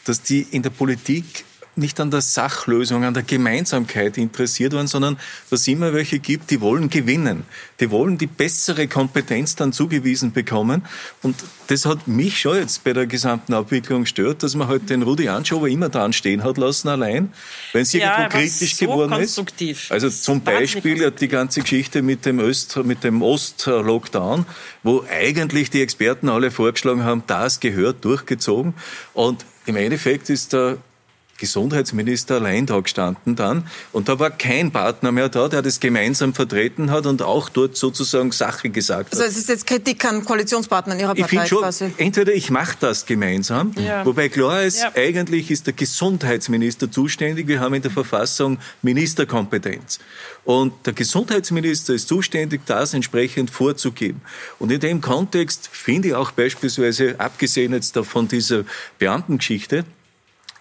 dass 0.04 0.22
die 0.22 0.46
in 0.52 0.62
der 0.62 0.70
Politik 0.70 1.44
nicht 1.80 1.98
an 1.98 2.10
der 2.10 2.20
Sachlösung, 2.20 3.04
an 3.04 3.14
der 3.14 3.24
Gemeinsamkeit 3.24 4.16
interessiert 4.18 4.72
waren, 4.72 4.86
sondern 4.86 5.16
dass 5.50 5.62
es 5.62 5.68
immer 5.68 5.92
welche 5.92 6.20
gibt, 6.20 6.50
die 6.50 6.60
wollen 6.60 6.90
gewinnen. 6.90 7.44
Die 7.80 7.90
wollen 7.90 8.18
die 8.18 8.28
bessere 8.28 8.86
Kompetenz 8.86 9.56
dann 9.56 9.72
zugewiesen 9.72 10.32
bekommen. 10.32 10.84
Und 11.22 11.36
das 11.66 11.86
hat 11.86 12.06
mich 12.06 12.40
schon 12.40 12.56
jetzt 12.56 12.84
bei 12.84 12.92
der 12.92 13.06
gesamten 13.06 13.54
Abwicklung 13.54 14.02
gestört, 14.02 14.42
dass 14.42 14.54
man 14.54 14.68
halt 14.68 14.90
den 14.90 15.02
Rudi 15.02 15.28
Anschober 15.28 15.68
immer 15.68 15.88
da 15.88 16.12
stehen 16.12 16.44
hat 16.44 16.58
lassen 16.58 16.88
allein, 16.88 17.32
wenn 17.72 17.82
es 17.82 17.92
ja, 17.92 18.18
irgendwo 18.18 18.38
kritisch 18.38 18.76
so 18.76 18.86
geworden 18.86 19.20
ist. 19.20 19.90
Also 19.90 20.10
zum 20.10 20.42
Beispiel 20.42 21.04
hat 21.06 21.20
die 21.20 21.28
ganze 21.28 21.60
Geschichte 21.60 22.02
mit 22.02 22.26
dem 22.26 22.40
Öst, 22.40 22.76
mit 22.84 23.04
dem 23.04 23.22
Ost-Lockdown, 23.22 24.46
wo 24.82 25.04
eigentlich 25.10 25.70
die 25.70 25.82
Experten 25.82 26.28
alle 26.28 26.50
vorgeschlagen 26.50 27.04
haben, 27.04 27.22
das 27.26 27.60
gehört 27.60 28.04
durchgezogen. 28.04 28.74
Und 29.14 29.44
im 29.66 29.76
Endeffekt 29.76 30.30
ist 30.30 30.52
der 30.52 30.78
Gesundheitsminister 31.40 32.36
allein 32.36 32.66
da 32.66 32.78
gestanden 32.78 33.34
dann. 33.34 33.66
Und 33.92 34.08
da 34.08 34.18
war 34.18 34.30
kein 34.30 34.70
Partner 34.70 35.10
mehr 35.10 35.28
da, 35.28 35.48
der 35.48 35.62
das 35.62 35.80
gemeinsam 35.80 36.34
vertreten 36.34 36.90
hat 36.90 37.06
und 37.06 37.22
auch 37.22 37.48
dort 37.48 37.76
sozusagen 37.76 38.30
Sache 38.30 38.68
gesagt 38.68 39.12
hat. 39.12 39.18
Also 39.18 39.24
es 39.24 39.38
ist 39.38 39.48
jetzt 39.48 39.66
Kritik 39.66 40.04
an 40.04 40.24
Koalitionspartnern 40.24 41.00
Ihrer 41.00 41.14
Partei 41.14 41.42
ich 41.42 41.48
schon, 41.48 41.58
quasi. 41.60 41.92
Entweder 41.96 42.32
ich 42.34 42.50
mache 42.50 42.76
das 42.78 43.06
gemeinsam, 43.06 43.72
ja. 43.76 44.04
wobei 44.04 44.28
klar 44.28 44.62
ist, 44.62 44.82
ja. 44.82 44.92
eigentlich 44.94 45.50
ist 45.50 45.66
der 45.66 45.72
Gesundheitsminister 45.72 46.90
zuständig. 46.90 47.48
Wir 47.48 47.60
haben 47.60 47.74
in 47.74 47.82
der 47.82 47.90
Verfassung 47.90 48.58
Ministerkompetenz. 48.82 49.98
Und 50.44 50.86
der 50.86 50.92
Gesundheitsminister 50.92 51.94
ist 51.94 52.08
zuständig, 52.08 52.62
das 52.66 52.92
entsprechend 52.92 53.50
vorzugeben. 53.50 54.20
Und 54.58 54.70
in 54.70 54.80
dem 54.80 55.00
Kontext 55.00 55.70
finde 55.72 56.08
ich 56.08 56.14
auch 56.14 56.32
beispielsweise, 56.32 57.14
abgesehen 57.18 57.72
jetzt 57.72 57.96
von 57.96 58.28
dieser 58.28 58.64
Beamtengeschichte, 58.98 59.84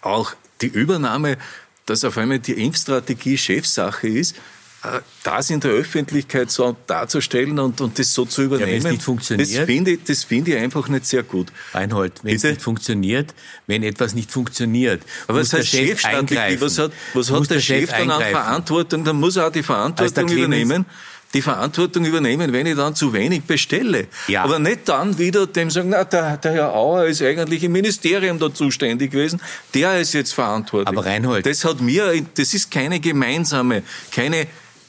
auch 0.01 0.33
die 0.61 0.67
Übernahme, 0.67 1.37
dass 1.85 2.03
auf 2.03 2.17
einmal 2.17 2.39
die 2.39 2.53
Impfstrategie 2.53 3.37
Chefsache 3.37 4.07
ist, 4.07 4.35
äh, 4.83 5.01
das 5.23 5.49
in 5.49 5.59
der 5.59 5.71
Öffentlichkeit 5.71 6.49
so 6.51 6.77
darzustellen 6.87 7.59
und, 7.59 7.81
und 7.81 7.99
das 7.99 8.13
so 8.13 8.25
zu 8.25 8.43
übernehmen, 8.43 8.69
ja, 8.69 8.75
wenn 8.75 8.85
es 8.85 8.91
nicht 8.91 9.03
funktioniert, 9.03 9.49
das 9.49 9.65
finde 9.65 9.91
ich, 9.91 10.03
das 10.05 10.23
finde 10.23 10.51
ich 10.51 10.57
einfach 10.57 10.87
nicht 10.87 11.05
sehr 11.05 11.23
gut. 11.23 11.51
Reinhold, 11.73 12.23
wenn 12.23 12.35
Bitte? 12.35 12.47
es 12.47 12.53
nicht 12.53 12.61
funktioniert, 12.61 13.33
wenn 13.67 13.83
etwas 13.83 14.13
nicht 14.13 14.31
funktioniert, 14.31 15.01
aber 15.27 15.41
was 15.41 15.51
heißt 15.51 15.67
Chefstrategie? 15.67 16.61
Was 16.61 16.77
hat, 16.77 16.93
was 17.13 17.29
hat 17.29 17.39
der, 17.41 17.47
der, 17.57 17.59
Chef, 17.59 17.89
Chef 17.89 17.97
dann 17.97 18.09
an 18.09 18.21
Verantwortung? 18.21 19.03
Dann 19.03 19.17
muss 19.17 19.35
er 19.35 19.47
auch 19.47 19.51
die 19.51 19.63
Verantwortung 19.63 20.29
übernehmen 20.29 20.85
die 21.33 21.41
Verantwortung 21.41 22.05
übernehmen, 22.05 22.53
wenn 22.53 22.65
ich 22.65 22.75
dann 22.75 22.95
zu 22.95 23.13
wenig 23.13 23.43
bestelle. 23.43 24.07
Ja. 24.27 24.43
Aber 24.43 24.59
nicht 24.59 24.89
dann 24.89 25.17
wieder 25.17 25.45
dem 25.45 25.69
sagen, 25.69 25.89
na, 25.89 26.03
der, 26.03 26.37
der 26.37 26.51
Herr 26.53 26.73
Auer 26.73 27.05
ist 27.05 27.21
eigentlich 27.21 27.63
im 27.63 27.71
Ministerium 27.71 28.39
da 28.39 28.53
zuständig 28.53 29.11
gewesen, 29.11 29.39
der 29.73 29.99
ist 29.99 30.13
jetzt 30.13 30.33
verantwortlich. 30.33 30.87
Aber 30.87 31.05
Reinhold. 31.05 31.45
Das 31.45 31.63
hat 31.65 31.81
mir, 31.81 32.11
das 32.35 32.53
ist 32.53 32.71
keine 32.71 32.99
gemeinsame, 32.99 33.83
keine 34.11 34.47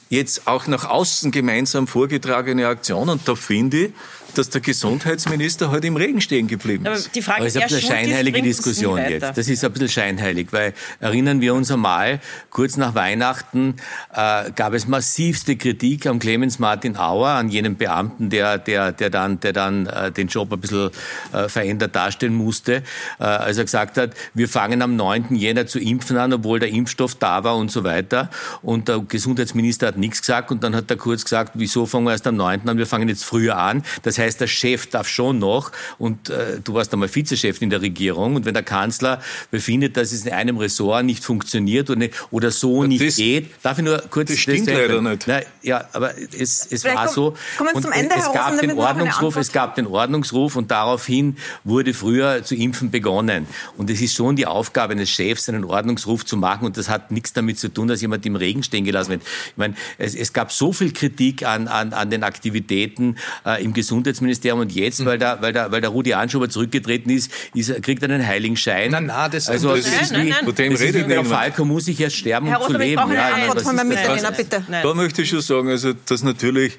jetzt 0.09 0.45
auch 0.45 0.67
nach 0.67 0.85
außen 0.85 1.31
gemeinsam 1.31 1.87
vorgetragene 1.87 2.67
Aktion. 2.67 3.09
Und 3.09 3.27
da 3.27 3.35
finde 3.35 3.85
ich, 3.85 3.91
dass 4.37 4.49
der 4.49 4.61
Gesundheitsminister 4.61 5.71
heute 5.71 5.87
im 5.87 5.95
Regen 5.95 6.21
stehen 6.21 6.47
geblieben 6.47 6.85
ist. 6.85 7.05
Aber 7.05 7.13
die 7.13 7.21
Frage, 7.21 7.37
Aber 7.39 7.47
es 7.47 7.55
ist 7.55 7.61
ein 7.61 7.67
bisschen 7.67 7.87
scheinheilige 7.87 8.41
Diskussion 8.41 8.99
jetzt. 8.99 9.37
Das 9.37 9.47
ist 9.47 9.63
ein 9.63 9.71
bisschen 9.71 9.89
scheinheilig, 9.89 10.47
weil 10.51 10.73
erinnern 10.99 11.41
wir 11.41 11.53
uns 11.53 11.71
einmal, 11.71 12.19
kurz 12.49 12.77
nach 12.77 12.95
Weihnachten 12.95 13.75
äh, 14.13 14.51
gab 14.51 14.73
es 14.73 14.87
massivste 14.87 15.55
Kritik 15.55 16.05
am 16.05 16.19
Clemens 16.19 16.59
Martin 16.59 16.97
Auer, 16.97 17.29
an 17.29 17.49
jenem 17.49 17.75
Beamten, 17.75 18.29
der, 18.29 18.57
der, 18.57 18.91
der 18.91 19.09
dann, 19.09 19.39
der 19.39 19.53
dann 19.53 19.87
äh, 19.87 20.11
den 20.11 20.27
Job 20.27 20.51
ein 20.51 20.59
bisschen 20.59 20.89
äh, 21.33 21.47
verändert 21.49 21.95
darstellen 21.95 22.33
musste, 22.33 22.83
äh, 23.19 23.23
als 23.23 23.57
er 23.57 23.63
gesagt 23.65 23.97
hat, 23.97 24.11
wir 24.33 24.47
fangen 24.47 24.81
am 24.81 24.95
9. 24.95 25.35
Jänner 25.35 25.67
zu 25.67 25.79
impfen 25.79 26.17
an, 26.17 26.33
obwohl 26.33 26.59
der 26.59 26.69
Impfstoff 26.69 27.15
da 27.15 27.43
war 27.43 27.57
und 27.57 27.71
so 27.71 27.83
weiter. 27.83 28.29
Und 28.61 28.87
der 28.87 28.99
Gesundheitsminister 28.99 29.87
hat 29.87 29.97
nichts 29.97 30.21
gesagt 30.21 30.51
und 30.51 30.63
dann 30.63 30.75
hat 30.75 30.89
er 30.89 30.97
kurz 30.97 31.23
gesagt, 31.23 31.53
wieso 31.55 31.85
fangen 31.85 32.05
wir 32.05 32.11
erst 32.11 32.27
am 32.27 32.35
9. 32.35 32.67
an, 32.67 32.77
wir 32.77 32.87
fangen 32.87 33.09
jetzt 33.09 33.25
früher 33.25 33.57
an. 33.57 33.83
Das 34.03 34.17
heißt, 34.21 34.39
der 34.39 34.47
Chef 34.47 34.87
darf 34.87 35.07
schon 35.07 35.39
noch, 35.39 35.71
und 35.97 36.29
äh, 36.29 36.59
du 36.63 36.73
warst 36.73 36.93
einmal 36.93 37.13
Vizechef 37.13 37.61
in 37.61 37.69
der 37.69 37.81
Regierung, 37.81 38.35
und 38.35 38.45
wenn 38.45 38.53
der 38.53 38.63
Kanzler 38.63 39.21
befindet, 39.49 39.97
dass 39.97 40.11
es 40.11 40.25
in 40.25 40.31
einem 40.31 40.57
Ressort 40.57 41.05
nicht 41.05 41.23
funktioniert 41.23 41.89
oder, 41.89 41.99
nicht, 41.99 42.13
oder 42.31 42.51
so 42.51 42.83
ja, 42.83 42.87
nicht 42.87 43.05
das, 43.05 43.15
geht, 43.15 43.51
darf 43.63 43.77
ich 43.77 43.83
nur 43.83 43.97
kurz... 44.09 44.29
Das 44.29 44.39
stimmt 44.39 44.67
das 44.67 44.75
leider 44.75 45.01
nicht. 45.01 45.23
Na, 45.27 45.41
ja, 45.61 45.85
aber 45.93 46.13
es, 46.17 46.67
es 46.69 46.85
war 46.85 47.07
so. 47.07 47.35
und 47.73 47.85
es 47.85 48.31
gab 48.33 48.59
den 48.59 48.77
Ordnungsruf, 48.77 49.35
es 49.35 49.51
gab 49.51 49.75
den 49.75 49.87
Ordnungsruf 49.87 50.55
und 50.55 50.71
daraufhin 50.71 51.37
wurde 51.63 51.93
früher 51.93 52.43
zu 52.43 52.55
impfen 52.55 52.91
begonnen. 52.91 53.47
Und 53.77 53.89
es 53.89 54.01
ist 54.01 54.15
schon 54.15 54.35
die 54.35 54.45
Aufgabe 54.45 54.93
eines 54.93 55.09
Chefs, 55.09 55.49
einen 55.49 55.65
Ordnungsruf 55.65 56.25
zu 56.25 56.37
machen 56.37 56.65
und 56.65 56.77
das 56.77 56.89
hat 56.89 57.11
nichts 57.11 57.33
damit 57.33 57.59
zu 57.59 57.69
tun, 57.69 57.87
dass 57.87 58.01
jemand 58.01 58.25
im 58.25 58.35
Regen 58.35 58.63
stehen 58.63 58.85
gelassen 58.85 59.11
wird. 59.11 59.21
Ich 59.23 59.57
meine, 59.57 59.75
es, 59.97 60.15
es 60.15 60.33
gab 60.33 60.51
so 60.51 60.73
viel 60.73 60.93
Kritik 60.93 61.45
an, 61.45 61.67
an, 61.67 61.93
an 61.93 62.09
den 62.09 62.23
Aktivitäten 62.23 63.17
äh, 63.45 63.63
im 63.63 63.73
Gesundheitswesen, 63.73 64.10
Gesundheitsministerium 64.11 64.59
und 64.59 64.71
jetzt, 64.71 65.03
weil 65.05 65.17
der, 65.17 65.41
weil 65.41 65.53
der, 65.53 65.71
weil 65.71 65.81
der 65.81 65.89
Rudi 65.89 66.13
Anschober 66.13 66.49
zurückgetreten 66.49 67.09
ist, 67.09 67.31
ist 67.53 67.81
kriegt 67.81 68.03
er 68.03 68.09
einen 68.09 68.25
Heiligenschein. 68.25 68.91
Nein, 68.91 69.05
nein, 69.07 69.31
das, 69.31 69.49
also, 69.49 69.75
das 69.75 69.87
ist 69.87 70.11
nein, 70.11 70.29
nein, 70.29 70.45
nein. 70.45 70.71
Das 70.71 70.81
ist 70.81 70.93
wie 70.93 71.03
der 71.03 71.25
Falco 71.25 71.65
muss 71.65 71.87
ich 71.87 71.99
erst 71.99 72.17
sterben, 72.17 72.47
Herr 72.47 72.61
um 72.61 72.71
zu 72.71 72.77
leben. 72.77 72.95
Ja, 72.95 73.05
eine 73.05 73.23
Antwort 73.23 73.61
von 73.61 73.75
meinem 73.75 73.89
Mitterlehner, 73.89 74.31
bitte. 74.31 74.63
Da 74.69 74.93
möchte 74.93 75.21
ich 75.21 75.29
schon 75.29 75.41
sagen, 75.41 75.69
also, 75.69 75.93
dass 76.05 76.23
natürlich 76.23 76.77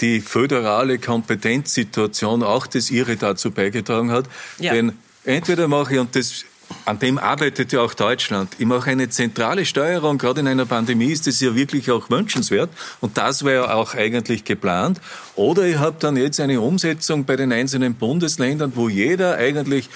die 0.00 0.20
föderale 0.20 0.98
Kompetenzsituation 0.98 2.42
auch 2.42 2.66
das 2.66 2.90
ihre 2.90 3.16
dazu 3.16 3.50
beigetragen 3.50 4.10
hat. 4.10 4.26
Ja. 4.58 4.74
Denn 4.74 4.92
entweder 5.24 5.68
mache 5.68 5.94
ich, 5.94 6.00
und 6.00 6.16
das 6.16 6.44
an 6.84 6.98
dem 6.98 7.18
arbeitet 7.18 7.72
ja 7.72 7.80
auch 7.80 7.94
Deutschland. 7.94 8.54
Ich 8.58 8.66
mache 8.66 8.90
eine 8.90 9.08
zentrale 9.08 9.64
Steuerung, 9.64 10.18
gerade 10.18 10.40
in 10.40 10.48
einer 10.48 10.66
Pandemie 10.66 11.12
ist 11.12 11.26
das 11.26 11.40
ja 11.40 11.54
wirklich 11.54 11.90
auch 11.90 12.10
wünschenswert 12.10 12.70
und 13.00 13.18
das 13.18 13.44
wäre 13.44 13.66
ja 13.66 13.74
auch 13.74 13.94
eigentlich 13.94 14.44
geplant. 14.44 15.00
Oder 15.34 15.64
ich 15.64 15.78
habe 15.78 15.96
dann 15.98 16.16
jetzt 16.16 16.40
eine 16.40 16.60
Umsetzung 16.60 17.24
bei 17.24 17.36
den 17.36 17.52
einzelnen 17.52 17.94
Bundesländern, 17.94 18.72
wo 18.74 18.88
jeder 18.88 19.36
eigentlich 19.36 19.88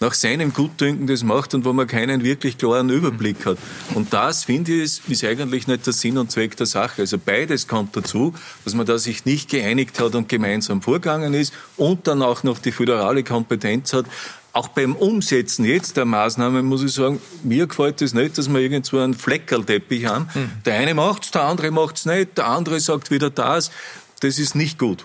nach 0.00 0.14
seinem 0.14 0.52
Gutdünken 0.52 1.06
das 1.06 1.22
macht 1.22 1.54
und 1.54 1.64
wo 1.64 1.72
man 1.72 1.86
keinen 1.86 2.22
wirklich 2.22 2.58
klaren 2.58 2.90
Überblick 2.90 3.46
hat. 3.46 3.58
Und 3.94 4.12
das, 4.12 4.44
finde 4.44 4.72
ich, 4.72 5.00
ist 5.08 5.24
eigentlich 5.24 5.66
nicht 5.66 5.86
der 5.86 5.92
Sinn 5.92 6.18
und 6.18 6.30
Zweck 6.30 6.56
der 6.56 6.66
Sache. 6.66 7.02
Also 7.02 7.18
beides 7.18 7.66
kommt 7.66 7.96
dazu, 7.96 8.34
dass 8.64 8.74
man 8.74 8.84
da 8.84 8.98
sich 8.98 9.24
nicht 9.24 9.48
geeinigt 9.48 9.98
hat 9.98 10.14
und 10.14 10.28
gemeinsam 10.28 10.82
vorgegangen 10.82 11.32
ist 11.34 11.54
und 11.76 12.06
dann 12.06 12.22
auch 12.22 12.42
noch 12.42 12.58
die 12.58 12.72
föderale 12.72 13.24
Kompetenz 13.24 13.92
hat, 13.94 14.06
auch 14.56 14.68
beim 14.68 14.96
Umsetzen 14.96 15.64
jetzt 15.66 15.96
der 15.98 16.06
Maßnahmen 16.06 16.64
muss 16.64 16.82
ich 16.82 16.92
sagen, 16.92 17.20
mir 17.42 17.66
gefällt 17.66 18.00
es 18.00 18.12
das 18.12 18.22
nicht, 18.22 18.38
dass 18.38 18.48
wir 18.48 18.58
irgendwo 18.58 18.98
einen 18.98 19.14
Fleckerlteppich 19.14 20.06
haben. 20.06 20.28
Hm. 20.32 20.50
Der 20.64 20.74
eine 20.78 20.94
macht's, 20.94 21.30
der 21.30 21.42
andere 21.42 21.70
macht's 21.70 22.06
nicht, 22.06 22.38
der 22.38 22.46
andere 22.46 22.80
sagt 22.80 23.10
wieder 23.10 23.28
das. 23.28 23.70
Das 24.20 24.38
ist 24.38 24.54
nicht 24.54 24.78
gut. 24.78 25.04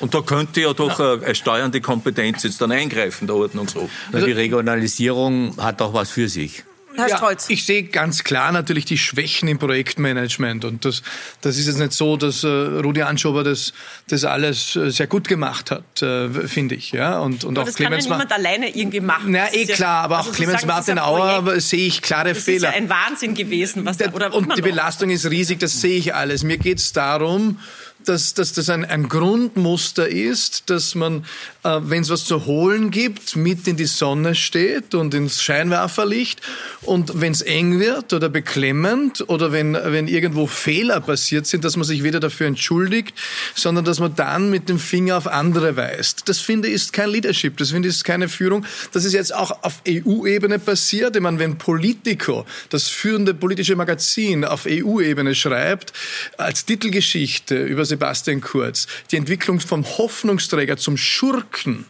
Und 0.00 0.14
da 0.14 0.20
könnte 0.20 0.60
ja 0.60 0.74
doch 0.74 1.00
eine 1.00 1.34
steuernde 1.34 1.80
Kompetenz 1.80 2.42
jetzt 2.42 2.60
dann 2.60 2.72
eingreifen, 2.72 3.26
der 3.26 3.36
Ordnungshof. 3.36 3.88
Also 4.12 4.26
die 4.26 4.32
Regionalisierung 4.32 5.56
hat 5.56 5.80
auch 5.80 5.94
was 5.94 6.10
für 6.10 6.28
sich. 6.28 6.64
Herr 6.96 7.08
ja, 7.08 7.16
Strolz. 7.16 7.46
Ich 7.48 7.64
sehe 7.64 7.84
ganz 7.84 8.24
klar 8.24 8.52
natürlich 8.52 8.84
die 8.84 8.98
Schwächen 8.98 9.48
im 9.48 9.58
Projektmanagement. 9.58 10.64
Und 10.64 10.84
das, 10.84 11.02
das 11.40 11.56
ist 11.58 11.66
jetzt 11.66 11.78
nicht 11.78 11.92
so, 11.92 12.16
dass 12.16 12.44
äh, 12.44 12.48
Rudi 12.48 13.02
Anschober 13.02 13.44
das, 13.44 13.72
das 14.08 14.24
alles 14.24 14.76
äh, 14.76 14.90
sehr 14.90 15.06
gut 15.06 15.28
gemacht 15.28 15.70
hat, 15.70 16.02
äh, 16.02 16.28
finde 16.46 16.74
ich. 16.74 16.92
Ja? 16.92 17.18
Und, 17.18 17.44
und 17.44 17.56
aber 17.56 17.62
auch 17.62 17.66
das 17.66 17.76
Clemens 17.76 18.04
kann 18.04 18.12
ja 18.12 18.16
niemand 18.16 18.32
alleine 18.32 18.76
irgendwie 18.76 19.00
machen. 19.00 19.32
Na, 19.32 19.52
eh 19.52 19.66
klar, 19.66 20.04
aber 20.04 20.18
also 20.18 20.30
auch 20.30 20.34
Clemens 20.34 20.66
Martin 20.66 20.98
Auer 20.98 21.60
sehe 21.60 21.86
ich 21.86 22.02
klare 22.02 22.34
das 22.34 22.44
Fehler. 22.44 22.68
Das 22.68 22.76
ist 22.76 22.76
ja 22.76 22.82
ein 22.82 22.88
Wahnsinn 22.88 23.34
gewesen. 23.34 23.84
Was 23.84 23.96
da, 23.96 24.10
oder 24.12 24.34
und 24.34 24.56
die 24.56 24.62
Belastung 24.62 25.10
ist 25.10 25.28
riesig, 25.28 25.60
das 25.60 25.80
sehe 25.80 25.98
ich 25.98 26.14
alles. 26.14 26.44
Mir 26.44 26.58
geht 26.58 26.78
es 26.78 26.92
darum, 26.92 27.58
dass, 28.08 28.34
dass 28.34 28.52
das 28.52 28.68
ein, 28.68 28.84
ein 28.84 29.08
Grundmuster 29.08 30.08
ist, 30.08 30.70
dass 30.70 30.94
man, 30.94 31.24
äh, 31.62 31.80
wenn 31.82 32.02
es 32.02 32.10
was 32.10 32.24
zu 32.24 32.46
holen 32.46 32.90
gibt, 32.90 33.36
mit 33.36 33.66
in 33.66 33.76
die 33.76 33.86
Sonne 33.86 34.34
steht 34.34 34.94
und 34.94 35.14
ins 35.14 35.42
Scheinwerferlicht. 35.42 36.40
Und 36.82 37.20
wenn 37.20 37.32
es 37.32 37.42
eng 37.42 37.80
wird 37.80 38.12
oder 38.12 38.28
beklemmend 38.28 39.28
oder 39.28 39.52
wenn, 39.52 39.74
wenn 39.74 40.06
irgendwo 40.06 40.46
Fehler 40.46 41.00
passiert 41.00 41.46
sind, 41.46 41.64
dass 41.64 41.76
man 41.76 41.84
sich 41.84 42.02
weder 42.02 42.20
dafür 42.20 42.46
entschuldigt, 42.46 43.14
sondern 43.54 43.84
dass 43.84 44.00
man 44.00 44.14
dann 44.14 44.50
mit 44.50 44.68
dem 44.68 44.78
Finger 44.78 45.16
auf 45.16 45.26
andere 45.26 45.76
weist. 45.76 46.28
Das 46.28 46.38
finde 46.38 46.68
ich 46.68 46.74
ist 46.74 46.92
kein 46.92 47.10
Leadership, 47.10 47.56
das 47.56 47.70
finde 47.70 47.88
ich 47.88 47.94
ist 47.94 48.04
keine 48.04 48.28
Führung. 48.28 48.66
Das 48.92 49.04
ist 49.04 49.12
jetzt 49.12 49.34
auch 49.34 49.62
auf 49.62 49.80
EU-Ebene 49.88 50.58
passiert. 50.58 51.16
Ich 51.16 51.22
meine, 51.22 51.38
wenn 51.38 51.56
Politico, 51.56 52.44
das 52.68 52.88
führende 52.88 53.32
politische 53.32 53.76
Magazin 53.76 54.44
auf 54.44 54.66
EU-Ebene 54.68 55.34
schreibt, 55.34 55.92
als 56.36 56.64
Titelgeschichte 56.64 57.62
über 57.62 57.84
Sebastian 57.94 58.40
Kurz, 58.40 58.88
die 59.12 59.16
Entwicklung 59.16 59.60
vom 59.60 59.84
Hoffnungsträger 59.84 60.76
zum 60.76 60.96
Schurken 60.96 61.86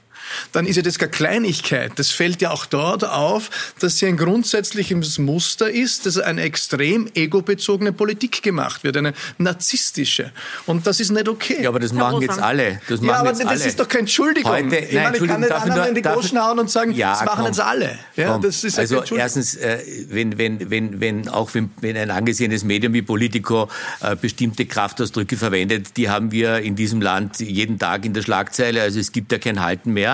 dann 0.53 0.67
ist 0.67 0.77
ja 0.77 0.83
das 0.83 0.99
keine 0.99 1.11
Kleinigkeit. 1.11 1.93
Das 1.97 2.11
fällt 2.11 2.43
ja 2.43 2.51
auch 2.51 2.67
dort 2.67 3.05
auf, 3.05 3.51
dass 3.81 3.99
hier 3.99 4.09
ein 4.09 4.17
grundsätzliches 4.17 5.19
Muster 5.19 5.71
ist, 5.71 6.07
dass 6.07 6.19
eine 6.19 6.43
extrem 6.43 7.09
egobezogene 7.15 7.93
Politik 7.93 8.43
gemacht 8.43 8.85
wird, 8.85 8.97
eine 8.97 9.15
narzisstische. 9.39 10.33
Und 10.67 10.87
das 10.87 11.01
ist 11.01 11.11
nicht 11.11 11.29
okay. 11.29 11.63
Ja, 11.63 11.69
aber 11.69 11.81
das 11.81 11.93
machen 11.93 12.21
jetzt 12.21 12.39
alle. 12.39 12.81
Das 12.89 13.01
machen 13.01 13.15
ja, 13.15 13.21
aber 13.21 13.29
jetzt 13.31 13.43
das 13.43 13.49
alle. 13.49 13.65
ist 13.65 13.81
doch 13.81 13.89
keine 13.89 14.01
Entschuldigung. 14.01 14.53
Heute, 14.53 14.77
ich, 14.77 14.95
meine, 14.95 15.17
ich 15.17 15.27
kann 15.27 15.41
nicht 15.41 15.53
anderen 15.53 15.89
in 15.89 15.95
die 15.95 16.03
Goschen 16.03 16.43
hauen 16.43 16.59
und 16.59 16.71
sagen, 16.71 16.93
ja, 16.93 17.13
das 17.13 17.25
machen 17.25 17.37
komm, 17.37 17.47
jetzt 17.47 17.61
alle. 17.61 17.99
Ja, 18.17 18.39
das 18.39 18.65
ist 18.65 18.79
also 18.79 19.03
erstens, 19.17 19.55
äh, 19.55 19.79
wenn, 20.09 20.39
wenn, 20.39 20.71
wenn, 20.71 21.01
wenn 21.01 21.29
auch 21.29 21.55
wenn, 21.55 21.71
wenn 21.81 21.97
ein 21.97 22.11
angesehenes 22.11 22.65
Medium 22.65 22.93
wie 22.93 23.03
Politico 23.03 23.69
äh, 24.01 24.17
bestimmte 24.17 24.67
Kraftausdrücke 24.67 25.37
verwendet, 25.37 25.97
die 25.97 26.09
haben 26.09 26.33
wir 26.33 26.59
in 26.59 26.77
diesem 26.77 27.01
Land 27.01 27.41
jeden 27.41 27.79
Tag 27.79 28.05
in 28.05 28.15
der 28.15 28.23
Schlagzeile. 28.23 28.83
Also 28.83 29.01
es 29.01 29.13
gibt 29.13 29.33
ja 29.33 29.39
kein 29.39 29.63
Halten 29.63 29.93
mehr. 29.93 30.14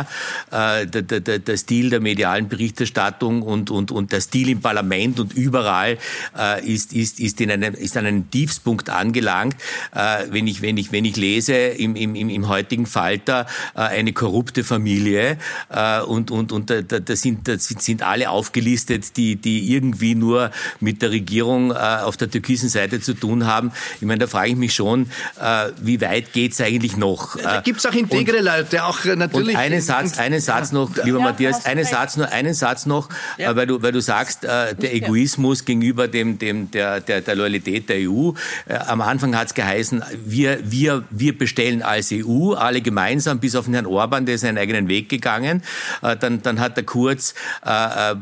Äh, 0.50 0.86
der, 0.86 1.02
der, 1.02 1.38
der 1.38 1.56
Stil 1.56 1.90
der 1.90 2.00
medialen 2.00 2.48
Berichterstattung 2.48 3.42
und, 3.42 3.70
und, 3.70 3.90
und 3.90 4.12
der 4.12 4.20
Stil 4.20 4.48
im 4.48 4.60
Parlament 4.60 5.20
und 5.20 5.32
überall 5.34 5.98
äh, 6.38 6.66
ist, 6.66 6.92
ist, 6.92 7.20
ist, 7.20 7.40
in 7.40 7.50
einem, 7.50 7.74
ist 7.74 7.96
an 7.96 8.06
einem 8.06 8.30
Tiefspunkt 8.30 8.90
angelangt. 8.90 9.56
Äh, 9.94 10.26
wenn, 10.30 10.46
ich, 10.46 10.62
wenn, 10.62 10.76
ich, 10.76 10.92
wenn 10.92 11.04
ich 11.04 11.16
lese 11.16 11.54
im, 11.54 11.96
im, 11.96 12.14
im 12.14 12.48
heutigen 12.48 12.86
Falter 12.86 13.46
äh, 13.74 13.80
eine 13.80 14.12
korrupte 14.12 14.64
Familie 14.64 15.38
äh, 15.68 16.00
und, 16.00 16.30
und, 16.30 16.52
und 16.52 16.70
da, 16.70 16.82
da, 16.82 17.16
sind, 17.16 17.48
da 17.48 17.58
sind 17.58 18.02
alle 18.02 18.30
aufgelistet, 18.30 19.16
die, 19.16 19.36
die 19.36 19.72
irgendwie 19.72 20.14
nur 20.14 20.50
mit 20.80 21.02
der 21.02 21.10
Regierung 21.10 21.70
äh, 21.70 21.74
auf 21.74 22.16
der 22.16 22.30
türkisen 22.30 22.68
Seite 22.68 23.00
zu 23.00 23.14
tun 23.14 23.46
haben. 23.46 23.72
Ich 24.00 24.06
meine, 24.06 24.18
da 24.18 24.26
frage 24.26 24.50
ich 24.50 24.56
mich 24.56 24.74
schon, 24.74 25.10
äh, 25.40 25.68
wie 25.80 26.00
weit 26.00 26.32
geht 26.32 26.52
es 26.52 26.60
eigentlich 26.60 26.96
noch? 26.96 27.36
Da 27.36 27.60
gibt 27.60 27.80
es 27.80 27.86
auch 27.86 27.94
integre 27.94 28.38
und, 28.38 28.44
Leute, 28.44 28.84
auch 28.84 29.04
äh, 29.04 29.16
natürlich. 29.16 29.54
Und 29.54 29.60
einen 29.60 29.80
Satz, 29.90 30.18
einen 30.18 30.40
Satz 30.40 30.72
noch, 30.72 30.94
lieber 31.04 31.18
ja, 31.18 31.24
Matthias, 31.24 31.64
einen 31.66 31.84
Satz, 31.84 32.16
nur, 32.16 32.28
einen 32.28 32.54
Satz 32.54 32.86
noch, 32.86 33.08
ja. 33.38 33.54
weil, 33.56 33.66
du, 33.66 33.82
weil 33.82 33.92
du 33.92 34.00
sagst, 34.00 34.44
äh, 34.44 34.74
der 34.74 34.94
Egoismus 34.94 35.64
gegenüber 35.64 36.08
dem, 36.08 36.38
dem, 36.38 36.70
der, 36.70 37.00
der, 37.00 37.20
der 37.20 37.34
Loyalität 37.34 37.88
der 37.88 38.08
EU. 38.08 38.32
Äh, 38.66 38.74
am 38.74 39.00
Anfang 39.00 39.36
hat 39.36 39.48
es 39.48 39.54
geheißen, 39.54 40.02
wir, 40.24 40.58
wir, 40.70 41.04
wir 41.10 41.36
bestellen 41.36 41.82
als 41.82 42.10
EU, 42.12 42.52
alle 42.54 42.80
gemeinsam, 42.80 43.40
bis 43.40 43.56
auf 43.56 43.64
den 43.64 43.74
Herrn 43.74 43.86
Orban, 43.86 44.26
der 44.26 44.36
ist 44.36 44.42
seinen 44.42 44.58
eigenen 44.58 44.88
Weg 44.88 45.08
gegangen. 45.08 45.62
Äh, 46.02 46.16
dann, 46.16 46.42
dann 46.42 46.60
hat 46.60 46.76
der 46.76 46.84
Kurz 46.84 47.34
äh, 47.64 48.12
äh 48.12 48.16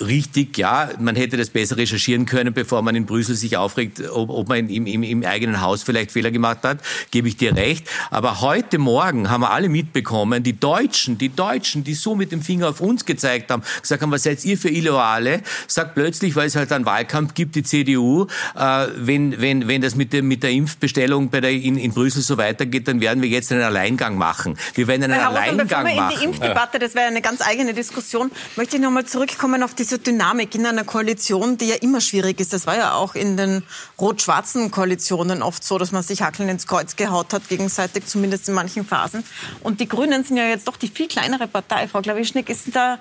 richtig, 0.00 0.58
ja, 0.58 0.90
man 0.98 1.16
hätte 1.16 1.36
das 1.36 1.50
besser 1.50 1.76
recherchieren 1.76 2.26
können, 2.26 2.52
bevor 2.52 2.82
man 2.82 2.94
in 2.94 3.06
Brüssel 3.06 3.34
sich 3.34 3.56
aufregt, 3.56 4.02
ob, 4.10 4.30
ob 4.30 4.48
man 4.48 4.68
im, 4.68 4.86
im, 4.86 5.02
im 5.02 5.24
eigenen 5.24 5.60
Haus 5.60 5.82
vielleicht 5.82 6.10
Fehler 6.10 6.30
gemacht 6.30 6.58
hat, 6.62 6.78
gebe 7.10 7.28
ich 7.28 7.36
dir 7.36 7.54
recht. 7.56 7.88
Aber 8.10 8.40
heute 8.40 8.78
Morgen 8.78 9.30
haben 9.30 9.42
wir 9.42 9.50
alle 9.50 9.68
mitbekommen, 9.68 10.42
die 10.42 10.58
Deutschen, 10.58 11.18
die 11.18 11.28
Deutschen, 11.28 11.84
die 11.84 11.94
so 11.94 12.14
mit 12.14 12.32
dem 12.32 12.42
Finger 12.42 12.68
auf 12.68 12.80
uns 12.80 13.04
gezeigt 13.04 13.50
haben, 13.50 13.62
gesagt 13.80 14.02
haben, 14.02 14.10
was 14.10 14.24
seid 14.24 14.44
ihr 14.44 14.58
für 14.58 14.68
Illoyale, 14.68 15.42
sagt 15.66 15.94
plötzlich, 15.94 16.34
weil 16.36 16.46
es 16.46 16.56
halt 16.56 16.72
einen 16.72 16.86
Wahlkampf 16.86 17.34
gibt, 17.34 17.54
die 17.54 17.62
CDU, 17.62 18.26
äh, 18.56 18.86
wenn, 18.96 19.40
wenn, 19.40 19.68
wenn 19.68 19.80
das 19.80 19.94
mit, 19.94 20.12
dem, 20.12 20.28
mit 20.28 20.42
der 20.42 20.50
Impfbestellung 20.50 21.30
bei 21.30 21.40
der, 21.40 21.50
in, 21.50 21.76
in 21.76 21.92
Brüssel 21.92 22.22
so 22.22 22.36
weitergeht, 22.36 22.88
dann 22.88 23.00
werden 23.00 23.22
wir 23.22 23.28
jetzt 23.28 23.52
einen 23.52 23.62
Alleingang 23.62 24.16
machen. 24.16 24.56
Wir 24.74 24.86
werden 24.88 25.04
einen 25.04 25.14
Herr 25.14 25.28
Alleingang 25.28 25.68
bevor 25.68 25.84
wir 25.84 25.94
machen. 25.94 26.12
in 26.12 26.18
die 26.18 26.24
Impfdebatte, 26.24 26.78
das 26.78 26.94
wäre 26.94 27.06
eine 27.06 27.22
ganz 27.22 27.40
eigene 27.40 27.74
Diskussion, 27.74 28.30
möchte 28.56 28.76
ich 28.76 28.82
nochmal 28.82 29.04
zurückkommen 29.04 29.62
auf 29.62 29.74
diese 29.74 29.93
Dynamik 29.98 30.54
in 30.54 30.66
einer 30.66 30.84
Koalition, 30.84 31.56
die 31.58 31.68
ja 31.68 31.76
immer 31.76 32.00
schwierig 32.00 32.40
ist. 32.40 32.52
Das 32.52 32.66
war 32.66 32.76
ja 32.76 32.94
auch 32.94 33.14
in 33.14 33.36
den 33.36 33.62
rot-schwarzen 34.00 34.70
Koalitionen 34.70 35.42
oft 35.42 35.64
so, 35.64 35.78
dass 35.78 35.92
man 35.92 36.02
sich 36.02 36.22
Hackeln 36.22 36.48
ins 36.48 36.66
Kreuz 36.66 36.96
gehaut 36.96 37.32
hat, 37.32 37.48
gegenseitig, 37.48 38.06
zumindest 38.06 38.48
in 38.48 38.54
manchen 38.54 38.84
Phasen. 38.84 39.24
Und 39.62 39.80
die 39.80 39.88
Grünen 39.88 40.24
sind 40.24 40.36
ja 40.36 40.46
jetzt 40.46 40.68
doch 40.68 40.76
die 40.76 40.88
viel 40.88 41.08
kleinere 41.08 41.48
Partei. 41.48 41.88
Frau 41.88 42.00
Klawischnik, 42.00 42.48
ist 42.48 42.74
da 42.74 42.98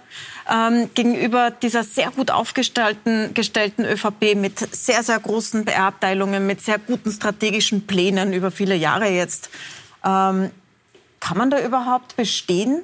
ähm, 0.50 0.90
gegenüber 0.94 1.52
dieser 1.52 1.84
sehr 1.84 2.12
gut 2.12 2.32
aufgestellten 2.32 3.34
gestellten 3.34 3.86
ÖVP 3.86 4.36
mit 4.36 4.60
sehr, 4.76 5.04
sehr 5.04 5.20
großen 5.20 5.66
Beabteilungen, 5.66 6.46
mit 6.48 6.62
sehr 6.62 6.80
guten 6.80 7.12
strategischen 7.12 7.86
Plänen 7.88 8.34
über 8.34 8.52
viele 8.52 8.76
Jahre 8.76 9.10
jetzt, 9.10 9.50
ähm, 10.04 10.52
kann 11.20 11.38
man 11.38 11.50
da 11.50 11.64
überhaupt 11.64 12.16
bestehen? 12.16 12.84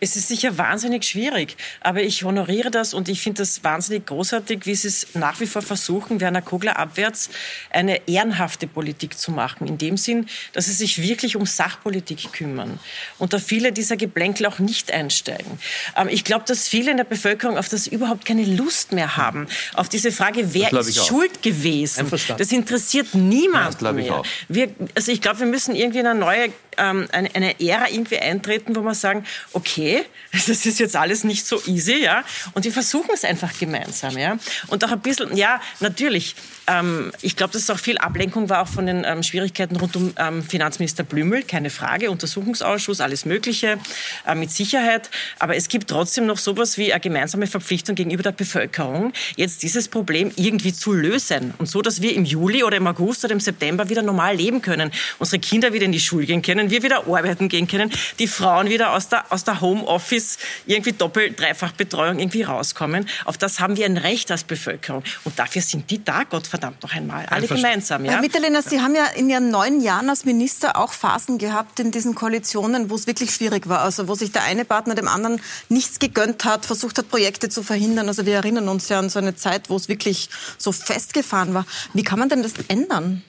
Es 0.00 0.16
ist 0.16 0.28
sicher 0.28 0.58
wahnsinnig 0.58 1.04
schwierig, 1.04 1.56
aber 1.80 2.02
ich 2.02 2.24
honoriere 2.24 2.70
das 2.70 2.94
und 2.94 3.08
ich 3.08 3.20
finde 3.20 3.38
das 3.38 3.62
wahnsinnig 3.64 4.06
großartig, 4.06 4.66
wie 4.66 4.74
Sie 4.74 4.88
es 4.88 5.08
nach 5.14 5.40
wie 5.40 5.46
vor 5.46 5.62
versuchen, 5.62 6.20
Werner 6.20 6.42
Kogler 6.42 6.78
abwärts 6.78 7.30
eine 7.70 8.06
ehrenhafte 8.08 8.66
Politik 8.66 9.18
zu 9.18 9.30
machen. 9.32 9.66
In 9.66 9.78
dem 9.78 9.96
Sinn, 9.96 10.26
dass 10.52 10.66
Sie 10.66 10.72
sich 10.72 11.02
wirklich 11.02 11.36
um 11.36 11.46
Sachpolitik 11.46 12.32
kümmern 12.32 12.78
und 13.18 13.32
da 13.32 13.38
viele 13.38 13.72
dieser 13.72 13.96
Geplänkel 13.96 14.46
auch 14.46 14.58
nicht 14.58 14.92
einsteigen. 14.92 15.58
Ähm, 15.96 16.08
ich 16.08 16.24
glaube, 16.24 16.44
dass 16.46 16.68
viele 16.68 16.90
in 16.90 16.96
der 16.96 17.04
Bevölkerung 17.04 17.58
auf 17.58 17.68
das 17.68 17.86
überhaupt 17.86 18.24
keine 18.24 18.44
Lust 18.44 18.92
mehr 18.92 19.16
haben. 19.16 19.46
Auf 19.74 19.88
diese 19.88 20.12
Frage, 20.12 20.54
wer 20.54 20.72
ist 20.72 21.06
schuld 21.06 21.42
gewesen? 21.42 22.10
Das 22.36 22.52
interessiert 22.52 23.14
niemand 23.14 23.80
ja, 23.80 23.92
mehr. 23.92 24.22
Ich 24.48 24.54
wir, 24.54 24.68
also 24.94 25.12
ich 25.12 25.20
glaube, 25.20 25.40
wir 25.40 25.46
müssen 25.46 25.74
irgendwie 25.74 26.00
eine 26.00 26.14
neue 26.14 26.50
ähm, 26.80 27.06
eine, 27.12 27.34
eine 27.34 27.60
Ära 27.60 27.88
irgendwie 27.90 28.18
eintreten, 28.18 28.74
wo 28.74 28.80
wir 28.80 28.94
sagen, 28.94 29.24
okay, 29.52 30.04
das 30.32 30.48
ist 30.48 30.80
jetzt 30.80 30.96
alles 30.96 31.24
nicht 31.24 31.46
so 31.46 31.60
easy, 31.66 32.02
ja, 32.02 32.24
und 32.54 32.64
wir 32.64 32.72
versuchen 32.72 33.10
es 33.14 33.24
einfach 33.24 33.56
gemeinsam, 33.58 34.16
ja, 34.18 34.38
und 34.68 34.84
auch 34.84 34.92
ein 34.92 35.00
bisschen, 35.00 35.36
ja, 35.36 35.60
natürlich, 35.80 36.34
ähm, 36.70 37.12
ich 37.20 37.36
glaube, 37.36 37.52
dass 37.52 37.62
es 37.62 37.70
auch 37.70 37.78
viel 37.78 37.98
Ablenkung 37.98 38.48
war 38.48 38.62
auch 38.62 38.68
von 38.68 38.86
den 38.86 39.04
ähm, 39.04 39.22
Schwierigkeiten 39.22 39.76
rund 39.76 39.96
um 39.96 40.12
ähm, 40.16 40.42
Finanzminister 40.42 41.02
Blümel, 41.02 41.42
keine 41.42 41.70
Frage, 41.70 42.10
Untersuchungsausschuss, 42.10 43.00
alles 43.00 43.24
Mögliche, 43.24 43.78
äh, 44.26 44.34
mit 44.34 44.50
Sicherheit, 44.50 45.10
aber 45.38 45.56
es 45.56 45.68
gibt 45.68 45.90
trotzdem 45.90 46.26
noch 46.26 46.38
sowas 46.38 46.78
wie 46.78 46.92
eine 46.92 47.00
gemeinsame 47.00 47.46
Verpflichtung 47.46 47.94
gegenüber 47.94 48.22
der 48.22 48.32
Bevölkerung, 48.32 49.12
jetzt 49.36 49.62
dieses 49.62 49.88
Problem 49.88 50.30
irgendwie 50.36 50.72
zu 50.72 50.92
lösen. 50.92 51.54
Und 51.58 51.66
so, 51.66 51.82
dass 51.82 52.00
wir 52.00 52.14
im 52.14 52.24
Juli 52.24 52.62
oder 52.62 52.76
im 52.76 52.86
August 52.86 53.24
oder 53.24 53.32
im 53.32 53.40
September 53.40 53.88
wieder 53.88 54.02
normal 54.02 54.36
leben 54.36 54.62
können, 54.62 54.90
unsere 55.18 55.40
Kinder 55.40 55.72
wieder 55.72 55.86
in 55.86 55.92
die 55.92 56.00
Schule 56.00 56.26
gehen 56.26 56.42
können, 56.42 56.70
wir 56.70 56.82
wieder 56.82 57.06
arbeiten 57.06 57.48
gehen 57.48 57.66
können, 57.66 57.90
die 58.18 58.28
Frauen 58.28 58.68
wieder 58.68 58.92
aus 58.92 59.08
der, 59.08 59.30
aus 59.32 59.44
der 59.44 59.60
Homeoffice 59.60 60.38
irgendwie 60.66 60.92
doppelt, 60.92 61.40
dreifach 61.40 61.72
Betreuung 61.72 62.18
irgendwie 62.18 62.42
rauskommen. 62.42 63.08
Auf 63.24 63.38
das 63.38 63.60
haben 63.60 63.76
wir 63.76 63.86
ein 63.86 63.96
Recht 63.96 64.30
als 64.30 64.44
Bevölkerung. 64.44 65.02
Und 65.24 65.38
dafür 65.38 65.62
sind 65.62 65.90
die 65.90 66.02
da, 66.04 66.24
Gott 66.24 66.46
verdammt 66.46 66.59
noch 66.62 66.92
einmal. 66.92 67.26
Alle 67.26 67.46
gemeinsam, 67.46 68.04
ja. 68.04 68.12
Herr 68.12 68.20
Mitterlehner, 68.20 68.62
Sie 68.62 68.80
haben 68.80 68.94
ja 68.94 69.06
in 69.06 69.30
Ihren 69.30 69.50
neun 69.50 69.80
Jahren 69.80 70.08
als 70.08 70.24
Minister 70.24 70.76
auch 70.76 70.92
Phasen 70.92 71.38
gehabt 71.38 71.80
in 71.80 71.90
diesen 71.90 72.14
Koalitionen, 72.14 72.90
wo 72.90 72.94
es 72.94 73.06
wirklich 73.06 73.30
schwierig 73.30 73.68
war. 73.68 73.80
Also 73.80 74.08
wo 74.08 74.14
sich 74.14 74.32
der 74.32 74.44
eine 74.44 74.64
Partner 74.64 74.94
dem 74.94 75.08
anderen 75.08 75.40
nichts 75.68 75.98
gegönnt 75.98 76.44
hat, 76.44 76.66
versucht 76.66 76.98
hat, 76.98 77.08
Projekte 77.08 77.48
zu 77.48 77.62
verhindern. 77.62 78.08
Also 78.08 78.26
wir 78.26 78.34
erinnern 78.34 78.68
uns 78.68 78.88
ja 78.88 78.98
an 78.98 79.08
so 79.08 79.18
eine 79.18 79.36
Zeit, 79.36 79.70
wo 79.70 79.76
es 79.76 79.88
wirklich 79.88 80.28
so 80.58 80.72
festgefahren 80.72 81.54
war. 81.54 81.66
Wie 81.94 82.02
kann 82.02 82.18
man 82.18 82.28
denn 82.28 82.42
das 82.42 82.52
ändern? 82.68 83.22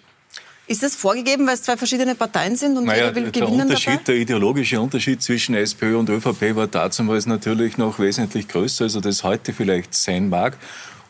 Ist 0.71 0.83
das 0.83 0.95
vorgegeben, 0.95 1.45
weil 1.47 1.55
es 1.55 1.63
zwei 1.63 1.75
verschiedene 1.75 2.15
Parteien 2.15 2.55
sind 2.55 2.77
und 2.77 2.85
naja, 2.85 3.07
jeder 3.07 3.15
will 3.15 3.23
der 3.23 3.41
gewinnen 3.41 3.63
Unterschied, 3.63 3.93
dabei? 3.93 4.03
Der 4.05 4.15
ideologische 4.15 4.79
Unterschied 4.79 5.21
zwischen 5.21 5.53
SPÖ 5.53 5.97
und 5.97 6.09
ÖVP 6.09 6.55
war 6.55 6.67
damals 6.67 7.25
natürlich 7.25 7.77
noch 7.77 7.99
wesentlich 7.99 8.47
größer, 8.47 8.85
als 8.85 8.95
er 8.95 9.01
das 9.01 9.23
heute 9.23 9.51
vielleicht 9.51 9.93
sein 9.93 10.29
mag. 10.29 10.57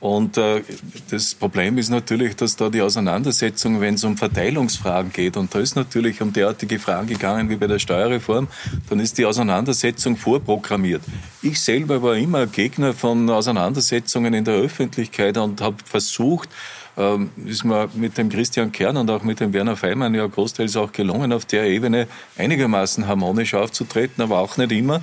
Und 0.02 0.36
äh, 0.38 0.64
das 1.12 1.36
Problem 1.36 1.78
ist 1.78 1.90
natürlich, 1.90 2.36
dass 2.36 2.56
da 2.56 2.70
die 2.70 2.82
Auseinandersetzung, 2.82 3.82
wenn 3.82 3.94
es 3.94 4.04
um 4.04 4.18
Verteilungsfragen 4.18 5.14
geht, 5.14 5.38
und 5.38 5.54
da 5.54 5.60
ist 5.60 5.76
natürlich 5.76 6.24
um 6.24 6.34
derartige 6.34 6.80
Fragen 6.80 7.06
gegangen 7.06 7.50
wie 7.50 7.56
bei 7.56 7.68
der 7.68 7.78
Steuerreform, 7.78 8.48
dann 8.90 9.00
ist 9.00 9.20
die 9.20 9.26
Auseinandersetzung 9.26 10.18
vorprogrammiert. 10.18 11.04
Ich 11.44 11.62
selber 11.62 12.02
war 12.02 12.16
immer 12.16 12.48
Gegner 12.48 12.94
von 12.96 13.30
Auseinandersetzungen 13.30 14.34
in 14.34 14.44
der 14.44 14.56
Öffentlichkeit 14.56 15.38
und 15.38 15.62
habe 15.62 15.78
versucht, 15.86 16.50
ähm, 16.98 17.30
ist 17.46 17.64
mir 17.64 17.88
mit 17.94 18.18
dem 18.18 18.30
Christian 18.30 18.72
Kern 18.72 18.98
und 18.98 19.10
auch 19.12 19.22
mit 19.22 19.40
dem 19.40 19.54
Werner 19.54 19.76
Feimann 19.76 20.16
ja 20.16 20.26
großteils 20.26 20.78
auch 20.78 20.92
gelungen, 20.92 21.32
auf 21.32 21.46
der 21.46 21.66
Ebene 21.66 22.08
einigermaßen 22.40 23.08
harmonisch 23.08 23.54
aufzutreten, 23.54 24.24
aber 24.24 24.40
auch 24.40 24.58
nicht 24.58 24.72
immer 24.72 25.02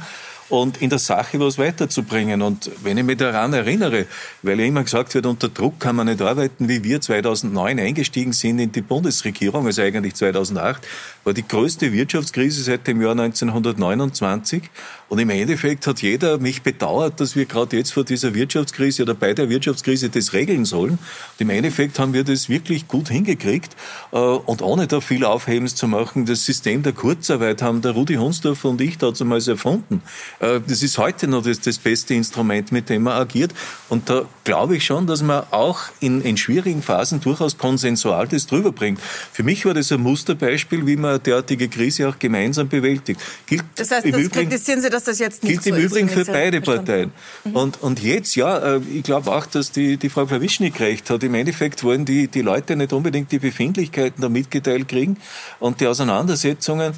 und 0.48 0.80
in 0.80 0.90
der 0.90 0.98
Sache 0.98 1.38
was 1.40 1.58
weiterzubringen. 1.58 2.42
Und 2.42 2.70
wenn 2.82 2.96
ich 2.98 3.04
mich 3.04 3.18
daran 3.18 3.52
erinnere, 3.52 4.06
weil 4.42 4.58
ja 4.60 4.66
immer 4.66 4.82
gesagt 4.82 5.14
wird, 5.14 5.26
unter 5.26 5.48
Druck 5.48 5.80
kann 5.80 5.96
man 5.96 6.06
nicht 6.06 6.22
arbeiten, 6.22 6.68
wie 6.68 6.82
wir 6.84 7.00
2009 7.00 7.78
eingestiegen 7.78 8.32
sind 8.32 8.58
in 8.58 8.72
die 8.72 8.80
Bundesregierung, 8.80 9.66
also 9.66 9.82
eigentlich 9.82 10.14
2008, 10.14 10.86
war 11.24 11.34
die 11.34 11.46
größte 11.46 11.92
Wirtschaftskrise 11.92 12.62
seit 12.62 12.86
dem 12.86 13.02
Jahr 13.02 13.12
1929. 13.12 14.62
Und 15.08 15.18
im 15.18 15.30
Endeffekt 15.30 15.86
hat 15.86 16.02
jeder 16.02 16.38
mich 16.38 16.62
bedauert, 16.62 17.20
dass 17.20 17.34
wir 17.34 17.46
gerade 17.46 17.76
jetzt 17.76 17.92
vor 17.92 18.04
dieser 18.04 18.34
Wirtschaftskrise 18.34 19.02
oder 19.02 19.14
bei 19.14 19.32
der 19.32 19.48
Wirtschaftskrise 19.48 20.10
das 20.10 20.32
regeln 20.34 20.64
sollen. 20.64 20.92
Und 20.92 21.40
im 21.40 21.50
Endeffekt 21.50 21.98
haben 21.98 22.12
wir 22.12 22.24
das 22.24 22.48
wirklich 22.48 22.88
gut 22.88 23.08
hingekriegt. 23.08 23.74
Äh, 24.12 24.16
und 24.16 24.62
ohne 24.62 24.86
da 24.86 25.00
viel 25.00 25.24
Aufhebens 25.24 25.74
zu 25.74 25.88
machen, 25.88 26.26
das 26.26 26.44
System 26.44 26.82
der 26.82 26.92
Kurzarbeit 26.92 27.62
haben 27.62 27.80
der 27.80 27.92
Rudi 27.92 28.14
Hunsdorf 28.14 28.64
und 28.64 28.80
ich 28.80 28.98
damals 28.98 29.48
erfunden. 29.48 30.02
Äh, 30.40 30.60
das 30.66 30.82
ist 30.82 30.98
heute 30.98 31.26
noch 31.28 31.42
das, 31.42 31.60
das 31.60 31.78
beste 31.78 32.14
Instrument, 32.14 32.72
mit 32.72 32.88
dem 32.88 33.02
man 33.02 33.14
agiert. 33.20 33.52
Und 33.88 34.08
da 34.08 34.24
glaube 34.44 34.76
ich 34.76 34.84
schon, 34.84 35.06
dass 35.06 35.22
man 35.22 35.44
auch 35.50 35.80
in, 36.00 36.22
in 36.22 36.36
schwierigen 36.36 36.82
Phasen 36.82 37.20
durchaus 37.20 37.58
konsensual 37.58 38.28
das 38.28 38.46
drüber 38.46 38.72
bringt. 38.72 39.00
Für 39.32 39.42
mich 39.42 39.64
war 39.64 39.74
das 39.74 39.90
ein 39.92 40.00
Musterbeispiel, 40.00 40.86
wie 40.86 40.96
man 40.96 41.10
eine 41.10 41.18
derartige 41.18 41.68
Krise 41.68 42.08
auch 42.08 42.18
gemeinsam 42.18 42.68
bewältigt. 42.68 43.20
Gilt 43.46 43.64
das 43.76 43.90
heißt, 43.90 44.06
das 44.06 44.12
Übrigen, 44.12 44.30
kritisieren 44.30 44.80
Sie, 44.80 44.90
dass 44.90 45.04
das 45.04 45.18
jetzt 45.18 45.42
nicht 45.42 45.52
gilt 45.52 45.64
so 45.64 45.70
im 45.70 45.76
Übrigen 45.76 46.08
für 46.08 46.24
beide 46.24 46.60
Parteien. 46.60 47.12
Mhm. 47.44 47.56
Und, 47.56 47.82
und 47.82 48.02
jetzt, 48.02 48.36
ja, 48.36 48.76
äh, 48.76 48.80
ich 48.94 49.02
glaube 49.02 49.30
auch, 49.32 49.46
dass 49.46 49.72
die, 49.72 49.96
die 49.96 50.08
Frau 50.08 50.26
Klawischnik 50.26 50.78
recht 50.80 51.10
hat. 51.10 51.22
Im 51.22 51.34
Endeffekt 51.34 51.82
wollen 51.84 52.04
die, 52.04 52.28
die 52.28 52.42
Leute 52.42 52.76
nicht 52.76 52.92
unbedingt 52.92 53.32
die 53.32 53.38
Befindlichkeiten 53.38 54.22
da 54.22 54.28
mitgeteilt 54.28 54.88
kriegen 54.88 55.16
und 55.58 55.80
die 55.80 55.86
Auseinandersetzungen. 55.86 56.94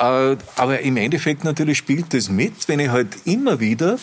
Äh, 0.00 0.36
aber 0.56 0.80
im 0.80 0.96
Endeffekt 0.96 1.44
natürlich 1.44 1.78
spielt 1.78 2.14
das 2.14 2.30
mit, 2.30 2.66
wenn 2.68 2.80
ich 2.80 2.88
halt 2.88 3.08
immer 3.26 3.60
wieder 3.60 3.98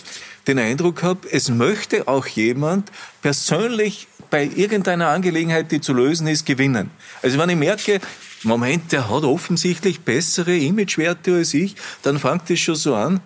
den 0.48 0.60
Eindruck 0.60 1.04
habe, 1.04 1.28
es 1.32 1.50
möchte 1.50 2.08
auch 2.08 2.28
jemand 2.28 2.92
persönlich 3.22 4.08
bei 4.30 4.50
irgendeiner 4.56 5.08
Angelegenheit, 5.10 5.72
die 5.72 5.82
zu 5.82 5.94
lösen 5.94 6.28
ist, 6.28 6.46
gewinnen. 6.46 6.92
Also 7.22 7.38
wenn 7.40 7.50
ich 7.50 7.56
merke, 7.56 8.00
Moment, 8.44 8.92
der 8.92 9.10
hat 9.10 9.24
offensichtlich 9.24 10.02
bessere 10.02 10.56
Imagewerte 10.56 11.36
als 11.36 11.54
ich, 11.54 11.76
dann 12.04 12.20
fängt 12.20 12.50
es 12.50 12.60
schon 12.60 12.76
so 12.76 12.94
an, 12.96 13.20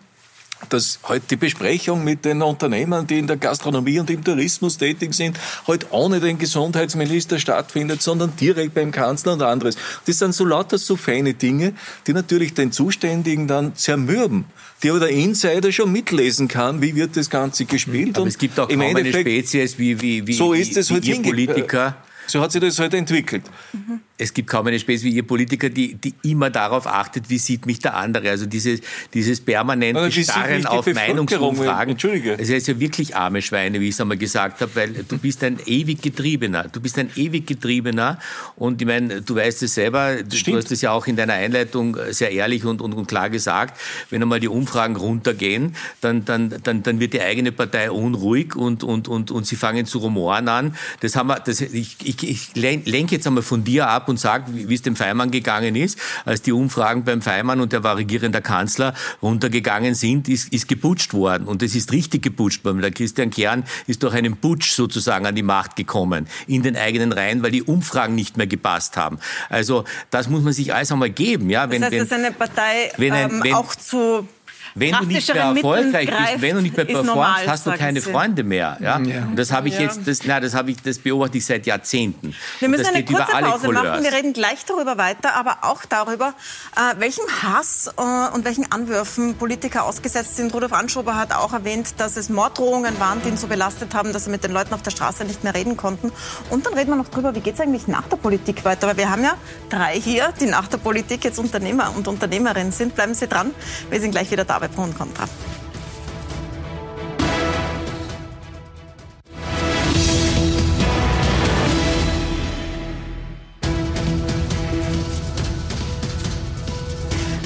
dass 0.69 1.00
heute 1.04 1.26
die 1.32 1.36
Besprechung 1.36 2.04
mit 2.04 2.26
den 2.26 2.41
Unternehmern, 2.41 3.08
die 3.08 3.19
in 3.19 3.28
der 3.28 3.38
Gastronomie 3.38 4.00
und 4.00 4.10
im 4.10 4.24
Tourismus 4.24 4.78
tätig 4.78 5.13
sind, 5.13 5.39
heute 5.67 5.88
ohne 5.91 6.19
den 6.19 6.38
Gesundheitsminister 6.38 7.39
stattfindet, 7.39 8.02
sondern 8.02 8.36
direkt 8.36 8.74
beim 8.74 8.91
Kanzler 8.91 9.34
und 9.34 9.41
anderes. 9.41 9.76
Das 10.06 10.19
sind 10.19 10.34
so 10.34 10.45
lauter 10.45 10.78
so 10.78 10.95
feine 10.95 11.34
Dinge, 11.34 11.74
die 12.08 12.13
natürlich 12.13 12.54
den 12.54 12.71
Zuständigen 12.71 13.47
dann 13.47 13.76
zermürben 13.76 14.45
die 14.84 14.89
aber 14.89 15.00
der 15.00 15.10
Insider 15.10 15.71
schon 15.71 15.91
mitlesen 15.91 16.47
kann, 16.47 16.82
wie 16.82 16.95
wird 16.95 17.15
das 17.15 17.30
Ganze 17.30 17.65
gespielt. 17.65 18.15
Aber 18.15 18.24
und 18.24 18.30
es 18.30 18.38
gibt 18.38 18.60
auch 18.60 18.67
kaum 18.67 18.82
eine 18.82 19.13
Spezies 19.13 19.78
wie, 19.78 20.02
wie, 20.02 20.26
wie, 20.26 20.34
so 20.34 20.54
ist 20.54 20.76
es 20.76 20.89
wie, 20.89 21.04
wie 21.04 21.19
Politiker. 21.19 21.97
So 22.26 22.41
hat 22.41 22.52
sich 22.52 22.62
das 22.62 22.80
halt 22.80 22.93
entwickelt. 22.93 23.43
Mhm 23.74 24.00
es 24.21 24.34
gibt 24.36 24.49
kaum 24.49 24.67
eine 24.67 24.79
Spezies 24.79 25.03
wie 25.03 25.10
ihr 25.10 25.23
Politiker, 25.25 25.69
die, 25.69 25.95
die 25.95 26.13
immer 26.21 26.51
darauf 26.51 26.86
achtet, 26.86 27.29
wie 27.29 27.39
sieht 27.39 27.65
mich 27.65 27.79
der 27.79 27.95
andere. 27.95 28.29
Also 28.29 28.45
dieses, 28.45 28.81
dieses 29.15 29.41
permanente 29.41 29.99
Nein, 29.99 30.12
Starren 30.12 30.65
auf 30.67 30.86
Meinungsumfragen. 30.86 31.93
Entschuldige. 31.93 32.38
Also 32.38 32.51
er 32.51 32.57
ist 32.57 32.67
ja 32.67 32.79
wirklich 32.79 33.15
arme 33.15 33.41
Schweine, 33.41 33.79
wie 33.79 33.88
ich 33.88 33.95
es 33.95 34.01
einmal 34.01 34.17
gesagt 34.17 34.62
habe, 34.62 34.75
weil 34.75 34.93
du 35.07 35.17
bist 35.17 35.43
ein 35.43 35.57
ewig 35.65 36.03
Getriebener. 36.03 36.65
Du 36.71 36.79
bist 36.79 36.99
ein 36.99 37.10
ewig 37.15 37.47
Getriebener. 37.47 38.19
Und 38.55 38.79
ich 38.81 38.88
meine, 38.88 39.23
du 39.23 39.36
weißt 39.36 39.63
es 39.63 39.73
selber, 39.73 40.17
du 40.21 40.55
hast 40.55 40.71
es 40.71 40.81
ja 40.81 40.91
auch 40.91 41.07
in 41.07 41.15
deiner 41.15 41.34
Einleitung 41.34 41.97
sehr 42.12 42.31
ehrlich 42.31 42.63
und, 42.63 42.79
und, 42.79 42.93
und 42.93 43.07
klar 43.07 43.31
gesagt, 43.31 43.79
wenn 44.12 44.21
einmal 44.21 44.39
die 44.39 44.49
Umfragen 44.49 44.97
runtergehen, 44.97 45.75
dann, 46.01 46.25
dann, 46.25 46.53
dann, 46.63 46.84
dann 46.84 46.99
wird 46.99 47.13
die 47.13 47.21
eigene 47.21 47.51
Partei 47.51 47.89
unruhig 47.89 48.55
und, 48.55 48.84
und, 48.84 49.07
und, 49.07 49.31
und 49.31 49.47
sie 49.47 49.55
fangen 49.55 49.88
zu 49.88 49.97
rumoren 49.97 50.47
an. 50.47 50.75
Das 50.99 51.15
haben 51.15 51.27
wir, 51.27 51.39
das, 51.39 51.62
ich, 51.62 51.97
ich, 52.03 52.23
ich 52.23 52.55
lenke 52.55 53.15
jetzt 53.15 53.25
einmal 53.25 53.41
von 53.41 53.63
dir 53.63 53.88
ab 53.88 54.11
und 54.12 54.19
sagt, 54.19 54.50
wie 54.54 54.74
es 54.74 54.84
dem 54.84 54.95
Feimann 54.95 55.32
gegangen 55.32 55.76
ist, 55.76 55.97
als 56.26 56.43
die 56.43 56.52
Umfragen 56.52 57.04
beim 57.04 57.24
Feimann 57.24 57.60
und 57.60 57.74
der 57.74 57.84
war 57.84 57.97
regierender 57.97 58.41
Kanzler 58.41 58.93
runtergegangen 59.21 59.95
sind, 59.95 60.30
ist, 60.30 60.54
ist 60.54 60.67
geputscht 60.67 61.13
worden. 61.13 61.47
Und 61.47 61.63
es 61.63 61.74
ist 61.74 61.91
richtig 61.91 62.21
geputscht 62.21 62.63
worden. 62.63 62.82
Der 62.82 62.91
Christian 62.91 63.32
Kern 63.32 63.63
ist 63.88 64.04
durch 64.04 64.13
einen 64.13 64.38
Putsch 64.38 64.74
sozusagen 64.74 65.26
an 65.26 65.34
die 65.34 65.43
Macht 65.43 65.76
gekommen, 65.76 66.28
in 66.45 66.62
den 66.62 66.76
eigenen 66.76 67.12
Reihen, 67.12 67.41
weil 67.41 67.52
die 67.52 67.63
Umfragen 67.63 68.13
nicht 68.13 68.38
mehr 68.38 68.47
gepasst 68.47 68.97
haben. 68.97 69.17
Also 69.50 69.86
das 70.12 70.30
muss 70.30 70.43
man 70.43 70.54
sich 70.54 70.74
alles 70.74 70.91
einmal 70.91 71.10
geben. 71.10 71.50
Ja, 71.50 71.69
wenn, 71.69 71.82
das 71.82 71.91
heißt, 71.91 72.02
wenn, 72.02 72.10
dass 72.10 72.19
eine 72.19 72.32
Partei 72.32 72.91
wenn 72.97 73.13
ein, 73.13 73.32
ähm, 73.32 73.41
wenn, 73.43 73.54
auch 73.54 73.74
zu 73.74 74.28
wenn 74.75 74.93
du 74.93 75.05
nicht 75.05 75.34
mehr 75.34 75.43
erfolgreich 75.43 76.10
bist, 76.10 76.41
wenn 76.41 76.55
du 76.55 76.62
nicht 76.62 76.75
mehr 76.75 76.86
performst, 76.86 77.07
normal, 77.07 77.47
hast 77.47 77.65
du 77.65 77.71
keine 77.71 78.01
Freunde 78.01 78.43
mehr. 78.43 78.77
Ja? 78.79 78.99
ja. 78.99 79.23
Und 79.23 79.36
das 79.36 79.51
habe 79.51 79.67
ich 79.67 79.77
jetzt, 79.77 80.01
das, 80.05 80.19
na, 80.25 80.39
das 80.39 80.53
habe 80.53 80.71
ich, 80.71 80.81
das 80.81 80.99
beobachte 80.99 81.38
ich 81.38 81.45
seit 81.45 81.65
Jahrzehnten. 81.65 82.34
Wir 82.60 82.69
müssen 82.69 82.86
eine 82.86 83.03
kurze 83.03 83.31
Pause 83.31 83.71
machen. 83.71 84.03
Wir 84.03 84.13
reden 84.13 84.34
gleich 84.34 84.65
darüber 84.65 84.97
weiter, 84.97 85.36
aber 85.36 85.60
auch 85.62 85.86
darüber, 85.86 86.34
äh, 86.75 86.99
welchem 86.99 87.25
Hass 87.41 87.91
äh, 87.97 88.36
und 88.36 88.45
welchen 88.45 88.71
Anwürfen 88.71 89.36
Politiker 89.36 89.84
ausgesetzt 89.84 90.38
sind. 90.38 90.53
Rudolf 90.53 90.73
Anschober 90.73 91.15
hat 91.15 91.34
auch 91.34 91.53
erwähnt, 91.53 91.95
dass 91.97 92.17
es 92.17 92.29
Morddrohungen 92.29 92.99
waren, 92.99 93.21
die 93.21 93.29
ihn 93.29 93.38
so 93.38 93.47
belastet 93.47 93.93
haben, 93.95 94.13
dass 94.13 94.27
er 94.27 94.31
mit 94.31 94.43
den 94.43 94.51
Leuten 94.51 94.73
auf 94.73 94.81
der 94.81 94.91
Straße 94.91 95.25
nicht 95.25 95.43
mehr 95.43 95.53
reden 95.53 95.77
konnten. 95.77 96.12
Und 96.49 96.65
dann 96.65 96.73
reden 96.73 96.91
wir 96.91 96.95
noch 96.95 97.10
darüber, 97.10 97.36
wie 97.36 97.41
geht 97.41 97.55
es 97.55 97.60
eigentlich 97.60 97.88
nach 97.88 98.07
der 98.07 98.17
Politik 98.17 98.63
weiter? 98.65 98.88
Weil 98.88 98.97
wir 98.97 99.10
haben 99.10 99.23
ja 99.23 99.36
drei 99.69 99.99
hier, 99.99 100.34
die 100.39 100.45
nach 100.45 100.67
der 100.67 100.77
Politik 100.77 101.23
jetzt 101.23 101.39
Unternehmer 101.39 101.93
und 101.95 102.07
Unternehmerinnen 102.07 102.71
sind. 102.71 102.95
Bleiben 102.95 103.13
Sie 103.13 103.27
dran. 103.27 103.51
Wir 103.89 103.99
sind 103.99 104.12
gleich 104.12 104.31
wieder 104.31 104.45
da 104.45 104.61
bei 104.62 104.67
Pro 104.67 104.84
und 104.84 104.95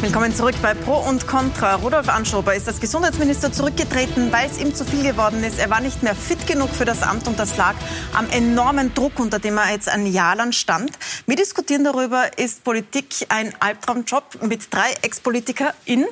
Willkommen 0.06 0.36
zurück 0.36 0.54
bei 0.62 0.76
Pro 0.76 0.98
und 0.98 1.26
Contra. 1.26 1.74
Rudolf 1.78 2.10
Anschober 2.10 2.54
ist 2.54 2.68
als 2.68 2.80
Gesundheitsminister 2.80 3.52
zurückgetreten, 3.52 4.32
weil 4.32 4.48
es 4.48 4.60
ihm 4.60 4.76
zu 4.76 4.86
viel 4.86 5.02
geworden 5.02 5.44
ist. 5.44 5.58
Er 5.58 5.72
war 5.72 5.82
nicht 5.82 6.04
mehr 6.04 6.14
fit 6.14 6.46
genug 6.46 6.70
für 6.70 6.86
das 6.86 7.02
Amt 7.02 7.28
und 7.28 7.40
das 7.40 7.58
lag 7.58 7.74
am 8.14 8.30
enormen 8.30 8.94
Druck, 8.94 9.20
unter 9.20 9.40
dem 9.40 9.58
er 9.58 9.72
jetzt 9.72 9.90
ein 9.90 10.06
Jahr 10.06 10.36
lang 10.36 10.52
stand. 10.52 10.92
Wir 11.26 11.36
diskutieren 11.36 11.84
darüber, 11.84 12.38
ist 12.38 12.64
Politik 12.64 13.26
ein 13.30 13.52
Albtraumjob 13.60 14.44
mit 14.44 14.72
drei 14.72 14.94
Ex-PolitikerInnen 15.02 16.06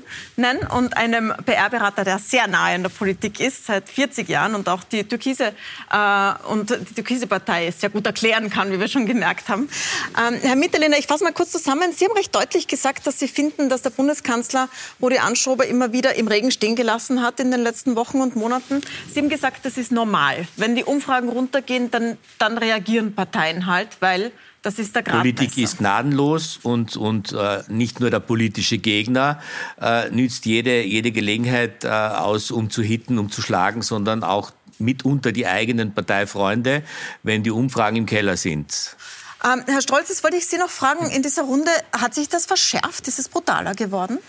und 0.75 0.97
einem 0.97 1.31
PR-Berater, 1.45 2.03
der 2.03 2.17
sehr 2.17 2.47
nahe 2.47 2.73
an 2.73 2.81
der 2.81 2.89
Politik 2.89 3.39
ist, 3.39 3.67
seit 3.67 3.87
40 3.87 4.27
Jahren 4.27 4.55
und 4.55 4.69
auch 4.69 4.83
die 4.85 5.03
Türkise 5.03 5.53
äh, 5.91 6.31
und 6.49 6.71
die 6.71 6.95
Türkise 6.95 7.27
Partei 7.27 7.69
sehr 7.69 7.91
gut 7.91 8.07
erklären 8.07 8.49
kann, 8.49 8.71
wie 8.71 8.79
wir 8.79 8.87
schon 8.87 9.05
gemerkt 9.05 9.49
haben. 9.49 9.69
Ähm, 10.17 10.39
Herr 10.41 10.55
Mitterlehner, 10.55 10.97
ich 10.97 11.05
fasse 11.05 11.23
mal 11.23 11.31
kurz 11.31 11.51
zusammen. 11.51 11.93
Sie 11.95 12.05
haben 12.05 12.17
recht 12.17 12.33
deutlich 12.33 12.67
gesagt, 12.67 13.05
dass 13.05 13.19
Sie 13.19 13.27
finden, 13.27 13.69
dass 13.69 13.82
der 13.83 13.91
Bundeskanzler 13.91 14.69
Rudi 15.01 15.17
Anschober 15.17 15.65
immer 15.67 15.93
wieder 15.93 16.15
im 16.15 16.27
Regen 16.27 16.51
stehen 16.51 16.75
gelassen 16.75 17.21
hat 17.21 17.39
in 17.39 17.51
den 17.51 17.61
letzten 17.61 17.95
Wochen 17.95 18.21
und 18.21 18.35
Monaten. 18.35 18.81
Sie 19.11 19.19
haben 19.19 19.29
gesagt, 19.29 19.65
das 19.65 19.77
ist 19.77 19.91
normal. 19.91 20.47
Wenn 20.57 20.75
die 20.75 20.83
Umfragen 20.83 21.29
runtergehen, 21.29 21.91
dann, 21.91 22.17
dann 22.39 22.57
reagieren 22.57 23.13
Parteien 23.13 23.65
halt, 23.65 23.89
weil 23.99 24.31
das 24.63 24.79
ist 24.79 24.95
der. 24.95 25.01
Politik 25.01 25.57
ist 25.57 25.79
gnadenlos 25.79 26.57
und, 26.63 26.95
und 26.95 27.33
äh, 27.33 27.63
nicht 27.67 27.99
nur 27.99 28.09
der 28.09 28.21
politische 28.21 28.77
Gegner 28.77 29.41
äh, 29.79 30.09
nützt 30.09 30.45
jede, 30.45 30.81
jede 30.83 31.11
Gelegenheit 31.11 31.83
äh, 31.83 31.89
aus, 31.89 32.49
um 32.49 32.69
zu 32.69 32.81
hitten, 32.81 33.19
um 33.19 33.29
zu 33.29 33.41
schlagen, 33.41 33.81
sondern 33.81 34.23
auch 34.23 34.51
mitunter 34.79 35.31
die 35.33 35.47
eigenen 35.47 35.93
Parteifreunde, 35.93 36.83
wenn 37.23 37.43
die 37.43 37.51
Umfragen 37.51 37.97
im 37.97 38.05
Keller 38.05 38.37
sind. 38.37 38.95
Ähm, 39.43 39.63
Herr 39.65 39.81
Strolz, 39.81 40.09
jetzt 40.09 40.23
wollte 40.23 40.37
ich 40.37 40.47
Sie 40.47 40.57
noch 40.57 40.69
fragen, 40.69 41.09
in 41.09 41.21
dieser 41.21 41.43
Runde, 41.43 41.71
hat 41.91 42.15
sich 42.15 42.29
das 42.29 42.45
verschärft? 42.45 43.07
Ist 43.07 43.19
es 43.19 43.27
brutaler 43.27 43.75
geworden? 43.75 44.19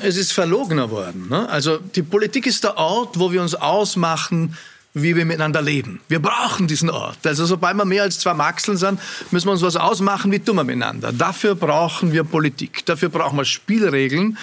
Es 0.00 0.16
ist 0.16 0.32
verlogener 0.32 0.90
worden. 0.90 1.28
Ne? 1.30 1.48
Also 1.48 1.78
die 1.78 2.02
Politik 2.02 2.46
ist 2.46 2.64
der 2.64 2.76
Ort, 2.76 3.18
wo 3.18 3.32
wir 3.32 3.40
uns 3.40 3.54
ausmachen, 3.54 4.56
wie 4.92 5.16
wir 5.16 5.24
miteinander 5.24 5.62
leben. 5.62 6.00
Wir 6.08 6.20
brauchen 6.20 6.68
diesen 6.68 6.90
Ort. 6.90 7.26
Also 7.26 7.46
sobald 7.46 7.76
wir 7.76 7.84
mehr 7.84 8.02
als 8.02 8.18
zwei 8.18 8.34
Maxeln 8.34 8.76
sind, 8.76 9.00
müssen 9.30 9.46
wir 9.46 9.52
uns 9.52 9.62
was 9.62 9.76
ausmachen, 9.76 10.32
wie 10.32 10.38
tun 10.38 10.56
wir 10.56 10.64
miteinander. 10.64 11.12
Dafür 11.12 11.54
brauchen 11.54 12.12
wir 12.12 12.24
Politik. 12.24 12.84
Dafür 12.86 13.08
brauchen 13.08 13.36
wir 13.36 13.44
Spielregeln. 13.44 14.38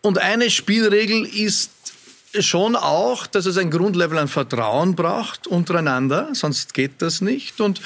Und 0.00 0.18
eine 0.18 0.50
Spielregel 0.50 1.24
ist 1.24 1.70
schon 2.40 2.76
auch, 2.76 3.26
dass 3.26 3.46
es 3.46 3.56
ein 3.56 3.70
Grundlevel 3.70 4.18
an 4.18 4.28
Vertrauen 4.28 4.94
braucht 4.94 5.46
untereinander, 5.46 6.28
sonst 6.32 6.74
geht 6.74 7.00
das 7.00 7.20
nicht. 7.20 7.60
Und, 7.60 7.80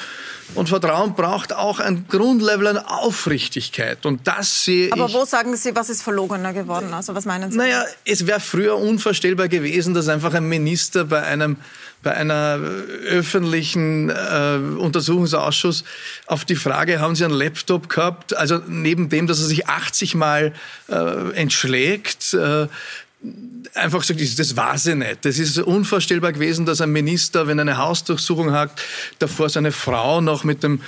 und 0.55 0.69
Vertrauen 0.69 1.15
braucht 1.15 1.53
auch 1.53 1.79
ein 1.79 2.05
Grundlevel 2.09 2.67
an 2.67 2.77
Aufrichtigkeit. 2.77 4.05
Und 4.05 4.27
das 4.27 4.65
sehe 4.65 4.91
Aber 4.91 5.07
ich. 5.07 5.13
wo 5.13 5.25
sagen 5.25 5.55
Sie, 5.55 5.75
was 5.75 5.89
ist 5.89 6.03
verlogener 6.03 6.53
geworden? 6.53 6.93
Also 6.93 7.15
was 7.15 7.25
meinen 7.25 7.51
Sie? 7.51 7.57
Naja, 7.57 7.85
es 8.05 8.27
wäre 8.27 8.39
früher 8.39 8.77
unvorstellbar 8.77 9.47
gewesen, 9.47 9.93
dass 9.93 10.09
einfach 10.09 10.33
ein 10.33 10.47
Minister 10.47 11.05
bei 11.05 11.23
einem 11.23 11.57
bei 12.03 12.13
einer 12.13 12.59
öffentlichen 13.07 14.09
äh, 14.09 14.57
Untersuchungsausschuss 14.77 15.85
auf 16.27 16.43
die 16.43 16.55
Frage, 16.57 16.99
haben 16.99 17.15
Sie 17.15 17.23
einen 17.23 17.33
Laptop 17.33 17.89
gehabt? 17.89 18.35
Also 18.35 18.59
neben 18.67 19.07
dem, 19.07 19.25
dass 19.25 19.39
er 19.39 19.45
sich 19.45 19.67
80 19.67 20.13
Mal 20.15 20.53
äh, 20.89 21.31
entschlägt, 21.31 22.33
äh, 22.33 22.67
einfach 23.73 24.01
gesagt, 24.01 24.39
das 24.39 24.55
war 24.55 24.77
sie 24.77 24.95
nicht. 24.95 25.25
Das 25.25 25.39
ist 25.39 25.57
unvorstellbar 25.57 26.33
gewesen, 26.33 26.65
dass 26.65 26.81
ein 26.81 26.91
Minister, 26.91 27.47
wenn 27.47 27.59
er 27.59 27.63
eine 27.63 27.77
Hausdurchsuchung 27.77 28.51
hat, 28.51 28.71
davor 29.19 29.49
seine 29.49 29.71
Frau 29.71 30.21
noch 30.21 30.43
mit 30.43 30.63
dem 30.63 30.81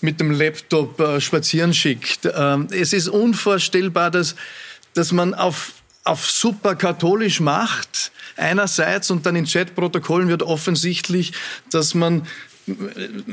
mit 0.00 0.20
dem 0.20 0.30
Laptop 0.30 1.00
äh, 1.00 1.20
spazieren 1.20 1.72
schickt. 1.72 2.28
Ähm, 2.34 2.68
es 2.70 2.92
ist 2.92 3.08
unvorstellbar, 3.08 4.10
dass, 4.10 4.36
dass 4.94 5.12
man 5.12 5.34
auf, 5.34 5.72
auf 6.04 6.30
super 6.30 6.74
katholisch 6.74 7.40
macht, 7.40 8.12
einerseits, 8.36 9.10
und 9.10 9.26
dann 9.26 9.36
in 9.36 9.46
Chatprotokollen 9.46 10.28
wird 10.28 10.42
offensichtlich, 10.42 11.32
dass 11.70 11.94
man 11.94 12.26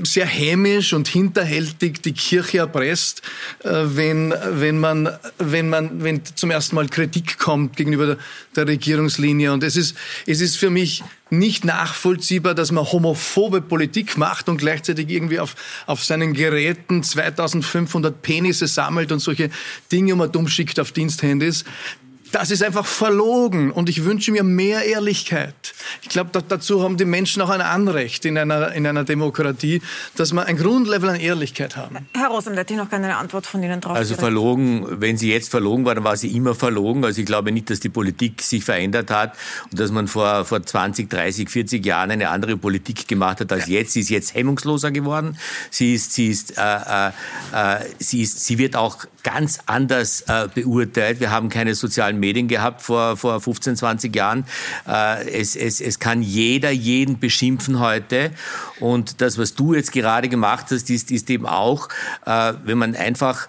sehr 0.04 0.28
hämisch 0.28 0.94
und 0.94 1.08
hinterhältig 1.08 2.02
die 2.02 2.14
Kirche 2.14 2.60
erpresst, 2.60 3.24
äh, 3.64 3.70
wenn, 3.72 4.34
wenn, 4.52 4.80
man, 4.80 5.10
wenn, 5.40 5.70
man, 5.70 6.04
wenn 6.04 6.22
zum 6.36 6.52
ersten 6.52 6.76
Mal 6.76 6.88
Kritik 6.88 7.40
kommt 7.40 7.76
gegenüber 7.76 8.18
der, 8.56 8.68
Regierungslinie. 8.68 9.52
Und 9.52 9.64
es 9.64 9.76
ist, 9.76 9.98
es 10.28 10.40
ist 10.40 10.58
für 10.58 10.70
mich 10.70 11.04
nicht 11.32 11.66
nachvollziehbar, 11.66 12.54
dass 12.54 12.72
man 12.72 12.86
homophobe 12.86 13.62
Politik 13.62 14.18
macht 14.18 14.50
und 14.50 14.58
gleichzeitig 14.58 15.10
irgendwie 15.10 15.40
auf, 15.40 15.56
auf 15.88 16.04
seinen 16.04 16.34
Geräten 16.34 17.02
2500 17.02 18.22
Penisse 18.22 18.68
sammelt 18.68 19.12
und 19.12 19.20
solche 19.20 19.50
Dinge 19.92 20.14
um 20.14 20.32
dumm 20.32 20.48
schickt 20.48 20.80
auf 20.80 20.92
Diensthandys. 20.92 21.66
Das 22.34 22.50
ist 22.50 22.64
einfach 22.64 22.88
verlogen 22.88 23.72
und 23.72 23.90
ich 23.90 24.06
wünsche 24.06 24.32
mir 24.32 24.42
mehr 24.42 24.86
Ehrlichkeit. 24.86 25.54
Ich 26.02 26.10
glaube, 26.10 26.32
da, 26.34 26.42
dazu 26.42 26.82
haben 26.82 26.98
die 26.98 27.06
Menschen 27.06 27.44
auch 27.44 27.50
ein 27.52 27.62
Anrecht 27.62 28.26
in 28.26 28.40
einer, 28.40 28.72
in 28.72 28.88
einer 28.88 29.04
Demokratie, 29.04 29.84
dass 30.16 30.34
wir 30.34 30.44
ein 30.48 30.58
Grundlevel 30.58 31.10
an 31.10 31.20
Ehrlichkeit 31.20 31.78
haben. 31.78 32.08
Herr 32.16 32.30
Rosenblatt, 32.30 32.72
ich 32.72 32.78
noch 32.78 32.90
keine 32.90 33.18
Antwort 33.18 33.46
von 33.46 33.62
Ihnen 33.62 33.80
drauf. 33.82 33.96
Also 33.96 34.16
verlogen, 34.16 35.00
wenn 35.00 35.16
sie 35.16 35.32
jetzt 35.32 35.52
verlogen 35.52 35.86
war, 35.86 35.94
dann 35.94 36.06
war 36.06 36.18
sie 36.18 36.36
immer 36.36 36.56
verlogen. 36.56 37.06
Also 37.06 37.22
ich 37.22 37.28
glaube 37.28 37.52
nicht, 37.52 37.70
dass 37.70 37.80
die 37.82 37.90
Politik 37.90 38.42
sich 38.42 38.64
verändert 38.64 39.12
hat 39.12 39.36
und 39.70 39.80
dass 39.80 39.92
man 39.92 40.08
vor, 40.08 40.44
vor 40.44 40.64
20, 40.64 41.12
30, 41.12 41.52
40 41.52 41.86
Jahren 41.86 42.10
eine 42.10 42.30
andere 42.30 42.58
Politik 42.58 43.08
gemacht 43.08 43.42
hat 43.42 43.52
als 43.52 43.68
jetzt. 43.68 43.94
Sie 43.94 44.00
ist 44.00 44.10
jetzt 44.10 44.34
hemmungsloser 44.34 44.90
geworden. 44.90 45.38
Sie 45.70 45.94
ist, 45.94 46.14
sie 46.14 46.30
ist, 46.30 46.58
äh, 46.58 46.62
äh, 46.62 47.08
äh 47.54 47.80
sie 48.00 48.24
ist, 48.24 48.44
sie 48.44 48.58
wird 48.58 48.76
auch 48.76 49.06
ganz 49.22 49.60
anders 49.68 50.22
äh, 50.22 50.48
beurteilt. 50.54 51.20
Wir 51.20 51.32
haben 51.32 51.50
keine 51.50 51.76
sozialen 51.76 52.23
Medien 52.24 52.48
gehabt 52.48 52.82
vor, 52.82 53.18
vor 53.18 53.42
15, 53.42 53.76
20 53.76 54.16
Jahren. 54.16 54.46
Äh, 54.88 55.30
es, 55.30 55.56
es, 55.56 55.82
es 55.82 56.00
kann 56.00 56.22
jeder 56.22 56.72
jeden 56.72 57.20
beschimpfen 57.20 57.80
heute. 57.80 58.32
Und 58.80 59.22
das, 59.22 59.38
was 59.38 59.56
du 59.56 59.74
jetzt 59.74 59.92
gerade 59.92 60.30
gemacht 60.30 60.68
hast, 60.72 60.90
ist, 60.90 61.12
ist 61.12 61.30
eben 61.30 61.46
auch, 61.46 61.90
äh, 62.26 62.54
wenn 62.64 62.78
man 62.78 62.96
einfach 62.96 63.48